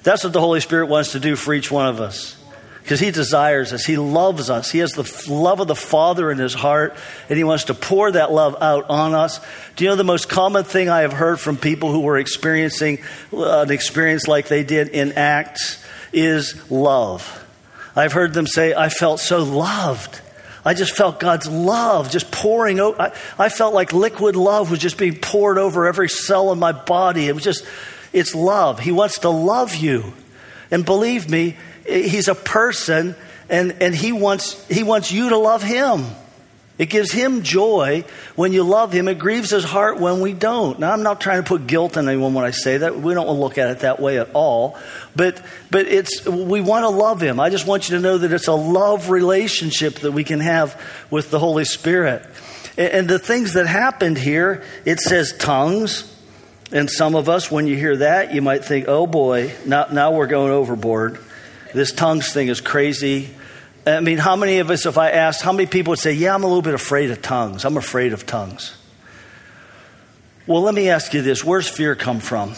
That's 0.05 0.23
what 0.23 0.33
the 0.33 0.41
Holy 0.41 0.61
Spirit 0.61 0.87
wants 0.87 1.11
to 1.13 1.19
do 1.19 1.35
for 1.35 1.53
each 1.53 1.73
one 1.73 1.89
of 1.89 2.01
us 2.01 2.37
because 2.85 3.01
He 3.01 3.11
desires 3.11 3.73
us. 3.73 3.87
He 3.87 3.97
loves 3.97 4.51
us. 4.51 4.71
He 4.71 4.81
has 4.81 4.93
the 4.93 5.33
love 5.33 5.59
of 5.59 5.69
the 5.69 5.75
Father 5.75 6.31
in 6.31 6.37
His 6.37 6.53
heart, 6.53 6.95
and 7.31 7.39
He 7.39 7.43
wants 7.43 7.65
to 7.65 7.75
pour 7.75 8.13
that 8.13 8.31
love 8.31 8.59
out 8.61 8.91
on 8.91 9.15
us. 9.15 9.41
Do 9.75 9.85
you 9.85 9.91
know 9.91 9.97
the 9.97 10.05
most 10.05 10.29
common 10.29 10.65
thing 10.65 10.91
I 10.91 11.01
have 11.01 11.15
heard 11.15 11.41
from 11.41 11.57
people 11.57 11.91
who 11.91 12.01
were 12.01 12.19
experiencing 12.19 12.99
uh, 13.33 13.63
an 13.63 13.71
experience 13.71 14.29
like 14.29 14.49
they 14.49 14.65
did 14.65 14.89
in 14.89 15.13
Acts 15.13 15.83
is 16.13 16.71
love? 16.71 17.43
I've 17.97 18.13
heard 18.13 18.35
them 18.35 18.47
say, 18.47 18.75
I 18.75 18.91
felt 18.91 19.19
so 19.19 19.43
loved. 19.43 20.21
I 20.63 20.75
just 20.75 20.95
felt 20.95 21.19
God's 21.19 21.49
love 21.49 22.11
just 22.11 22.31
pouring 22.31 22.81
out. 22.81 23.01
I, 23.01 23.13
I 23.39 23.49
felt 23.49 23.73
like 23.73 23.95
liquid 23.95 24.37
love 24.37 24.71
was 24.71 24.79
just 24.79 24.99
being 24.99 25.17
poured 25.17 25.57
over 25.57 25.87
every 25.87 26.11
cell 26.11 26.53
in 26.53 26.59
my 26.59 26.73
body. 26.73 27.29
It 27.29 27.35
was 27.35 27.45
just, 27.45 27.65
it's 28.13 28.35
love. 28.35 28.81
He 28.81 28.93
wants 28.93 29.21
to 29.21 29.31
love 29.31 29.75
you. 29.75 30.13
And 30.71 30.85
believe 30.85 31.31
me, 31.31 31.57
He's 31.87 32.29
a 32.29 32.35
person, 32.35 33.15
and, 33.49 33.83
and 33.83 33.95
he, 33.95 34.13
wants, 34.13 34.67
he 34.69 34.83
wants 34.83 35.13
you 35.13 35.31
to 35.31 35.39
love 35.39 35.63
him. 35.63 36.05
It 36.77 36.87
gives 36.87 37.13
him 37.13 37.43
joy 37.43 38.05
when 38.35 38.53
you 38.53 38.65
love 38.65 38.93
him. 38.93 39.07
It 39.07 39.19
grieves 39.19 39.51
his 39.51 39.63
heart 39.63 40.01
when 40.01 40.21
we 40.21 40.33
don't. 40.33 40.81
Now, 40.81 40.93
I'm 40.93 41.05
not 41.05 41.21
trying 41.21 41.41
to 41.41 41.47
put 41.47 41.69
guilt 41.69 41.97
on 41.97 42.09
anyone 42.09 42.35
when 42.35 42.45
I 42.45 42.51
say 42.51 42.79
that. 42.79 42.99
We 42.99 43.15
don't 43.15 43.29
look 43.39 43.59
at 43.59 43.71
it 43.71 43.81
that 43.81 44.01
way 44.01 44.19
at 44.19 44.31
all. 44.35 44.77
But, 45.15 45.41
but 45.71 45.87
it's, 45.87 46.27
we 46.27 46.61
want 46.61 46.83
to 46.83 46.89
love 46.89 47.21
him. 47.21 47.39
I 47.39 47.49
just 47.49 47.65
want 47.65 47.89
you 47.89 47.97
to 47.97 48.03
know 48.03 48.19
that 48.19 48.33
it's 48.33 48.49
a 48.49 48.55
love 48.55 49.09
relationship 49.09 50.01
that 50.01 50.11
we 50.11 50.25
can 50.25 50.41
have 50.41 50.81
with 51.11 51.31
the 51.31 51.39
Holy 51.39 51.65
Spirit. 51.65 52.27
And, 52.77 52.93
and 52.93 53.09
the 53.09 53.21
things 53.21 53.53
that 53.53 53.69
happened 53.69 54.19
here, 54.19 54.65
it 54.85 54.99
says 54.99 55.33
tongues. 55.39 56.11
And 56.73 56.91
some 56.91 57.15
of 57.15 57.29
us, 57.29 57.53
when 57.53 57.69
you 57.69 57.77
hear 57.77 57.99
that, 57.99 58.35
you 58.35 58.43
might 58.43 58.65
think, 58.65 58.87
oh 58.89 59.07
boy, 59.07 59.55
now, 59.65 59.87
now 59.93 60.11
we're 60.11 60.27
going 60.27 60.51
overboard. 60.51 61.21
This 61.75 61.93
tongues 61.93 62.33
thing 62.33 62.49
is 62.49 62.61
crazy. 62.61 63.31
I 63.87 64.01
mean, 64.01 64.19
how 64.19 64.37
many 64.37 64.61
of 64.61 64.71
us, 64.71 64.87
if 64.87 64.97
I 64.97 65.11
asked, 65.11 65.43
how 65.43 65.53
many 65.53 65.67
people 65.67 65.91
would 65.91 65.99
say, 65.99 66.13
yeah, 66.13 66.35
I'm 66.35 66.45
a 66.45 66.47
little 66.47 66.63
bit 66.63 66.73
afraid 66.73 67.11
of 67.11 67.21
tongues? 67.21 67.65
I'm 67.65 67.77
afraid 67.77 68.13
of 68.13 68.25
tongues. 68.25 68.77
Well, 70.47 70.63
let 70.63 70.75
me 70.75 70.89
ask 70.89 71.13
you 71.13 71.21
this 71.21 71.45
where's 71.45 71.69
fear 71.69 71.95
come 71.95 72.21
from? 72.21 72.55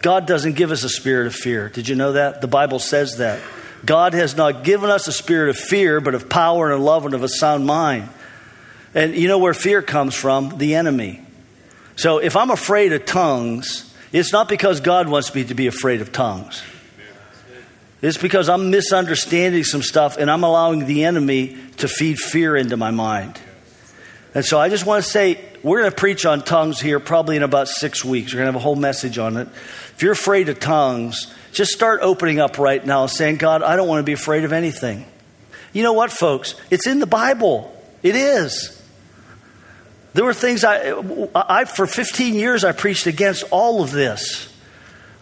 God 0.00 0.26
doesn't 0.26 0.54
give 0.54 0.70
us 0.70 0.84
a 0.84 0.88
spirit 0.88 1.26
of 1.26 1.34
fear. 1.34 1.68
Did 1.68 1.88
you 1.88 1.96
know 1.96 2.12
that? 2.12 2.40
The 2.40 2.46
Bible 2.46 2.78
says 2.78 3.18
that. 3.18 3.40
God 3.84 4.14
has 4.14 4.36
not 4.36 4.62
given 4.62 4.88
us 4.88 5.08
a 5.08 5.12
spirit 5.12 5.50
of 5.50 5.56
fear, 5.56 6.00
but 6.00 6.14
of 6.14 6.28
power 6.28 6.72
and 6.72 6.84
love 6.84 7.04
and 7.04 7.14
of 7.14 7.22
a 7.22 7.28
sound 7.28 7.66
mind. 7.66 8.08
And 8.94 9.14
you 9.14 9.28
know 9.28 9.38
where 9.38 9.54
fear 9.54 9.82
comes 9.82 10.14
from? 10.14 10.58
The 10.58 10.76
enemy. 10.76 11.22
So 11.96 12.18
if 12.18 12.36
I'm 12.36 12.50
afraid 12.50 12.92
of 12.92 13.06
tongues, 13.06 13.92
it's 14.12 14.32
not 14.32 14.48
because 14.48 14.80
God 14.80 15.08
wants 15.08 15.34
me 15.34 15.44
to 15.44 15.54
be 15.54 15.66
afraid 15.66 16.00
of 16.00 16.12
tongues. 16.12 16.62
It's 18.06 18.16
because 18.16 18.48
I'm 18.48 18.70
misunderstanding 18.70 19.64
some 19.64 19.82
stuff 19.82 20.16
and 20.16 20.30
I'm 20.30 20.44
allowing 20.44 20.86
the 20.86 21.02
enemy 21.02 21.56
to 21.78 21.88
feed 21.88 22.20
fear 22.20 22.56
into 22.56 22.76
my 22.76 22.92
mind. 22.92 23.40
And 24.32 24.44
so 24.44 24.60
I 24.60 24.68
just 24.68 24.86
want 24.86 25.04
to 25.04 25.10
say, 25.10 25.44
we're 25.64 25.80
going 25.80 25.90
to 25.90 25.96
preach 25.96 26.24
on 26.24 26.44
tongues 26.44 26.80
here 26.80 27.00
probably 27.00 27.34
in 27.34 27.42
about 27.42 27.66
six 27.66 28.04
weeks. 28.04 28.32
We're 28.32 28.38
going 28.38 28.46
to 28.46 28.52
have 28.52 28.60
a 28.60 28.62
whole 28.62 28.76
message 28.76 29.18
on 29.18 29.36
it. 29.36 29.48
If 29.48 30.04
you're 30.04 30.12
afraid 30.12 30.48
of 30.48 30.60
tongues, 30.60 31.34
just 31.50 31.72
start 31.72 31.98
opening 32.00 32.38
up 32.38 32.58
right 32.58 32.84
now 32.86 33.06
saying, 33.06 33.38
God, 33.38 33.64
I 33.64 33.74
don't 33.74 33.88
want 33.88 33.98
to 33.98 34.04
be 34.04 34.12
afraid 34.12 34.44
of 34.44 34.52
anything. 34.52 35.04
You 35.72 35.82
know 35.82 35.94
what, 35.94 36.12
folks? 36.12 36.54
It's 36.70 36.86
in 36.86 37.00
the 37.00 37.08
Bible. 37.08 37.74
It 38.04 38.14
is. 38.14 38.80
There 40.14 40.24
were 40.24 40.32
things 40.32 40.62
I, 40.62 40.92
I, 41.34 41.64
for 41.64 41.88
15 41.88 42.34
years, 42.34 42.62
I 42.62 42.70
preached 42.70 43.08
against 43.08 43.42
all 43.50 43.82
of 43.82 43.90
this. 43.90 44.55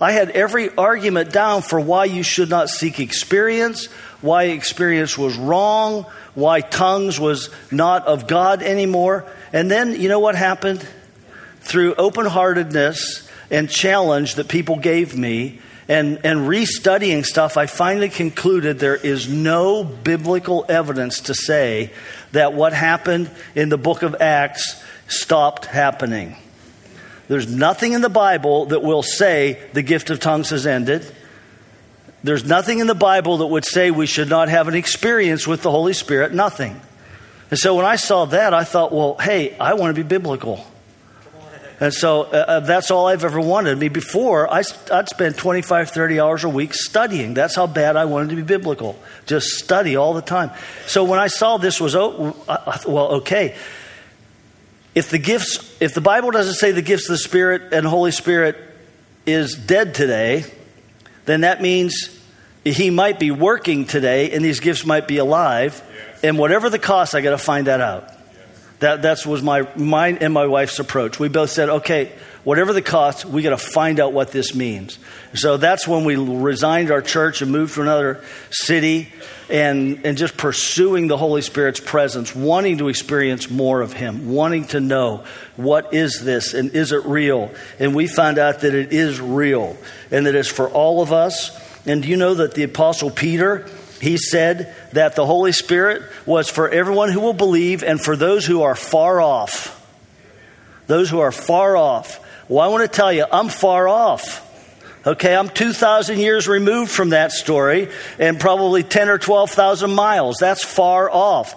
I 0.05 0.13
had 0.13 0.29
every 0.33 0.69
argument 0.77 1.33
down 1.33 1.63
for 1.63 1.81
why 1.81 2.05
you 2.05 2.23
should 2.23 2.51
not 2.51 2.69
seek 2.69 3.01
experience, 3.01 3.87
why 4.21 4.45
experience 4.45 5.17
was 5.17 5.35
wrong, 5.35 6.05
why 6.35 6.61
tongues 6.61 7.19
was 7.19 7.49
not 7.71 8.07
of 8.07 8.27
God 8.27 8.63
anymore. 8.63 9.25
And 9.51 9.71
then, 9.71 9.99
you 9.99 10.11
know 10.11 10.21
what 10.21 10.35
happened? 10.35 10.87
Through 11.61 11.95
open 11.95 12.27
heartedness 12.27 13.27
and 13.51 13.71
challenge 13.71 14.35
that 14.35 14.47
people 14.47 14.77
gave 14.77 15.17
me, 15.17 15.61
and, 15.89 16.21
and 16.23 16.41
restudying 16.41 17.25
stuff, 17.25 17.57
I 17.57 17.65
finally 17.65 18.11
concluded 18.11 18.79
there 18.79 18.95
is 18.97 19.27
no 19.27 19.85
biblical 19.85 20.67
evidence 20.69 21.21
to 21.21 21.35
say 21.35 21.95
that 22.33 22.53
what 22.53 22.75
happened 22.75 23.31
in 23.55 23.71
the 23.71 23.79
book 23.79 24.03
of 24.03 24.21
Acts 24.21 24.83
stopped 25.09 25.65
happening. 25.65 26.37
There's 27.29 27.51
nothing 27.51 27.93
in 27.93 28.01
the 28.01 28.09
Bible 28.09 28.67
that 28.67 28.83
will 28.83 29.03
say 29.03 29.59
the 29.73 29.83
gift 29.83 30.11
of 30.11 30.21
tongues 30.21 30.51
has 30.51 30.67
ended. 30.67 31.11
There's 32.23 32.45
nothing 32.45 32.79
in 32.79 32.87
the 32.87 32.95
Bible 32.95 33.39
that 33.39 33.47
would 33.47 33.65
say 33.65 33.91
we 33.91 34.07
should 34.07 34.29
not 34.29 34.49
have 34.49 34.69
an 34.69 34.75
experience 34.75 35.47
with 35.47 35.63
the 35.63 35.71
Holy 35.71 35.93
Spirit. 35.93 36.33
Nothing. 36.33 36.81
And 37.51 37.59
so 37.59 37.75
when 37.75 37.85
I 37.85 37.97
saw 37.97 38.25
that, 38.27 38.55
I 38.55 38.65
thought, 38.65 38.93
well, 38.93 39.17
hey, 39.19 39.57
I 39.59 39.75
want 39.75 39.95
to 39.95 40.03
be 40.03 40.07
biblical. 40.07 40.67
And 41.81 41.93
so 41.93 42.23
uh, 42.23 42.45
uh, 42.49 42.61
that's 42.61 42.91
all 42.91 43.09
I've 43.09 43.25
ever 43.25 43.41
wanted. 43.41 43.73
I 43.73 43.75
mean, 43.75 43.93
before, 43.93 44.51
I, 44.53 44.63
I'd 44.93 45.09
spend 45.09 45.37
25, 45.37 45.91
30 45.91 46.21
hours 46.21 46.45
a 46.45 46.49
week 46.49 46.73
studying. 46.73 47.35
That's 47.35 47.57
how 47.57 47.67
bad 47.67 47.97
I 47.97 48.05
wanted 48.05 48.31
to 48.31 48.37
be 48.37 48.43
biblical. 48.43 48.99
Just 49.27 49.49
study 49.59 49.97
all 49.97 50.15
the 50.15 50.23
time. 50.23 50.51
So 50.87 51.05
when 51.05 51.19
I 51.19 51.27
saw 51.27 51.57
this 51.57 51.81
was, 51.81 51.97
oh, 51.97 52.37
well, 52.87 53.15
okay. 53.17 53.57
If 54.95 55.11
the 55.11 55.19
gifts, 55.19 55.77
if 55.81 55.95
the 55.95 56.01
Bible 56.01 56.31
doesn't 56.31 56.55
say 56.55 56.71
the 56.71 56.83
gifts 56.83 57.09
of 57.09 57.15
the 57.15 57.19
Spirit 57.19 57.73
and 57.73 57.87
Holy 57.87 58.13
Spirit 58.13 58.57
is 59.27 59.55
dead 59.55 59.95
today, 59.95 60.45
then 61.25 61.41
that 61.41 61.61
means 61.61 62.21
he 62.65 62.91
might 62.91 63.19
be 63.19 63.31
working 63.31 63.87
today 63.87 64.31
and 64.31 64.45
these 64.45 64.61
gifts 64.61 64.87
might 64.87 65.09
be 65.09 65.19
alive. 65.19 65.83
Yes. 65.85 66.25
And 66.25 66.39
whatever 66.39 66.71
the 66.71 66.79
cost, 66.79 67.15
I 67.15 67.21
got 67.21 67.31
to 67.31 67.39
find 67.39 67.67
that 67.67 67.81
out. 67.81 68.11
That 68.81 69.03
that's 69.03 69.25
was 69.25 69.43
my 69.43 69.67
mine 69.77 70.19
and 70.21 70.33
my 70.33 70.47
wife's 70.47 70.79
approach. 70.79 71.19
We 71.19 71.29
both 71.29 71.51
said, 71.51 71.69
okay, 71.69 72.13
whatever 72.43 72.73
the 72.73 72.83
cost, 72.83 73.25
we 73.25 73.43
got 73.43 73.51
to 73.51 73.57
find 73.57 73.99
out 73.99 74.13
what 74.13 74.31
this 74.31 74.55
means. 74.55 74.99
So 75.35 75.57
that's 75.57 75.89
when 75.89 76.05
we 76.05 76.17
resigned 76.17 76.91
our 76.91 77.03
church 77.03 77.41
and 77.41 77.51
moved 77.51 77.75
to 77.75 77.83
another 77.83 78.23
city 78.51 79.13
and, 79.49 80.05
and 80.07 80.17
just 80.17 80.37
pursuing 80.37 81.09
the 81.09 81.17
Holy 81.17 81.43
Spirit's 81.43 81.81
presence, 81.81 82.35
wanting 82.35 82.79
to 82.79 82.89
experience 82.89 83.51
more 83.51 83.83
of 83.83 83.93
Him, 83.93 84.33
wanting 84.33 84.67
to 84.69 84.81
know 84.81 85.25
what 85.57 85.93
is 85.93 86.23
this 86.23 86.55
and 86.55 86.71
is 86.75 86.93
it 86.93 87.05
real? 87.05 87.53
And 87.79 87.95
we 87.95 88.07
find 88.07 88.39
out 88.39 88.61
that 88.61 88.75
it 88.75 88.93
is 88.93 89.21
real 89.21 89.77
and 90.11 90.27
that 90.27 90.35
it's 90.35 90.49
for 90.49 90.69
all 90.69 91.03
of 91.03 91.13
us. 91.13 91.51
And 91.87 92.03
do 92.03 92.09
you 92.09 92.17
know 92.17 92.35
that 92.35 92.55
the 92.55 92.63
Apostle 92.63 93.11
Peter, 93.11 93.67
he 94.01 94.17
said 94.17 94.75
that 94.93 95.17
the 95.17 95.27
Holy 95.27 95.53
Spirit 95.53 96.03
was 96.25 96.49
for 96.49 96.69
everyone 96.69 97.11
who 97.11 97.21
will 97.21 97.35
believe 97.35 97.83
and 97.83 98.01
for 98.01 98.17
those 98.17 98.47
who 98.47 98.63
are 98.63 98.75
far 98.75 99.21
off. 99.21 99.71
Those 100.87 101.11
who 101.11 101.21
are 101.21 101.33
far 101.33 101.77
off. 101.77 102.21
Well, 102.49 102.65
I 102.65 102.69
want 102.69 102.83
to 102.83 102.95
tell 102.95 103.13
you, 103.13 103.25
I'm 103.31 103.49
far 103.49 103.89
off. 103.89 104.44
Okay, 105.07 105.37
I'm 105.37 105.51
2,000 105.51 106.19
years 106.19 106.49
removed 106.49 106.91
from 106.91 107.11
that 107.11 107.31
story 107.31 107.91
and 108.19 108.41
probably 108.41 108.83
10 108.83 109.11
or 109.11 109.19
12,000 109.19 109.95
miles. 109.95 110.39
That's 110.39 110.65
far 110.65 111.11
off. 111.11 111.55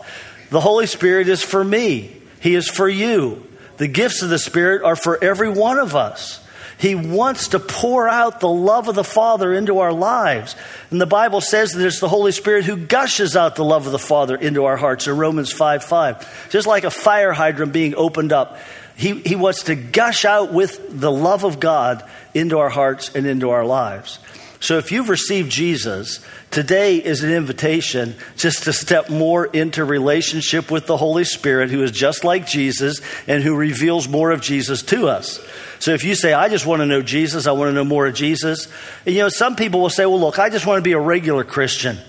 The 0.50 0.60
Holy 0.60 0.86
Spirit 0.86 1.30
is 1.30 1.44
for 1.44 1.64
me, 1.64 2.14
He 2.42 2.56
is 2.56 2.70
for 2.70 2.90
you. 2.90 3.48
The 3.78 3.88
gifts 3.88 4.22
of 4.22 4.30
the 4.30 4.40
Spirit 4.40 4.84
are 4.84 4.96
for 4.96 5.24
every 5.24 5.50
one 5.50 5.78
of 5.78 5.96
us. 5.96 6.44
He 6.80 6.94
wants 6.94 7.50
to 7.50 7.60
pour 7.60 8.08
out 8.08 8.40
the 8.40 8.50
love 8.50 8.88
of 8.88 8.96
the 8.96 9.04
Father 9.04 9.54
into 9.54 9.80
our 9.80 9.94
lives. 9.94 10.56
And 10.92 11.02
the 11.02 11.08
Bible 11.08 11.42
says 11.42 11.72
that 11.72 11.86
it's 11.86 12.00
the 12.00 12.10
Holy 12.10 12.32
Spirit 12.32 12.66
who 12.66 12.78
gushes 12.78 13.36
out 13.36 13.56
the 13.56 13.64
love 13.64 13.88
of 13.88 13.92
the 13.92 14.00
Father 14.00 14.36
into 14.36 14.66
our 14.66 14.78
hearts 14.78 15.08
in 15.08 15.18
Romans 15.18 15.52
5 15.52 15.84
5. 15.84 16.50
Just 16.50 16.68
like 16.68 16.84
a 16.84 16.92
fire 16.92 17.34
hydrant 17.34 17.74
being 17.74 17.96
opened 17.96 18.32
up. 18.32 18.60
He, 18.98 19.20
he 19.20 19.36
wants 19.36 19.64
to 19.64 19.76
gush 19.76 20.26
out 20.26 20.52
with 20.52 21.00
the 21.00 21.12
love 21.12 21.44
of 21.44 21.60
God 21.60 22.04
into 22.34 22.58
our 22.58 22.70
hearts 22.70 23.14
and 23.14 23.28
into 23.28 23.52
our 23.52 23.64
lives. 23.64 24.20
So 24.60 24.80
if 24.80 24.92
you've 24.92 25.10
received 25.10 25.52
Jesus, 25.52 26.20
today 26.50 26.98
is 26.98 27.24
an 27.24 27.32
invitation 27.32 28.16
just 28.38 28.64
to 28.64 28.74
step 28.74 29.08
more 29.10 29.46
into 29.46 29.86
relationship 29.86 30.72
with 30.72 30.88
the 30.88 30.98
Holy 30.98 31.26
Spirit, 31.26 31.70
who 31.70 31.84
is 31.84 31.92
just 31.92 32.24
like 32.24 32.48
Jesus 32.48 33.02
and 33.28 33.44
who 33.44 33.56
reveals 33.56 34.08
more 34.08 34.32
of 34.32 34.42
Jesus 34.42 34.82
to 34.84 35.08
us. 35.08 35.40
So 35.78 35.94
if 35.94 36.04
you 36.04 36.16
say, 36.16 36.34
I 36.34 36.50
just 36.50 36.66
want 36.66 36.82
to 36.82 36.88
know 36.88 37.04
Jesus, 37.04 37.46
I 37.46 37.52
want 37.52 37.70
to 37.70 37.74
know 37.74 37.84
more 37.84 38.08
of 38.08 38.16
Jesus, 38.16 38.68
and 39.06 39.14
you 39.14 39.22
know, 39.22 39.30
some 39.30 39.56
people 39.56 39.80
will 39.80 39.92
say, 39.92 40.08
well, 40.08 40.20
look, 40.20 40.40
I 40.40 40.50
just 40.50 40.66
want 40.66 40.80
to 40.80 40.84
be 40.84 40.94
a 40.94 41.00
regular 41.00 41.44
Christian. 41.44 42.00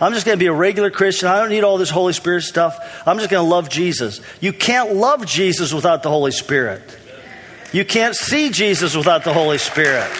I'm 0.00 0.12
just 0.12 0.26
going 0.26 0.38
to 0.38 0.42
be 0.42 0.46
a 0.46 0.52
regular 0.52 0.90
Christian. 0.90 1.28
I 1.28 1.38
don't 1.38 1.48
need 1.48 1.64
all 1.64 1.78
this 1.78 1.90
Holy 1.90 2.12
Spirit 2.12 2.42
stuff. 2.42 3.02
I'm 3.06 3.18
just 3.18 3.30
going 3.30 3.44
to 3.44 3.48
love 3.48 3.68
Jesus. 3.68 4.20
You 4.40 4.52
can't 4.52 4.94
love 4.94 5.26
Jesus 5.26 5.72
without 5.72 6.02
the 6.02 6.10
Holy 6.10 6.32
Spirit. 6.32 6.82
You 7.72 7.84
can't 7.84 8.14
see 8.14 8.50
Jesus 8.50 8.94
without 8.94 9.24
the 9.24 9.32
Holy 9.32 9.58
Spirit. 9.58 10.10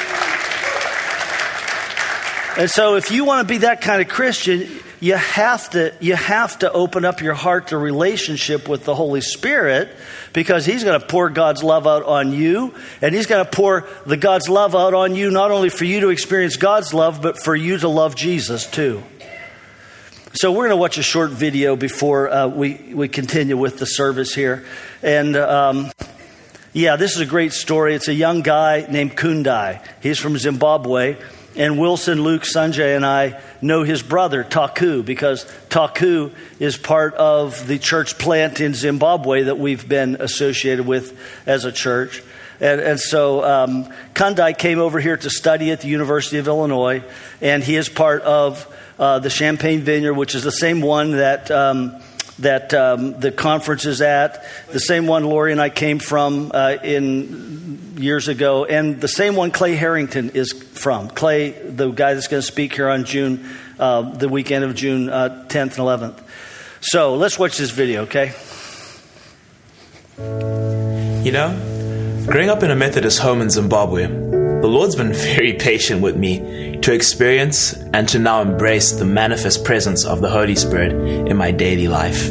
And 2.58 2.70
so 2.70 2.96
if 2.96 3.10
you 3.10 3.24
want 3.24 3.46
to 3.46 3.54
be 3.54 3.58
that 3.58 3.82
kind 3.82 4.00
of 4.00 4.08
Christian, 4.08 4.66
you 4.98 5.14
have 5.14 5.68
to 5.70 5.94
you 6.00 6.16
have 6.16 6.58
to 6.60 6.72
open 6.72 7.04
up 7.04 7.20
your 7.20 7.34
heart 7.34 7.68
to 7.68 7.78
relationship 7.78 8.66
with 8.66 8.84
the 8.84 8.94
Holy 8.94 9.20
Spirit 9.20 9.90
because 10.32 10.64
he's 10.64 10.82
going 10.84 10.98
to 10.98 11.06
pour 11.06 11.28
God's 11.28 11.62
love 11.62 11.86
out 11.86 12.02
on 12.02 12.32
you 12.32 12.74
and 13.02 13.14
he's 13.14 13.26
going 13.26 13.44
to 13.44 13.50
pour 13.50 13.86
the 14.06 14.16
God's 14.16 14.48
love 14.48 14.74
out 14.74 14.94
on 14.94 15.14
you 15.14 15.30
not 15.30 15.50
only 15.50 15.68
for 15.68 15.84
you 15.84 16.00
to 16.00 16.08
experience 16.08 16.56
God's 16.56 16.94
love 16.94 17.20
but 17.20 17.38
for 17.38 17.54
you 17.54 17.76
to 17.78 17.88
love 17.88 18.16
Jesus 18.16 18.66
too. 18.66 19.02
So 20.38 20.52
we're 20.52 20.64
going 20.64 20.70
to 20.72 20.76
watch 20.76 20.98
a 20.98 21.02
short 21.02 21.30
video 21.30 21.76
before 21.76 22.28
uh, 22.28 22.46
we 22.46 22.74
we 22.92 23.08
continue 23.08 23.56
with 23.56 23.78
the 23.78 23.86
service 23.86 24.34
here 24.34 24.66
and 25.02 25.34
um, 25.34 25.90
yeah, 26.74 26.96
this 26.96 27.14
is 27.14 27.20
a 27.20 27.26
great 27.26 27.54
story. 27.54 27.94
It's 27.94 28.08
a 28.08 28.12
young 28.12 28.42
guy 28.42 28.86
named 28.90 29.16
Kundai. 29.16 29.82
He's 30.02 30.18
from 30.18 30.36
Zimbabwe 30.36 31.16
and 31.56 31.78
Wilson, 31.78 32.22
Luke, 32.22 32.42
Sanjay, 32.42 32.94
and 32.94 33.06
I 33.06 33.40
know 33.62 33.82
his 33.82 34.02
brother, 34.02 34.44
Taku, 34.44 35.02
because 35.02 35.50
Taku 35.70 36.32
is 36.58 36.76
part 36.76 37.14
of 37.14 37.66
the 37.66 37.78
church 37.78 38.18
plant 38.18 38.60
in 38.60 38.74
Zimbabwe 38.74 39.44
that 39.44 39.58
we've 39.58 39.88
been 39.88 40.16
associated 40.20 40.86
with 40.86 41.18
as 41.46 41.64
a 41.64 41.72
church. 41.72 42.22
And, 42.60 42.82
and 42.82 43.00
so 43.00 43.42
um, 43.42 43.90
Kundai 44.12 44.58
came 44.58 44.80
over 44.80 45.00
here 45.00 45.16
to 45.16 45.30
study 45.30 45.70
at 45.70 45.80
the 45.80 45.88
University 45.88 46.36
of 46.36 46.46
Illinois, 46.46 47.02
and 47.40 47.64
he 47.64 47.76
is 47.76 47.88
part 47.88 48.20
of 48.20 48.70
uh, 48.98 49.18
the 49.18 49.30
Champaign 49.30 49.80
Vineyard, 49.80 50.14
which 50.14 50.34
is 50.34 50.42
the 50.42 50.52
same 50.52 50.80
one 50.80 51.12
that. 51.12 51.50
Um, 51.50 52.00
that 52.38 52.74
um, 52.74 53.18
the 53.18 53.32
conference 53.32 53.86
is 53.86 54.02
at, 54.02 54.44
the 54.70 54.78
same 54.78 55.06
one 55.06 55.24
Lori 55.24 55.52
and 55.52 55.60
I 55.60 55.70
came 55.70 55.98
from 55.98 56.50
uh, 56.52 56.76
in 56.82 57.94
years 57.96 58.28
ago, 58.28 58.66
and 58.66 59.00
the 59.00 59.08
same 59.08 59.36
one 59.36 59.50
Clay 59.50 59.74
Harrington 59.74 60.30
is 60.30 60.52
from. 60.52 61.08
Clay, 61.08 61.50
the 61.50 61.90
guy 61.90 62.14
that's 62.14 62.28
going 62.28 62.42
to 62.42 62.46
speak 62.46 62.74
here 62.74 62.88
on 62.88 63.04
June, 63.04 63.48
uh, 63.78 64.02
the 64.02 64.28
weekend 64.28 64.64
of 64.64 64.74
June 64.74 65.08
uh, 65.08 65.46
10th 65.48 65.62
and 65.62 65.72
11th. 65.72 66.22
So 66.82 67.14
let's 67.14 67.38
watch 67.38 67.56
this 67.56 67.70
video, 67.70 68.02
okay? 68.02 68.34
You 70.18 71.32
know, 71.32 72.26
growing 72.26 72.50
up 72.50 72.62
in 72.62 72.70
a 72.70 72.76
Methodist 72.76 73.18
home 73.18 73.40
in 73.40 73.50
Zimbabwe, 73.50 74.06
the 74.06 74.68
Lord's 74.68 74.94
been 74.94 75.12
very 75.14 75.54
patient 75.54 76.02
with 76.02 76.16
me 76.16 76.65
to 76.82 76.92
experience 76.92 77.74
and 77.92 78.08
to 78.08 78.18
now 78.18 78.42
embrace 78.42 78.92
the 78.92 79.04
manifest 79.04 79.64
presence 79.64 80.04
of 80.04 80.20
the 80.20 80.30
Holy 80.30 80.54
Spirit 80.54 80.92
in 81.28 81.36
my 81.36 81.50
daily 81.50 81.88
life. 81.88 82.30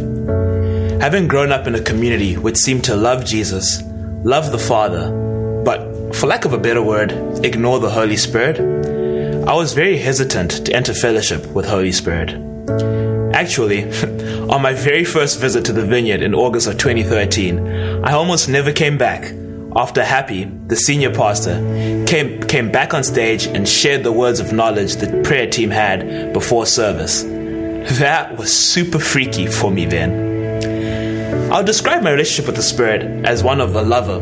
Having 1.01 1.27
grown 1.27 1.51
up 1.51 1.67
in 1.67 1.75
a 1.75 1.81
community 1.81 2.37
which 2.37 2.57
seemed 2.57 2.83
to 2.85 2.95
love 2.95 3.25
Jesus, 3.25 3.83
love 4.23 4.51
the 4.51 4.57
Father, 4.57 5.11
but 5.63 6.15
for 6.15 6.27
lack 6.27 6.45
of 6.45 6.53
a 6.53 6.57
better 6.57 6.81
word, 6.81 7.11
ignore 7.43 7.79
the 7.79 7.89
Holy 7.89 8.17
Spirit, 8.17 8.59
I 9.47 9.53
was 9.53 9.73
very 9.73 9.97
hesitant 9.97 10.65
to 10.65 10.73
enter 10.73 10.93
fellowship 10.93 11.45
with 11.47 11.67
Holy 11.67 11.91
Spirit. 11.91 12.31
Actually, 13.33 13.83
on 14.49 14.61
my 14.61 14.73
very 14.73 15.03
first 15.03 15.39
visit 15.39 15.65
to 15.65 15.73
the 15.73 15.85
vineyard 15.85 16.21
in 16.21 16.33
August 16.33 16.67
of 16.67 16.77
2013, 16.77 18.03
I 18.03 18.13
almost 18.13 18.49
never 18.49 18.71
came 18.71 18.97
back 18.97 19.33
after 19.76 20.05
Happy, 20.05 20.45
the 20.45 20.76
senior 20.78 21.13
pastor, 21.13 21.55
came, 22.07 22.41
came 22.43 22.71
back 22.71 22.93
on 22.93 23.03
stage 23.03 23.45
and 23.45 23.67
shared 23.67 24.03
the 24.03 24.11
words 24.11 24.39
of 24.39 24.53
knowledge 24.53 24.95
the 24.95 25.21
prayer 25.23 25.49
team 25.49 25.69
had 25.69 26.32
before 26.32 26.65
service. 26.65 27.23
That 27.99 28.38
was 28.38 28.53
super 28.53 28.99
freaky 28.99 29.47
for 29.47 29.69
me 29.69 29.86
then. 29.86 31.51
I'll 31.51 31.63
describe 31.63 32.03
my 32.03 32.11
relationship 32.11 32.45
with 32.45 32.55
the 32.55 32.63
Spirit 32.63 33.26
as 33.26 33.43
one 33.43 33.59
of 33.59 33.76
a 33.76 33.82
lover, 33.82 34.19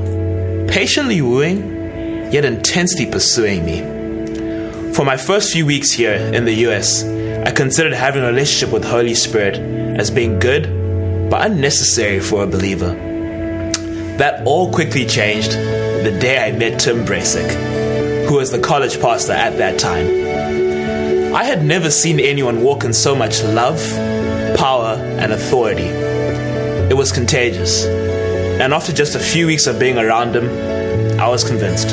patiently 0.67 1.21
wooing, 1.21 2.31
yet 2.31 2.45
intensely 2.45 3.05
pursuing 3.05 3.63
me. 3.63 4.93
For 4.93 5.05
my 5.05 5.17
first 5.17 5.53
few 5.53 5.67
weeks 5.67 5.91
here 5.91 6.13
in 6.13 6.45
the 6.45 6.53
US, 6.67 7.03
I 7.03 7.51
considered 7.51 7.93
having 7.93 8.23
a 8.23 8.27
relationship 8.27 8.73
with 8.73 8.83
Holy 8.83 9.13
Spirit 9.13 9.57
as 9.99 10.09
being 10.09 10.39
good, 10.39 11.29
but 11.29 11.45
unnecessary 11.45 12.19
for 12.19 12.43
a 12.43 12.47
believer. 12.47 13.12
That 14.17 14.43
all 14.45 14.71
quickly 14.71 15.05
changed 15.05 15.51
the 15.51 16.15
day 16.21 16.37
I 16.37 16.51
met 16.51 16.79
Tim 16.79 17.03
Brasic, 17.03 18.27
who 18.27 18.35
was 18.35 18.51
the 18.51 18.59
college 18.59 19.01
pastor 19.01 19.33
at 19.33 19.57
that 19.57 19.79
time. 19.79 20.05
I 21.33 21.43
had 21.43 21.63
never 21.63 21.89
seen 21.89 22.19
anyone 22.19 22.61
walk 22.61 22.83
in 22.83 22.93
so 22.93 23.15
much 23.15 23.41
love, 23.43 23.79
power, 24.55 24.97
and 25.19 25.31
authority. 25.31 25.87
It 26.91 26.95
was 26.95 27.11
contagious. 27.11 27.85
And 27.85 28.71
after 28.71 28.93
just 28.93 29.15
a 29.15 29.19
few 29.19 29.47
weeks 29.47 29.65
of 29.65 29.79
being 29.79 29.97
around 29.97 30.35
him, 30.35 30.47
I 31.19 31.27
was 31.27 31.43
convinced. 31.43 31.87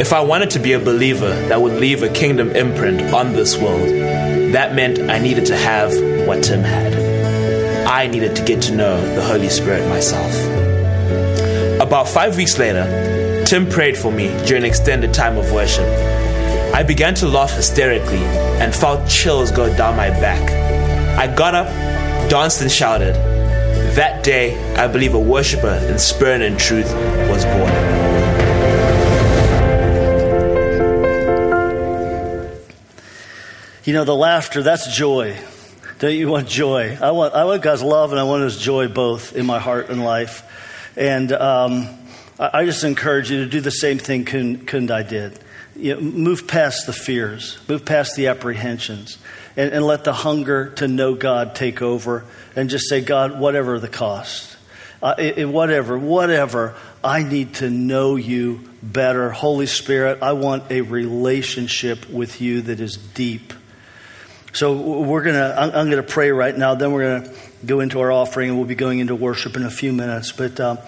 If 0.00 0.14
I 0.14 0.20
wanted 0.20 0.50
to 0.50 0.58
be 0.58 0.72
a 0.72 0.78
believer 0.78 1.34
that 1.48 1.60
would 1.60 1.74
leave 1.74 2.02
a 2.02 2.08
kingdom 2.08 2.56
imprint 2.56 3.12
on 3.12 3.34
this 3.34 3.58
world, 3.58 3.88
that 4.54 4.74
meant 4.74 5.10
I 5.10 5.18
needed 5.18 5.44
to 5.46 5.56
have 5.56 5.92
what 6.26 6.42
Tim 6.42 6.62
had. 6.62 6.94
I 7.86 8.06
needed 8.06 8.36
to 8.36 8.44
get 8.44 8.62
to 8.62 8.74
know 8.74 9.14
the 9.14 9.22
Holy 9.22 9.50
Spirit 9.50 9.86
myself. 9.90 10.65
About 11.86 12.08
five 12.08 12.36
weeks 12.36 12.58
later, 12.58 13.44
Tim 13.46 13.68
prayed 13.70 13.96
for 13.96 14.10
me 14.10 14.26
during 14.44 14.64
an 14.64 14.68
extended 14.68 15.14
time 15.14 15.38
of 15.38 15.52
worship. 15.52 15.86
I 16.74 16.82
began 16.82 17.14
to 17.14 17.28
laugh 17.28 17.54
hysterically 17.54 18.24
and 18.58 18.74
felt 18.74 19.08
chills 19.08 19.52
go 19.52 19.72
down 19.76 19.96
my 19.96 20.10
back. 20.10 20.50
I 21.16 21.32
got 21.32 21.54
up, 21.54 21.68
danced, 22.28 22.60
and 22.60 22.72
shouted. 22.72 23.14
That 23.94 24.24
day, 24.24 24.58
I 24.74 24.88
believe 24.88 25.14
a 25.14 25.20
worshiper 25.20 25.74
in 25.88 25.96
spirit 26.00 26.42
and 26.42 26.58
truth 26.58 26.92
was 27.30 27.44
born. 27.44 27.70
You 33.84 33.92
know, 33.92 34.02
the 34.02 34.16
laughter, 34.16 34.64
that's 34.64 34.92
joy. 34.92 35.38
Don't 36.00 36.14
you 36.14 36.28
want 36.28 36.48
joy? 36.48 36.98
I 37.00 37.12
want, 37.12 37.32
I 37.34 37.44
want 37.44 37.62
God's 37.62 37.84
love 37.84 38.10
and 38.10 38.18
I 38.18 38.24
want 38.24 38.42
His 38.42 38.58
joy 38.58 38.88
both 38.88 39.36
in 39.36 39.46
my 39.46 39.60
heart 39.60 39.88
and 39.88 40.02
life. 40.02 40.42
And 40.96 41.32
um, 41.32 41.88
I, 42.38 42.64
just 42.64 42.84
encourage 42.84 43.30
you 43.30 43.44
to 43.44 43.50
do 43.50 43.60
the 43.60 43.70
same 43.70 43.98
thing 43.98 44.24
Kundai 44.24 45.08
did. 45.08 45.38
You 45.74 45.94
know, 45.94 46.00
move 46.00 46.48
past 46.48 46.86
the 46.86 46.92
fears, 46.92 47.58
move 47.68 47.84
past 47.84 48.16
the 48.16 48.28
apprehensions, 48.28 49.18
and, 49.56 49.72
and 49.72 49.84
let 49.84 50.04
the 50.04 50.14
hunger 50.14 50.70
to 50.76 50.88
know 50.88 51.14
God 51.14 51.54
take 51.54 51.82
over 51.82 52.24
and 52.54 52.70
just 52.70 52.88
say, 52.88 53.02
God, 53.02 53.38
whatever 53.38 53.78
the 53.78 53.88
cost, 53.88 54.56
uh, 55.02 55.14
it, 55.18 55.46
whatever, 55.46 55.98
whatever, 55.98 56.74
I 57.04 57.22
need 57.22 57.54
to 57.56 57.68
know 57.68 58.16
you 58.16 58.68
better. 58.82 59.30
Holy 59.30 59.66
Spirit, 59.66 60.22
I 60.22 60.32
want 60.32 60.70
a 60.70 60.80
relationship 60.80 62.08
with 62.08 62.40
you 62.40 62.62
that 62.62 62.80
is 62.80 62.96
deep. 62.96 63.52
So 64.52 64.72
we're 65.02 65.22
gonna. 65.22 65.54
I'm, 65.56 65.70
I'm 65.72 65.90
gonna 65.90 66.02
pray 66.02 66.30
right 66.30 66.56
now. 66.56 66.74
Then 66.74 66.92
we're 66.92 67.20
gonna 67.20 67.34
go 67.64 67.80
into 67.80 68.00
our 68.00 68.12
offering, 68.12 68.50
and 68.50 68.58
we'll 68.58 68.68
be 68.68 68.74
going 68.74 68.98
into 68.98 69.14
worship 69.14 69.56
in 69.56 69.64
a 69.64 69.70
few 69.70 69.92
minutes. 69.92 70.32
But 70.32 70.60
um, 70.60 70.78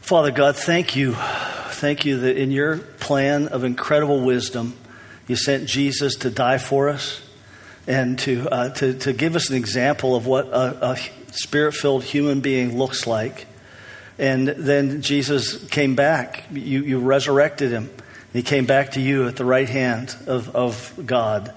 Father 0.00 0.30
God, 0.30 0.56
thank 0.56 0.96
you, 0.96 1.14
thank 1.14 2.04
you 2.04 2.18
that 2.20 2.36
in 2.36 2.50
your 2.50 2.78
plan 2.78 3.48
of 3.48 3.64
incredible 3.64 4.20
wisdom, 4.20 4.74
you 5.26 5.36
sent 5.36 5.66
Jesus 5.66 6.14
to 6.16 6.30
die 6.30 6.58
for 6.58 6.88
us 6.88 7.22
and 7.86 8.18
to 8.20 8.48
uh, 8.48 8.68
to, 8.74 8.94
to 8.98 9.12
give 9.12 9.36
us 9.36 9.50
an 9.50 9.56
example 9.56 10.14
of 10.14 10.26
what 10.26 10.46
a, 10.46 10.92
a 10.92 10.96
spirit-filled 11.32 12.04
human 12.04 12.40
being 12.40 12.78
looks 12.78 13.06
like. 13.06 13.46
And 14.18 14.48
then 14.48 15.02
Jesus 15.02 15.68
came 15.68 15.94
back. 15.94 16.44
You, 16.50 16.82
you 16.82 17.00
resurrected 17.00 17.70
him. 17.70 17.90
He 18.32 18.42
came 18.42 18.66
back 18.66 18.92
to 18.92 19.00
you 19.00 19.28
at 19.28 19.36
the 19.36 19.44
right 19.44 19.68
hand 19.68 20.14
of, 20.26 20.54
of 20.54 20.92
God. 21.04 21.52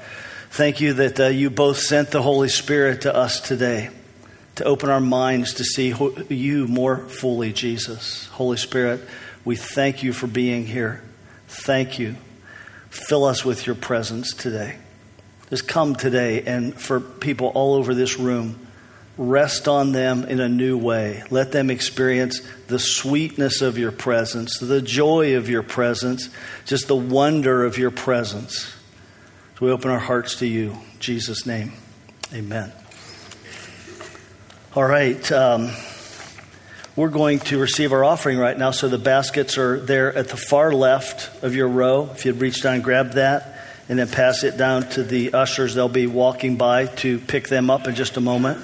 Thank 0.51 0.81
you 0.81 0.93
that 0.93 1.19
uh, 1.19 1.27
you 1.27 1.51
both 1.51 1.77
sent 1.77 2.09
the 2.09 2.23
Holy 2.23 2.49
Spirit 2.49 3.01
to 3.01 3.15
us 3.15 3.39
today 3.39 3.91
to 4.55 4.65
open 4.65 4.89
our 4.89 4.99
minds 4.99 5.53
to 5.53 5.63
see 5.63 5.93
you 6.27 6.67
more 6.67 6.97
fully, 6.97 7.53
Jesus. 7.53 8.25
Holy 8.27 8.57
Spirit, 8.57 8.99
we 9.45 9.55
thank 9.55 10.01
you 10.03 10.11
for 10.11 10.25
being 10.25 10.65
here. 10.65 11.03
Thank 11.47 11.99
you. 11.99 12.15
Fill 12.89 13.25
us 13.25 13.45
with 13.45 13.67
your 13.67 13.75
presence 13.75 14.33
today. 14.33 14.77
Just 15.51 15.67
come 15.67 15.95
today 15.95 16.41
and 16.41 16.73
for 16.73 16.99
people 16.99 17.49
all 17.49 17.75
over 17.75 17.93
this 17.93 18.19
room, 18.19 18.67
rest 19.17 19.67
on 19.67 19.91
them 19.91 20.25
in 20.25 20.39
a 20.39 20.49
new 20.49 20.79
way. 20.79 21.23
Let 21.29 21.51
them 21.51 21.69
experience 21.69 22.41
the 22.67 22.79
sweetness 22.79 23.61
of 23.61 23.77
your 23.77 23.91
presence, 23.91 24.57
the 24.57 24.81
joy 24.81 25.37
of 25.37 25.47
your 25.47 25.63
presence, 25.63 26.27
just 26.65 26.87
the 26.87 26.95
wonder 26.95 27.63
of 27.63 27.77
your 27.77 27.91
presence. 27.91 28.75
We 29.59 29.71
open 29.71 29.91
our 29.91 29.99
hearts 29.99 30.37
to 30.37 30.47
you. 30.47 30.71
In 30.71 30.99
Jesus' 30.99 31.45
name, 31.45 31.73
amen. 32.33 32.71
All 34.73 34.85
right. 34.85 35.31
Um, 35.33 35.71
we're 36.95 37.09
going 37.09 37.39
to 37.39 37.57
receive 37.57 37.91
our 37.91 38.05
offering 38.05 38.37
right 38.37 38.57
now. 38.57 38.71
So 38.71 38.87
the 38.87 38.97
baskets 38.97 39.57
are 39.57 39.77
there 39.77 40.15
at 40.15 40.29
the 40.29 40.37
far 40.37 40.71
left 40.71 41.43
of 41.43 41.55
your 41.55 41.67
row. 41.67 42.09
If 42.13 42.25
you'd 42.25 42.39
reach 42.39 42.63
down 42.63 42.75
and 42.75 42.83
grab 42.83 43.13
that 43.13 43.59
and 43.89 43.99
then 43.99 44.07
pass 44.07 44.45
it 44.45 44.55
down 44.55 44.83
to 44.91 45.03
the 45.03 45.33
ushers, 45.33 45.75
they'll 45.75 45.89
be 45.89 46.07
walking 46.07 46.55
by 46.55 46.85
to 46.85 47.19
pick 47.19 47.49
them 47.49 47.69
up 47.69 47.85
in 47.85 47.95
just 47.95 48.15
a 48.15 48.21
moment. 48.21 48.63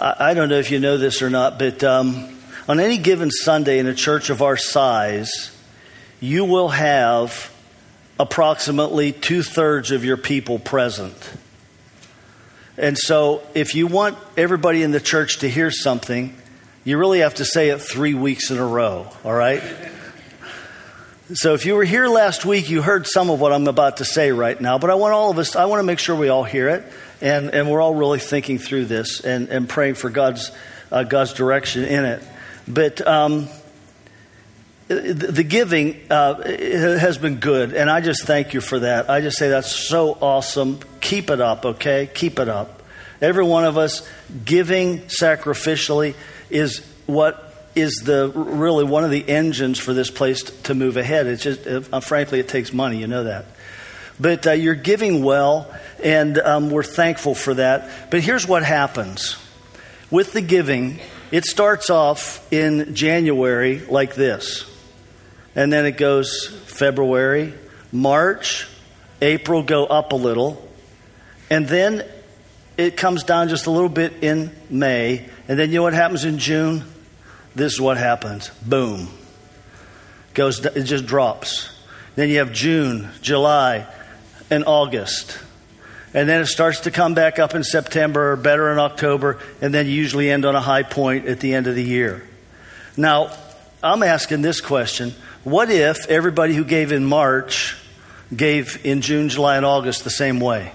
I, 0.00 0.34
don't 0.34 0.48
know 0.48 0.58
if 0.60 0.70
you 0.70 0.78
know 0.78 0.96
this 0.96 1.22
or 1.22 1.30
not, 1.30 1.58
but 1.58 1.82
um, 1.82 2.37
on 2.68 2.80
any 2.80 2.98
given 2.98 3.30
Sunday 3.30 3.78
in 3.78 3.86
a 3.86 3.94
church 3.94 4.28
of 4.28 4.42
our 4.42 4.58
size, 4.58 5.50
you 6.20 6.44
will 6.44 6.68
have 6.68 7.50
approximately 8.20 9.12
two 9.12 9.42
thirds 9.42 9.90
of 9.90 10.04
your 10.04 10.18
people 10.18 10.58
present. 10.58 11.16
And 12.76 12.96
so, 12.96 13.42
if 13.54 13.74
you 13.74 13.86
want 13.86 14.18
everybody 14.36 14.82
in 14.82 14.92
the 14.92 15.00
church 15.00 15.38
to 15.38 15.48
hear 15.48 15.70
something, 15.70 16.36
you 16.84 16.98
really 16.98 17.20
have 17.20 17.34
to 17.36 17.44
say 17.44 17.70
it 17.70 17.80
three 17.80 18.14
weeks 18.14 18.50
in 18.50 18.58
a 18.58 18.66
row, 18.66 19.08
all 19.24 19.34
right? 19.34 19.62
So, 21.34 21.54
if 21.54 21.66
you 21.66 21.74
were 21.74 21.84
here 21.84 22.06
last 22.06 22.44
week, 22.44 22.70
you 22.70 22.82
heard 22.82 23.06
some 23.06 23.30
of 23.30 23.40
what 23.40 23.52
I'm 23.52 23.66
about 23.66 23.96
to 23.96 24.04
say 24.04 24.30
right 24.30 24.60
now, 24.60 24.78
but 24.78 24.90
I 24.90 24.94
want 24.94 25.14
all 25.14 25.30
of 25.30 25.38
us, 25.38 25.56
I 25.56 25.64
want 25.64 25.80
to 25.80 25.84
make 25.84 25.98
sure 25.98 26.14
we 26.14 26.28
all 26.28 26.44
hear 26.44 26.68
it, 26.68 26.84
and, 27.20 27.50
and 27.52 27.70
we're 27.70 27.80
all 27.80 27.94
really 27.94 28.20
thinking 28.20 28.58
through 28.58 28.84
this 28.84 29.24
and, 29.24 29.48
and 29.48 29.68
praying 29.68 29.94
for 29.94 30.10
God's, 30.10 30.52
uh, 30.92 31.02
God's 31.02 31.32
direction 31.32 31.84
in 31.84 32.04
it. 32.04 32.22
But 32.68 33.06
um, 33.06 33.48
the 34.88 35.44
giving 35.46 36.00
uh, 36.10 36.42
has 36.42 37.18
been 37.18 37.36
good, 37.36 37.74
and 37.74 37.90
I 37.90 38.00
just 38.00 38.26
thank 38.26 38.54
you 38.54 38.60
for 38.60 38.80
that. 38.80 39.10
I 39.10 39.20
just 39.20 39.38
say 39.38 39.48
that's 39.48 39.70
so 39.72 40.16
awesome. 40.20 40.80
Keep 41.00 41.30
it 41.30 41.40
up, 41.40 41.64
okay? 41.64 42.10
Keep 42.12 42.38
it 42.38 42.48
up. 42.48 42.82
Every 43.20 43.44
one 43.44 43.64
of 43.64 43.76
us 43.76 44.08
giving 44.44 45.00
sacrificially 45.00 46.14
is 46.50 46.86
what 47.06 47.44
is 47.74 48.02
the 48.04 48.30
really 48.34 48.84
one 48.84 49.04
of 49.04 49.10
the 49.10 49.28
engines 49.28 49.78
for 49.78 49.92
this 49.92 50.10
place 50.10 50.42
to 50.42 50.74
move 50.74 50.96
ahead. 50.96 51.26
It's 51.26 51.42
just, 51.42 51.66
uh, 51.66 52.00
frankly, 52.00 52.40
it 52.40 52.48
takes 52.48 52.72
money. 52.72 52.98
You 52.98 53.06
know 53.06 53.24
that. 53.24 53.46
But 54.20 54.46
uh, 54.46 54.52
you're 54.52 54.74
giving 54.74 55.22
well, 55.22 55.72
and 56.02 56.38
um, 56.38 56.70
we're 56.70 56.82
thankful 56.82 57.34
for 57.34 57.54
that. 57.54 58.10
But 58.10 58.20
here's 58.20 58.46
what 58.46 58.64
happens 58.64 59.36
with 60.10 60.32
the 60.32 60.40
giving 60.40 60.98
it 61.30 61.44
starts 61.44 61.90
off 61.90 62.52
in 62.52 62.94
January 62.94 63.80
like 63.80 64.14
this 64.14 64.68
and 65.58 65.72
then 65.72 65.86
it 65.86 65.96
goes 65.96 66.46
February, 66.66 67.52
March, 67.90 68.68
April 69.20 69.64
go 69.64 69.86
up 69.86 70.12
a 70.12 70.14
little, 70.14 70.64
and 71.50 71.66
then 71.66 72.04
it 72.76 72.96
comes 72.96 73.24
down 73.24 73.48
just 73.48 73.66
a 73.66 73.70
little 73.72 73.88
bit 73.88 74.22
in 74.22 74.54
May, 74.70 75.28
and 75.48 75.58
then 75.58 75.70
you 75.70 75.78
know 75.78 75.82
what 75.82 75.94
happens 75.94 76.24
in 76.24 76.38
June? 76.38 76.84
This 77.56 77.72
is 77.72 77.80
what 77.80 77.96
happens. 77.96 78.50
Boom. 78.64 79.08
Goes 80.32 80.64
it 80.64 80.84
just 80.84 81.06
drops. 81.06 81.76
Then 82.14 82.28
you 82.28 82.38
have 82.38 82.52
June, 82.52 83.08
July, 83.20 83.84
and 84.50 84.64
August. 84.64 85.40
And 86.18 86.28
then 86.28 86.40
it 86.40 86.46
starts 86.46 86.80
to 86.80 86.90
come 86.90 87.14
back 87.14 87.38
up 87.38 87.54
in 87.54 87.62
September, 87.62 88.32
or 88.32 88.36
better 88.36 88.72
in 88.72 88.80
October, 88.80 89.38
and 89.60 89.72
then 89.72 89.86
usually 89.86 90.28
end 90.28 90.44
on 90.44 90.56
a 90.56 90.60
high 90.60 90.82
point 90.82 91.26
at 91.26 91.38
the 91.38 91.54
end 91.54 91.68
of 91.68 91.76
the 91.76 91.84
year. 91.84 92.26
Now, 92.96 93.30
I'm 93.84 94.02
asking 94.02 94.42
this 94.42 94.60
question 94.60 95.14
What 95.44 95.70
if 95.70 96.08
everybody 96.08 96.54
who 96.54 96.64
gave 96.64 96.90
in 96.90 97.04
March 97.04 97.76
gave 98.34 98.84
in 98.84 99.00
June, 99.00 99.28
July, 99.28 99.58
and 99.58 99.64
August 99.64 100.02
the 100.02 100.10
same 100.10 100.40
way? 100.40 100.72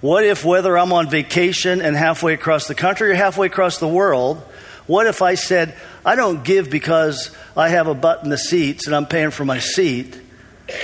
What 0.00 0.24
if, 0.24 0.42
whether 0.42 0.78
I'm 0.78 0.94
on 0.94 1.10
vacation 1.10 1.82
and 1.82 1.94
halfway 1.94 2.32
across 2.32 2.66
the 2.66 2.74
country 2.74 3.10
or 3.10 3.14
halfway 3.16 3.48
across 3.48 3.76
the 3.76 3.88
world, 3.88 4.38
what 4.86 5.06
if 5.06 5.20
I 5.20 5.34
said, 5.34 5.76
I 6.02 6.16
don't 6.16 6.44
give 6.44 6.70
because 6.70 7.36
I 7.54 7.68
have 7.68 7.88
a 7.88 7.94
butt 7.94 8.24
in 8.24 8.30
the 8.30 8.38
seats 8.38 8.86
and 8.86 8.96
I'm 8.96 9.04
paying 9.04 9.32
for 9.32 9.44
my 9.44 9.58
seat 9.58 10.18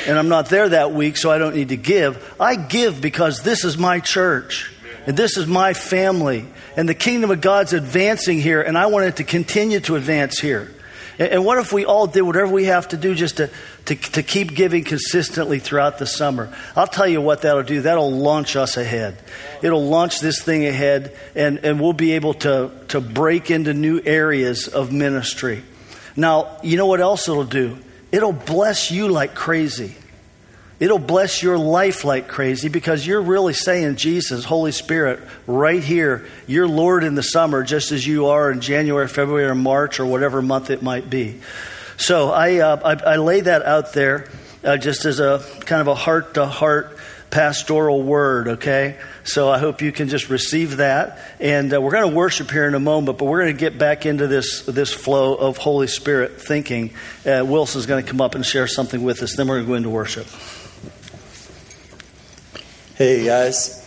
and 0.07 0.19
I'm 0.19 0.29
not 0.29 0.49
there 0.49 0.69
that 0.71 0.93
week, 0.93 1.17
so 1.17 1.31
I 1.31 1.39
don't 1.39 1.55
need 1.55 1.71
to 1.71 1.77
give. 1.77 2.35
I 2.41 2.57
give 2.57 3.01
because 3.01 3.43
this 3.43 3.65
is 3.65 3.77
my 3.77 4.01
church 4.01 4.73
and 5.07 5.17
this 5.17 5.37
is 5.37 5.47
my 5.47 5.73
family 5.73 6.47
and 6.77 6.89
the 6.89 6.95
kingdom 6.95 7.31
of 7.31 7.41
God's 7.41 7.73
advancing 7.73 8.41
here 8.41 8.61
and 8.63 8.77
I 8.77 8.87
want 8.87 9.07
it 9.07 9.17
to 9.17 9.25
continue 9.25 9.81
to 9.81 9.97
advance 9.97 10.39
here. 10.39 10.71
And 11.19 11.47
what 11.47 11.59
if 11.59 11.73
we 11.73 11.87
all 11.87 12.07
did 12.07 12.23
whatever 12.23 12.53
we 12.53 12.65
have 12.65 12.89
to 12.89 12.99
do 12.99 13.15
just 13.15 13.39
to, 13.39 13.49
to, 13.87 13.95
to, 13.95 14.23
keep 14.23 14.55
giving 14.55 14.85
consistently 14.85 15.61
throughout 15.61 15.99
the 15.99 16.07
summer? 16.07 16.53
I'll 16.75 16.87
tell 16.87 17.09
you 17.09 17.23
what 17.23 17.43
that'll 17.43 17.63
do. 17.63 17.81
That'll 17.81 18.13
launch 18.13 18.55
us 18.55 18.77
ahead. 18.77 19.17
It'll 19.63 19.87
launch 19.87 20.21
this 20.21 20.43
thing 20.43 20.67
ahead, 20.67 21.17
and, 21.35 21.59
and 21.65 21.81
we'll 21.81 21.95
be 21.95 22.13
able 22.13 22.35
to, 22.35 22.71
to 22.89 23.01
break 23.01 23.51
into 23.51 23.73
new 23.73 23.99
areas 24.05 24.69
of 24.69 24.93
ministry. 24.93 25.63
Now, 26.17 26.59
you 26.63 26.77
know 26.77 26.87
what 26.87 27.01
else 27.01 27.29
it'll 27.29 27.45
do? 27.45 27.79
It'll 28.13 28.33
bless 28.33 28.91
you 28.91 29.09
like 29.09 29.35
crazy. 29.35 29.95
It'll 30.79 30.99
bless 30.99 31.43
your 31.43 31.57
life 31.57 32.05
like 32.05 32.29
crazy 32.29 32.69
because 32.69 33.07
you're 33.07 33.23
really 33.23 33.55
saying, 33.55 33.97
Jesus, 33.97 34.45
Holy 34.45 34.73
Spirit, 34.73 35.21
right 35.47 35.83
here, 35.83 36.27
you're 36.47 36.69
Lord 36.69 37.03
in 37.03 37.15
the 37.15 37.23
summer 37.23 37.63
just 37.63 37.93
as 37.93 38.07
you 38.07 38.27
are 38.27 38.51
in 38.51 38.61
January, 38.61 39.09
February, 39.09 39.47
or 39.47 39.55
March, 39.55 39.99
or 40.01 40.05
whatever 40.05 40.43
month 40.43 40.69
it 40.69 40.83
might 40.83 41.09
be. 41.09 41.41
So 41.97 42.31
I, 42.31 42.59
uh, 42.59 42.81
I, 42.85 43.13
I, 43.13 43.17
lay 43.17 43.41
that 43.41 43.65
out 43.65 43.95
there 43.95 44.29
uh, 44.63 44.77
just 44.77 45.07
as 45.07 45.19
a 45.19 45.43
kind 45.61 45.81
of 45.81 45.89
a 45.89 45.95
heart 45.95 46.35
to 46.35 46.45
heart 46.45 46.96
pastoral 47.31 48.03
word, 48.03 48.49
okay? 48.49 48.99
So 49.25 49.49
I 49.49 49.59
hope 49.59 49.83
you 49.83 49.93
can 49.93 50.09
just 50.09 50.31
receive 50.31 50.79
that. 50.79 51.19
And 51.41 51.73
uh, 51.73 51.81
we're 51.81 51.93
going 51.93 52.09
to 52.09 52.17
worship 52.17 52.51
here 52.51 52.67
in 52.67 52.75
a 52.75 52.81
moment, 52.81 53.19
but 53.19 53.25
we're 53.25 53.43
going 53.43 53.55
to 53.55 53.61
get 53.61 53.79
back 53.79 54.07
into 54.07 54.27
this, 54.27 54.63
this 54.63 54.93
flow 54.93 55.35
of 55.35 55.57
Holy 55.57 55.87
Spirit 55.87 56.41
thinking. 56.41 56.91
Uh, 57.25 57.45
Wilson's 57.47 57.87
going 57.87 58.05
to 58.05 58.11
come 58.11 58.21
up 58.21 58.35
and 58.35 58.45
share 58.45 58.67
something 58.67 59.03
with 59.03 59.23
us, 59.23 59.37
then 59.37 59.49
we're 59.49 59.57
going 59.57 59.65
to 59.65 59.69
go 59.69 59.75
into 59.75 59.91
worship. 59.91 60.27
Hey 62.97 63.27
guys, 63.27 63.83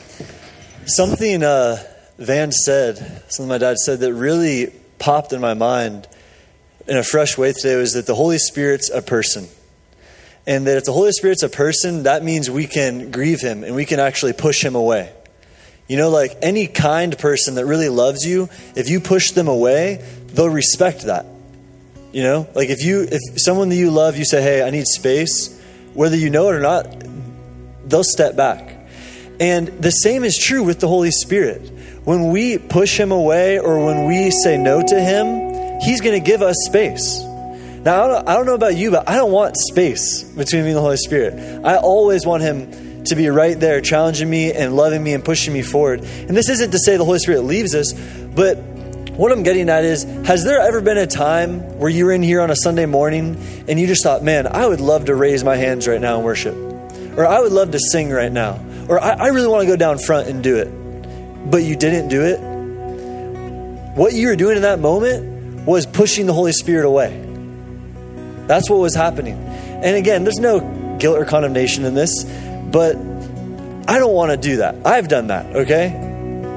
something 0.85 1.41
uh, 1.41 1.83
Van 2.19 2.51
said, 2.51 3.23
something 3.27 3.47
my 3.47 3.57
dad 3.57 3.79
said 3.79 4.01
that 4.01 4.13
really 4.13 4.71
popped 4.99 5.33
in 5.33 5.41
my 5.41 5.55
mind 5.55 6.07
in 6.87 6.97
a 6.97 7.03
fresh 7.03 7.37
way 7.37 7.53
today 7.53 7.75
was 7.75 7.93
that 7.93 8.05
the 8.05 8.13
Holy 8.13 8.37
Spirit's 8.37 8.91
a 8.91 9.01
person. 9.01 9.47
And 10.49 10.65
that 10.65 10.77
if 10.77 10.85
the 10.85 10.93
Holy 10.93 11.11
Spirit's 11.11 11.43
a 11.43 11.47
person, 11.47 12.03
that 12.03 12.23
means 12.23 12.49
we 12.49 12.65
can 12.65 13.11
grieve 13.11 13.39
him 13.39 13.63
and 13.63 13.75
we 13.75 13.85
can 13.85 13.99
actually 13.99 14.33
push 14.33 14.65
him 14.65 14.73
away. 14.73 15.13
You 15.87 15.95
know, 15.95 16.09
like 16.09 16.39
any 16.41 16.65
kind 16.65 17.15
person 17.15 17.53
that 17.55 17.67
really 17.67 17.87
loves 17.87 18.25
you, 18.25 18.49
if 18.75 18.89
you 18.89 18.99
push 18.99 19.29
them 19.29 19.47
away, 19.47 20.03
they'll 20.33 20.49
respect 20.49 21.03
that. 21.03 21.27
You 22.11 22.23
know, 22.23 22.47
like 22.55 22.69
if 22.69 22.83
you, 22.83 23.07
if 23.11 23.21
someone 23.39 23.69
that 23.69 23.75
you 23.75 23.91
love, 23.91 24.17
you 24.17 24.25
say, 24.25 24.41
hey, 24.41 24.63
I 24.63 24.71
need 24.71 24.87
space, 24.87 25.55
whether 25.93 26.15
you 26.15 26.31
know 26.31 26.49
it 26.49 26.55
or 26.55 26.61
not, 26.61 26.87
they'll 27.85 28.03
step 28.03 28.35
back. 28.35 28.75
And 29.39 29.67
the 29.67 29.91
same 29.91 30.23
is 30.23 30.35
true 30.35 30.63
with 30.63 30.79
the 30.79 30.87
Holy 30.87 31.11
Spirit. 31.11 31.61
When 32.05 32.31
we 32.31 32.57
push 32.57 32.99
him 32.99 33.11
away 33.11 33.59
or 33.59 33.85
when 33.85 34.07
we 34.07 34.31
say 34.31 34.57
no 34.57 34.81
to 34.81 34.99
him, 34.99 35.79
he's 35.81 36.01
going 36.01 36.19
to 36.19 36.27
give 36.27 36.41
us 36.41 36.55
space. 36.65 37.23
Now, 37.83 38.03
I 38.03 38.07
don't, 38.07 38.29
I 38.29 38.33
don't 38.35 38.45
know 38.45 38.55
about 38.55 38.75
you, 38.75 38.91
but 38.91 39.07
I 39.07 39.15
don't 39.15 39.31
want 39.31 39.55
space 39.57 40.23
between 40.23 40.63
me 40.63 40.69
and 40.69 40.77
the 40.77 40.81
Holy 40.81 40.97
Spirit. 40.97 41.65
I 41.65 41.77
always 41.77 42.25
want 42.25 42.43
him 42.43 43.03
to 43.05 43.15
be 43.15 43.29
right 43.29 43.59
there, 43.59 43.81
challenging 43.81 44.29
me 44.29 44.51
and 44.51 44.75
loving 44.75 45.03
me 45.03 45.13
and 45.13 45.23
pushing 45.23 45.53
me 45.53 45.61
forward. 45.61 46.01
And 46.01 46.31
this 46.31 46.49
isn't 46.49 46.71
to 46.71 46.79
say 46.79 46.97
the 46.97 47.05
Holy 47.05 47.19
Spirit 47.19 47.41
leaves 47.41 47.73
us, 47.73 47.93
but 47.93 48.57
what 49.13 49.31
I'm 49.31 49.43
getting 49.43 49.69
at 49.69 49.83
is 49.83 50.03
has 50.25 50.43
there 50.43 50.59
ever 50.59 50.81
been 50.81 50.97
a 50.97 51.07
time 51.07 51.59
where 51.77 51.89
you 51.89 52.05
were 52.05 52.11
in 52.11 52.23
here 52.23 52.41
on 52.41 52.51
a 52.51 52.55
Sunday 52.55 52.85
morning 52.85 53.37
and 53.67 53.79
you 53.79 53.87
just 53.87 54.03
thought, 54.03 54.23
man, 54.23 54.47
I 54.47 54.65
would 54.65 54.81
love 54.81 55.05
to 55.05 55.15
raise 55.15 55.43
my 55.43 55.55
hands 55.55 55.87
right 55.87 55.99
now 55.99 56.15
and 56.15 56.25
worship? 56.25 56.55
Or 57.17 57.25
I 57.25 57.39
would 57.39 57.51
love 57.51 57.71
to 57.71 57.79
sing 57.79 58.11
right 58.11 58.31
now? 58.31 58.59
or 58.89 58.99
I, 58.99 59.11
I 59.11 59.27
really 59.27 59.47
want 59.47 59.61
to 59.61 59.67
go 59.67 59.75
down 59.77 59.99
front 59.99 60.27
and 60.27 60.43
do 60.43 60.57
it, 60.57 60.67
but 61.49 61.63
you 61.63 61.75
didn't 61.75 62.09
do 62.09 62.23
it, 62.23 62.39
what 63.95 64.13
you 64.13 64.27
were 64.27 64.35
doing 64.35 64.57
in 64.57 64.63
that 64.63 64.79
moment 64.79 65.65
was 65.65 65.85
pushing 65.85 66.25
the 66.25 66.33
Holy 66.33 66.51
Spirit 66.51 66.85
away. 66.85 67.28
That's 68.49 68.67
what 68.67 68.79
was 68.79 68.95
happening. 68.95 69.35
And 69.35 69.95
again, 69.95 70.23
there's 70.23 70.39
no 70.39 70.97
guilt 70.97 71.19
or 71.19 71.23
condemnation 71.23 71.85
in 71.85 71.93
this, 71.93 72.23
but 72.71 72.95
I 73.87 73.99
don't 73.99 74.11
want 74.11 74.31
to 74.31 74.37
do 74.37 74.57
that. 74.57 74.87
I've 74.87 75.07
done 75.07 75.27
that, 75.27 75.55
okay? 75.55 75.85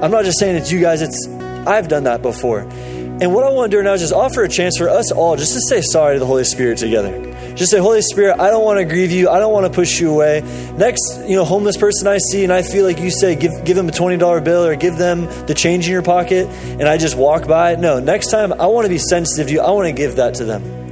I'm 0.01 0.09
not 0.09 0.25
just 0.25 0.39
saying 0.39 0.55
it's 0.55 0.71
you 0.71 0.81
guys, 0.81 1.03
it's 1.03 1.27
I've 1.67 1.87
done 1.87 2.05
that 2.05 2.23
before. 2.23 2.61
And 2.61 3.31
what 3.31 3.43
I 3.43 3.49
want 3.49 3.69
to 3.69 3.77
do 3.77 3.83
now 3.83 3.93
is 3.93 4.01
just 4.01 4.11
offer 4.11 4.41
a 4.41 4.49
chance 4.49 4.75
for 4.75 4.89
us 4.89 5.11
all 5.11 5.37
just 5.37 5.53
to 5.53 5.61
say 5.61 5.81
sorry 5.81 6.15
to 6.15 6.19
the 6.19 6.25
Holy 6.25 6.43
Spirit 6.45 6.79
together. 6.79 7.11
Just 7.53 7.69
say, 7.69 7.77
Holy 7.77 8.01
Spirit, 8.01 8.39
I 8.39 8.49
don't 8.49 8.65
want 8.65 8.79
to 8.79 8.85
grieve 8.85 9.11
you. 9.11 9.29
I 9.29 9.37
don't 9.37 9.53
want 9.53 9.67
to 9.67 9.71
push 9.71 9.99
you 10.01 10.09
away. 10.09 10.41
Next, 10.75 11.21
you 11.27 11.35
know, 11.35 11.45
homeless 11.45 11.77
person 11.77 12.07
I 12.07 12.17
see 12.17 12.43
and 12.43 12.51
I 12.51 12.63
feel 12.63 12.85
like 12.85 12.97
you 12.97 13.11
say, 13.11 13.35
give, 13.35 13.51
give 13.65 13.77
them 13.77 13.87
a 13.87 13.91
$20 13.91 14.43
bill 14.43 14.65
or 14.65 14.75
give 14.75 14.97
them 14.97 15.25
the 15.45 15.53
change 15.53 15.85
in 15.85 15.91
your 15.91 16.01
pocket 16.01 16.47
and 16.47 16.89
I 16.89 16.97
just 16.97 17.15
walk 17.15 17.47
by. 17.47 17.75
No, 17.75 17.99
next 17.99 18.31
time 18.31 18.51
I 18.51 18.65
want 18.65 18.85
to 18.85 18.89
be 18.89 18.97
sensitive 18.97 19.45
to 19.45 19.53
you. 19.53 19.61
I 19.61 19.69
want 19.69 19.85
to 19.85 19.93
give 19.93 20.15
that 20.15 20.33
to 20.35 20.45
them. 20.45 20.82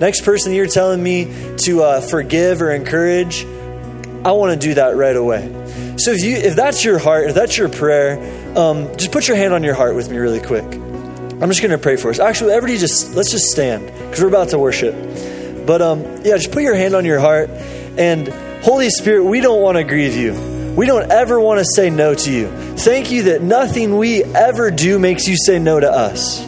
Next 0.00 0.24
person 0.24 0.52
you're 0.52 0.66
telling 0.66 1.02
me 1.02 1.56
to 1.58 1.82
uh, 1.82 2.00
forgive 2.00 2.60
or 2.60 2.70
encourage, 2.70 3.44
I 4.24 4.32
want 4.32 4.60
to 4.60 4.68
do 4.68 4.74
that 4.74 4.96
right 4.96 5.16
away. 5.16 5.52
So 5.98 6.10
if 6.10 6.22
you 6.22 6.36
if 6.36 6.56
that's 6.56 6.84
your 6.84 6.98
heart, 6.98 7.28
if 7.28 7.34
that's 7.34 7.56
your 7.56 7.68
prayer, 7.68 8.18
um, 8.58 8.94
just 8.96 9.12
put 9.12 9.28
your 9.28 9.36
hand 9.36 9.54
on 9.54 9.62
your 9.62 9.74
heart 9.74 9.94
with 9.94 10.10
me 10.10 10.18
really 10.18 10.40
quick. 10.40 10.64
I'm 10.64 11.48
just 11.48 11.60
going 11.60 11.70
to 11.70 11.78
pray 11.78 11.96
for 11.96 12.10
us. 12.10 12.18
Actually, 12.18 12.52
everybody 12.52 12.78
just 12.78 13.14
let's 13.14 13.30
just 13.30 13.46
stand 13.46 13.86
because 13.86 14.20
we're 14.20 14.28
about 14.28 14.50
to 14.50 14.58
worship. 14.58 14.94
But 15.66 15.80
um, 15.80 16.02
yeah, 16.24 16.36
just 16.36 16.52
put 16.52 16.62
your 16.62 16.74
hand 16.74 16.94
on 16.94 17.04
your 17.04 17.18
heart. 17.18 17.48
And 17.98 18.28
Holy 18.62 18.90
Spirit, 18.90 19.24
we 19.24 19.40
don't 19.40 19.62
want 19.62 19.78
to 19.78 19.84
grieve 19.84 20.14
you. 20.14 20.74
We 20.76 20.86
don't 20.86 21.10
ever 21.10 21.40
want 21.40 21.60
to 21.60 21.64
say 21.64 21.88
no 21.88 22.14
to 22.14 22.30
you. 22.30 22.48
Thank 22.76 23.10
you 23.10 23.24
that 23.24 23.42
nothing 23.42 23.96
we 23.96 24.22
ever 24.22 24.70
do 24.70 24.98
makes 24.98 25.26
you 25.26 25.36
say 25.36 25.58
no 25.58 25.80
to 25.80 25.90
us. 25.90 26.46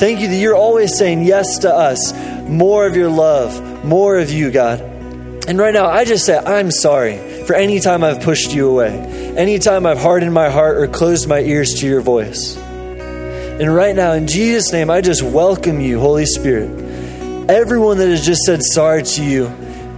Thank 0.00 0.20
you 0.20 0.28
that 0.28 0.36
you're 0.36 0.56
always 0.56 0.96
saying 0.96 1.22
yes 1.22 1.58
to 1.58 1.72
us. 1.72 2.12
More 2.48 2.86
of 2.86 2.96
your 2.96 3.08
love, 3.08 3.84
more 3.84 4.18
of 4.18 4.30
you, 4.30 4.50
God. 4.50 4.80
And 4.80 5.58
right 5.58 5.72
now, 5.72 5.86
I 5.86 6.04
just 6.04 6.26
say, 6.26 6.36
I'm 6.36 6.70
sorry 6.70 7.44
for 7.44 7.54
any 7.54 7.80
time 7.80 8.02
I've 8.02 8.22
pushed 8.22 8.52
you 8.52 8.68
away, 8.68 8.98
anytime 9.36 9.86
I've 9.86 10.00
hardened 10.00 10.34
my 10.34 10.50
heart 10.50 10.78
or 10.78 10.88
closed 10.88 11.28
my 11.28 11.40
ears 11.40 11.74
to 11.80 11.86
your 11.86 12.00
voice. 12.00 12.56
And 12.56 13.74
right 13.74 13.94
now, 13.94 14.12
in 14.12 14.26
Jesus' 14.26 14.72
name, 14.72 14.90
I 14.90 15.00
just 15.00 15.22
welcome 15.22 15.80
you, 15.80 16.00
Holy 16.00 16.26
Spirit 16.26 16.80
everyone 17.50 17.98
that 17.98 18.08
has 18.08 18.24
just 18.24 18.42
said 18.42 18.62
sorry 18.62 19.02
to 19.02 19.24
you 19.24 19.46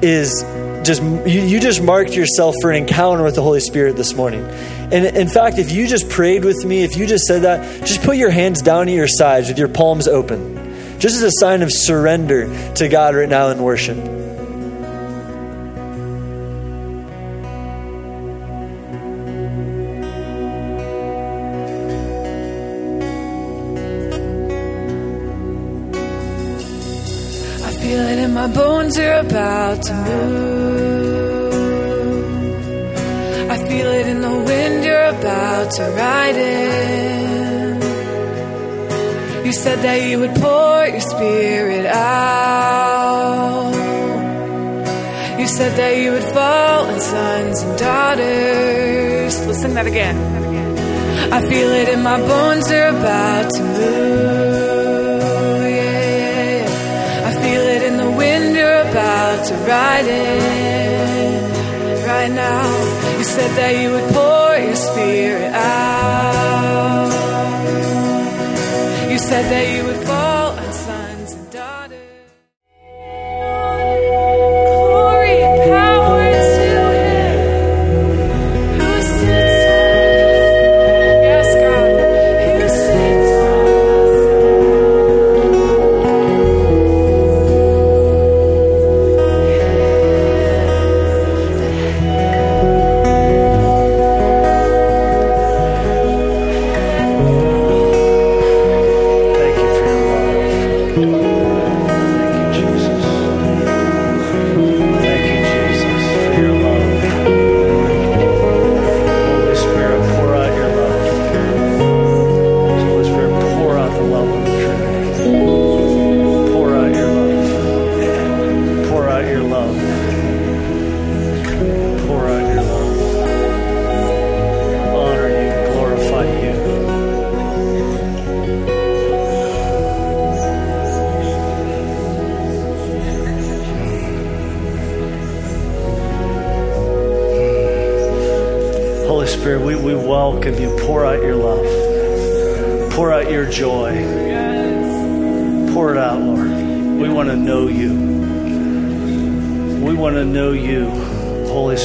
is 0.00 0.42
just 0.84 1.02
you, 1.02 1.42
you 1.42 1.60
just 1.60 1.82
marked 1.82 2.14
yourself 2.14 2.54
for 2.60 2.70
an 2.70 2.76
encounter 2.76 3.22
with 3.22 3.34
the 3.34 3.42
Holy 3.42 3.60
Spirit 3.60 3.96
this 3.96 4.14
morning. 4.14 4.44
And 4.44 5.16
in 5.16 5.28
fact, 5.28 5.58
if 5.58 5.72
you 5.72 5.86
just 5.86 6.08
prayed 6.08 6.44
with 6.44 6.64
me, 6.64 6.82
if 6.82 6.96
you 6.96 7.06
just 7.06 7.24
said 7.24 7.42
that, 7.42 7.84
just 7.86 8.02
put 8.02 8.16
your 8.16 8.30
hands 8.30 8.62
down 8.62 8.88
at 8.88 8.94
your 8.94 9.08
sides 9.08 9.48
with 9.48 9.58
your 9.58 9.68
palms 9.68 10.08
open, 10.08 10.98
just 10.98 11.16
as 11.16 11.22
a 11.22 11.30
sign 11.32 11.62
of 11.62 11.72
surrender 11.72 12.74
to 12.74 12.88
God 12.88 13.14
right 13.14 13.28
now 13.28 13.48
in 13.48 13.62
worship. 13.62 13.96
My 28.42 28.48
bones 28.48 28.98
are 28.98 29.20
about 29.20 29.82
to 29.84 29.94
move. 29.94 30.61
About 35.18 35.70
to 35.76 35.82
ride 36.02 36.36
in. 36.36 37.80
You 39.46 39.52
said 39.52 39.78
that 39.86 39.98
you 40.08 40.18
would 40.20 40.34
pour 40.36 40.86
your 40.86 41.00
spirit 41.00 41.86
out. 41.86 43.72
You 45.40 45.46
said 45.46 45.72
that 45.76 45.96
you 45.98 46.12
would 46.12 46.24
fall 46.36 46.86
on 46.90 47.00
sons 47.00 47.62
and 47.62 47.78
daughters. 47.78 49.34
Sing 49.60 49.74
that 49.74 49.86
again. 49.86 50.16
I 51.32 51.40
feel 51.50 51.70
it 51.80 51.88
in 51.88 52.02
my 52.02 52.18
bones, 52.18 52.70
you're 52.70 52.88
about 52.88 53.50
to 53.56 53.62
move. 53.62 55.62
Yeah, 55.62 56.26
yeah, 56.26 56.58
yeah. 56.58 57.28
I 57.28 57.30
feel 57.42 57.62
it 57.74 57.82
in 57.88 57.96
the 57.98 58.10
wind, 58.20 58.54
you're 58.56 58.80
about 58.90 59.44
to 59.48 59.54
ride 59.72 60.06
in. 60.06 61.42
Right 62.06 62.30
now, 62.30 62.64
you 63.18 63.24
said 63.24 63.50
that 63.58 63.72
you 63.80 63.88
would 63.94 64.08
pour 64.14 64.41
spirit 64.88 65.52
out. 65.52 67.12
You 69.10 69.18
said 69.18 69.44
that 69.52 69.66
you 69.74 69.91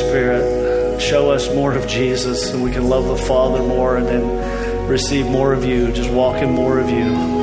Spirit. 0.08 1.02
Show 1.02 1.32
us 1.32 1.54
more 1.54 1.74
of 1.74 1.88
Jesus 1.88 2.52
and 2.52 2.64
we 2.64 2.72
can 2.72 2.88
love 2.88 3.08
the 3.08 3.18
Father 3.18 3.60
more 3.60 3.98
and 3.98 4.08
then 4.08 4.88
receive 4.88 5.26
more 5.26 5.54
of 5.54 5.66
you. 5.66 5.92
Just 5.92 6.10
walk 6.10 6.42
in 6.42 6.50
more 6.50 6.80
of 6.80 6.90
you. 6.90 7.38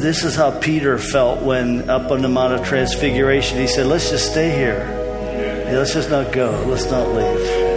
This 0.00 0.24
is 0.24 0.34
how 0.34 0.50
Peter 0.58 0.98
felt 0.98 1.42
when 1.42 1.88
up 1.88 2.10
on 2.10 2.22
the 2.22 2.28
Mount 2.28 2.52
of 2.52 2.66
Transfiguration. 2.66 3.58
He 3.58 3.66
said, 3.66 3.86
Let's 3.86 4.10
just 4.10 4.30
stay 4.32 4.50
here. 4.50 4.99
Let's 5.72 5.94
just 5.94 6.10
not 6.10 6.32
go. 6.32 6.64
Let's 6.66 6.90
not 6.90 7.08
leave. 7.08 7.70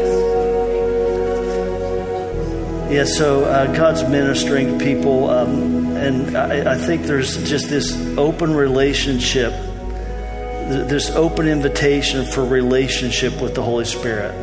Yeah, 2.94 3.06
so 3.06 3.44
uh, 3.46 3.74
God's 3.76 4.04
ministering 4.04 4.78
to 4.78 4.86
people, 4.86 5.30
um, 5.30 5.96
and 5.96 6.38
I, 6.38 6.74
I 6.74 6.78
think 6.78 7.04
there's 7.04 7.50
just 7.50 7.68
this 7.68 7.96
open 8.18 8.54
relationship, 8.54 9.52
th- 9.52 10.88
this 10.90 11.10
open 11.10 11.48
invitation 11.48 12.24
for 12.26 12.46
relationship 12.46 13.42
with 13.42 13.56
the 13.56 13.64
Holy 13.64 13.86
Spirit. 13.86 14.36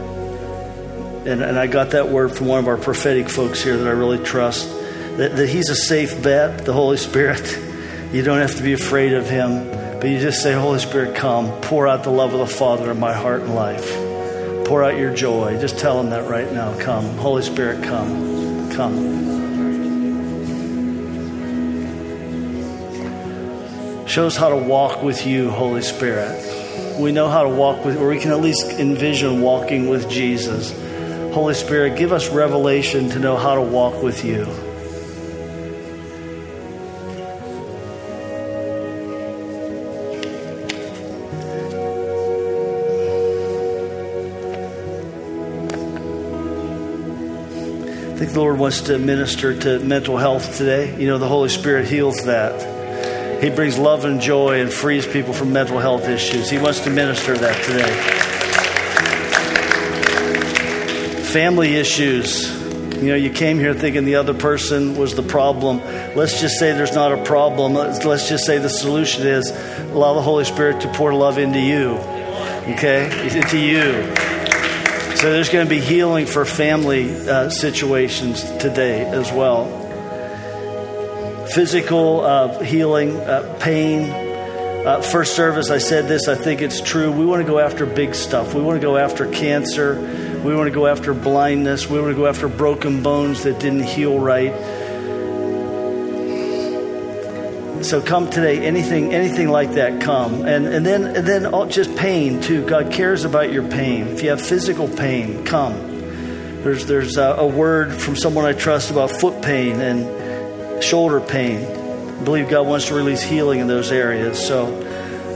And, 1.28 1.42
and 1.42 1.56
I 1.56 1.68
got 1.68 1.90
that 1.90 2.08
word 2.08 2.36
from 2.36 2.48
one 2.48 2.58
of 2.58 2.66
our 2.66 2.76
prophetic 2.76 3.28
folks 3.28 3.62
here 3.62 3.76
that 3.76 3.86
I 3.86 3.92
really 3.92 4.18
trust 4.18 4.68
that, 5.18 5.36
that 5.36 5.48
He's 5.48 5.68
a 5.68 5.76
safe 5.76 6.20
bet, 6.20 6.64
the 6.64 6.72
Holy 6.72 6.96
Spirit. 6.96 7.58
You 8.10 8.24
don't 8.24 8.40
have 8.40 8.56
to 8.56 8.64
be 8.64 8.72
afraid 8.72 9.12
of 9.12 9.30
Him, 9.30 9.70
but 10.00 10.08
you 10.08 10.18
just 10.18 10.42
say, 10.42 10.54
Holy 10.54 10.78
Spirit, 10.78 11.14
come, 11.14 11.50
pour 11.60 11.86
out 11.86 12.04
the 12.04 12.10
love 12.10 12.32
of 12.32 12.40
the 12.40 12.46
Father 12.46 12.90
in 12.90 12.98
my 12.98 13.12
heart 13.12 13.42
and 13.42 13.54
life. 13.54 13.86
Pour 14.64 14.82
out 14.82 14.96
your 14.96 15.14
joy. 15.14 15.58
Just 15.60 15.78
tell 15.78 16.00
Him 16.00 16.08
that 16.08 16.26
right 16.26 16.50
now. 16.50 16.74
Come. 16.78 17.04
Holy 17.18 17.42
Spirit, 17.42 17.84
come. 17.84 18.72
Come. 18.72 19.10
Show 24.06 24.26
us 24.26 24.36
how 24.36 24.48
to 24.48 24.56
walk 24.56 25.02
with 25.02 25.26
you, 25.26 25.50
Holy 25.50 25.82
Spirit. 25.82 26.98
We 26.98 27.12
know 27.12 27.28
how 27.28 27.42
to 27.42 27.50
walk 27.50 27.84
with, 27.84 27.98
or 27.98 28.08
we 28.08 28.18
can 28.18 28.30
at 28.30 28.40
least 28.40 28.70
envision 28.70 29.42
walking 29.42 29.90
with 29.90 30.08
Jesus. 30.08 30.72
Holy 31.34 31.54
Spirit, 31.54 31.98
give 31.98 32.10
us 32.10 32.30
revelation 32.30 33.10
to 33.10 33.18
know 33.18 33.36
how 33.36 33.54
to 33.54 33.60
walk 33.60 34.02
with 34.02 34.24
you. 34.24 34.46
Think 48.20 48.34
the 48.34 48.40
Lord 48.40 48.58
wants 48.58 48.82
to 48.82 48.98
minister 48.98 49.58
to 49.58 49.78
mental 49.78 50.18
health 50.18 50.58
today. 50.58 50.94
You 51.00 51.06
know, 51.06 51.16
the 51.16 51.26
Holy 51.26 51.48
Spirit 51.48 51.88
heals 51.88 52.26
that. 52.26 53.42
He 53.42 53.48
brings 53.48 53.78
love 53.78 54.04
and 54.04 54.20
joy 54.20 54.60
and 54.60 54.70
frees 54.70 55.06
people 55.06 55.32
from 55.32 55.54
mental 55.54 55.78
health 55.78 56.06
issues. 56.06 56.50
He 56.50 56.58
wants 56.58 56.80
to 56.80 56.90
minister 56.90 57.34
that 57.34 57.64
today. 57.64 57.90
Family 61.32 61.76
issues. 61.76 62.60
You 62.96 63.08
know, 63.08 63.14
you 63.14 63.30
came 63.30 63.58
here 63.58 63.72
thinking 63.72 64.04
the 64.04 64.16
other 64.16 64.34
person 64.34 64.98
was 64.98 65.14
the 65.14 65.22
problem. 65.22 65.78
Let's 66.14 66.42
just 66.42 66.58
say 66.58 66.72
there's 66.72 66.94
not 66.94 67.12
a 67.12 67.24
problem. 67.24 67.72
Let's, 67.72 68.04
let's 68.04 68.28
just 68.28 68.44
say 68.44 68.58
the 68.58 68.68
solution 68.68 69.26
is 69.26 69.48
allow 69.92 70.12
the 70.12 70.20
Holy 70.20 70.44
Spirit 70.44 70.82
to 70.82 70.92
pour 70.92 71.14
love 71.14 71.38
into 71.38 71.58
you. 71.58 71.92
Okay? 72.74 73.34
Into 73.34 73.56
you. 73.56 74.29
So 75.20 75.30
there's 75.30 75.50
going 75.50 75.66
to 75.66 75.68
be 75.68 75.82
healing 75.82 76.24
for 76.24 76.46
family 76.46 77.14
uh, 77.14 77.50
situations 77.50 78.42
today 78.56 79.04
as 79.04 79.30
well. 79.30 79.66
Physical 81.48 82.22
uh, 82.22 82.60
healing, 82.60 83.18
uh, 83.18 83.58
pain. 83.60 84.08
Uh, 84.86 85.02
first 85.02 85.36
service, 85.36 85.68
I 85.68 85.76
said 85.76 86.08
this, 86.08 86.26
I 86.26 86.36
think 86.36 86.62
it's 86.62 86.80
true. 86.80 87.12
We 87.12 87.26
want 87.26 87.42
to 87.42 87.46
go 87.46 87.58
after 87.58 87.84
big 87.84 88.14
stuff. 88.14 88.54
We 88.54 88.62
want 88.62 88.80
to 88.80 88.86
go 88.86 88.96
after 88.96 89.30
cancer. 89.30 90.40
We 90.42 90.54
want 90.54 90.68
to 90.68 90.74
go 90.74 90.86
after 90.86 91.12
blindness. 91.12 91.86
We 91.86 92.00
want 92.00 92.12
to 92.12 92.16
go 92.16 92.26
after 92.26 92.48
broken 92.48 93.02
bones 93.02 93.42
that 93.42 93.60
didn't 93.60 93.82
heal 93.82 94.18
right. 94.18 94.54
So 97.82 98.02
come 98.02 98.28
today, 98.28 98.66
anything, 98.66 99.14
anything 99.14 99.48
like 99.48 99.72
that, 99.72 100.02
come, 100.02 100.44
and 100.46 100.66
and 100.66 100.84
then 100.84 101.04
and 101.16 101.26
then 101.26 101.46
all, 101.46 101.66
just 101.66 101.96
pain 101.96 102.40
too. 102.40 102.66
God 102.66 102.92
cares 102.92 103.24
about 103.24 103.50
your 103.50 103.66
pain. 103.66 104.08
If 104.08 104.22
you 104.22 104.30
have 104.30 104.40
physical 104.40 104.86
pain, 104.86 105.44
come. 105.44 105.74
There's 106.62 106.86
there's 106.86 107.16
a, 107.16 107.36
a 107.38 107.46
word 107.46 107.94
from 107.94 108.16
someone 108.16 108.44
I 108.44 108.52
trust 108.52 108.90
about 108.90 109.10
foot 109.10 109.42
pain 109.42 109.80
and 109.80 110.84
shoulder 110.84 111.20
pain. 111.20 111.64
I 111.64 112.22
believe 112.22 112.50
God 112.50 112.66
wants 112.66 112.88
to 112.88 112.94
release 112.94 113.22
healing 113.22 113.60
in 113.60 113.66
those 113.66 113.90
areas. 113.90 114.46
So, 114.46 114.66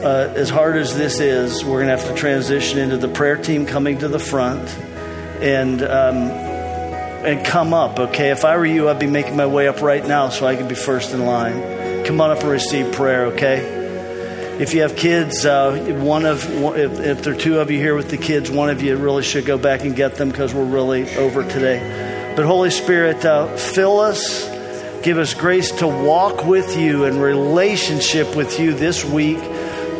uh, 0.04 0.32
as 0.36 0.50
hard 0.50 0.76
as 0.76 0.94
this 0.96 1.20
is, 1.20 1.64
we're 1.64 1.82
going 1.82 1.96
to 1.96 1.96
have 1.96 2.14
to 2.14 2.14
transition 2.14 2.78
into 2.78 2.98
the 2.98 3.08
prayer 3.08 3.36
team 3.36 3.64
coming 3.64 3.98
to 3.98 4.08
the 4.08 4.18
front 4.20 4.68
and. 5.40 5.82
Um, 5.82 6.54
and 7.24 7.42
come 7.42 7.72
up, 7.72 7.98
okay? 7.98 8.32
If 8.32 8.44
I 8.44 8.54
were 8.58 8.66
you, 8.66 8.90
I'd 8.90 8.98
be 8.98 9.06
making 9.06 9.34
my 9.34 9.46
way 9.46 9.66
up 9.66 9.80
right 9.80 10.06
now 10.06 10.28
so 10.28 10.46
I 10.46 10.56
could 10.56 10.68
be 10.68 10.74
first 10.74 11.14
in 11.14 11.24
line. 11.24 11.73
Come 12.04 12.20
on 12.20 12.30
up 12.30 12.40
and 12.40 12.50
receive 12.50 12.92
prayer, 12.92 13.26
okay? 13.26 13.82
If 14.60 14.74
you 14.74 14.82
have 14.82 14.94
kids, 14.94 15.44
uh, 15.44 15.76
one 16.00 16.26
of 16.26 16.44
if, 16.76 17.00
if 17.00 17.22
there 17.22 17.34
are 17.34 17.36
two 17.36 17.58
of 17.58 17.70
you 17.70 17.78
here 17.78 17.96
with 17.96 18.10
the 18.10 18.18
kids, 18.18 18.50
one 18.50 18.70
of 18.70 18.82
you 18.82 18.96
really 18.96 19.22
should 19.22 19.46
go 19.46 19.58
back 19.58 19.82
and 19.84 19.96
get 19.96 20.14
them 20.16 20.28
because 20.28 20.54
we're 20.54 20.64
really 20.64 21.12
over 21.16 21.42
today. 21.42 22.32
But 22.36 22.44
Holy 22.44 22.70
Spirit, 22.70 23.24
uh, 23.24 23.56
fill 23.56 24.00
us, 24.00 24.48
give 25.02 25.18
us 25.18 25.34
grace 25.34 25.70
to 25.72 25.88
walk 25.88 26.44
with 26.44 26.76
you 26.76 27.04
in 27.04 27.18
relationship 27.18 28.36
with 28.36 28.60
you 28.60 28.74
this 28.74 29.04
week. 29.04 29.38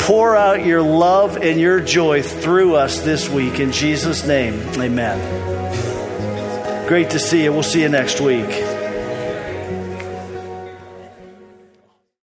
pour 0.05 0.36
out 0.36 0.66
your 0.66 0.82
love 0.82 1.38
and 1.38 1.59
your 1.59 1.80
joy 1.80 2.22
through 2.22 2.74
us 2.74 3.00
this 3.00 3.26
week. 3.30 3.59
In 3.59 3.72
Jesus' 3.72 4.26
name, 4.26 4.61
amen. 4.78 5.18
Great 6.86 7.09
to 7.11 7.18
see 7.18 7.44
you. 7.44 7.52
We'll 7.52 7.62
see 7.62 7.80
you 7.80 7.88
next 7.88 8.20
week. 8.20 8.74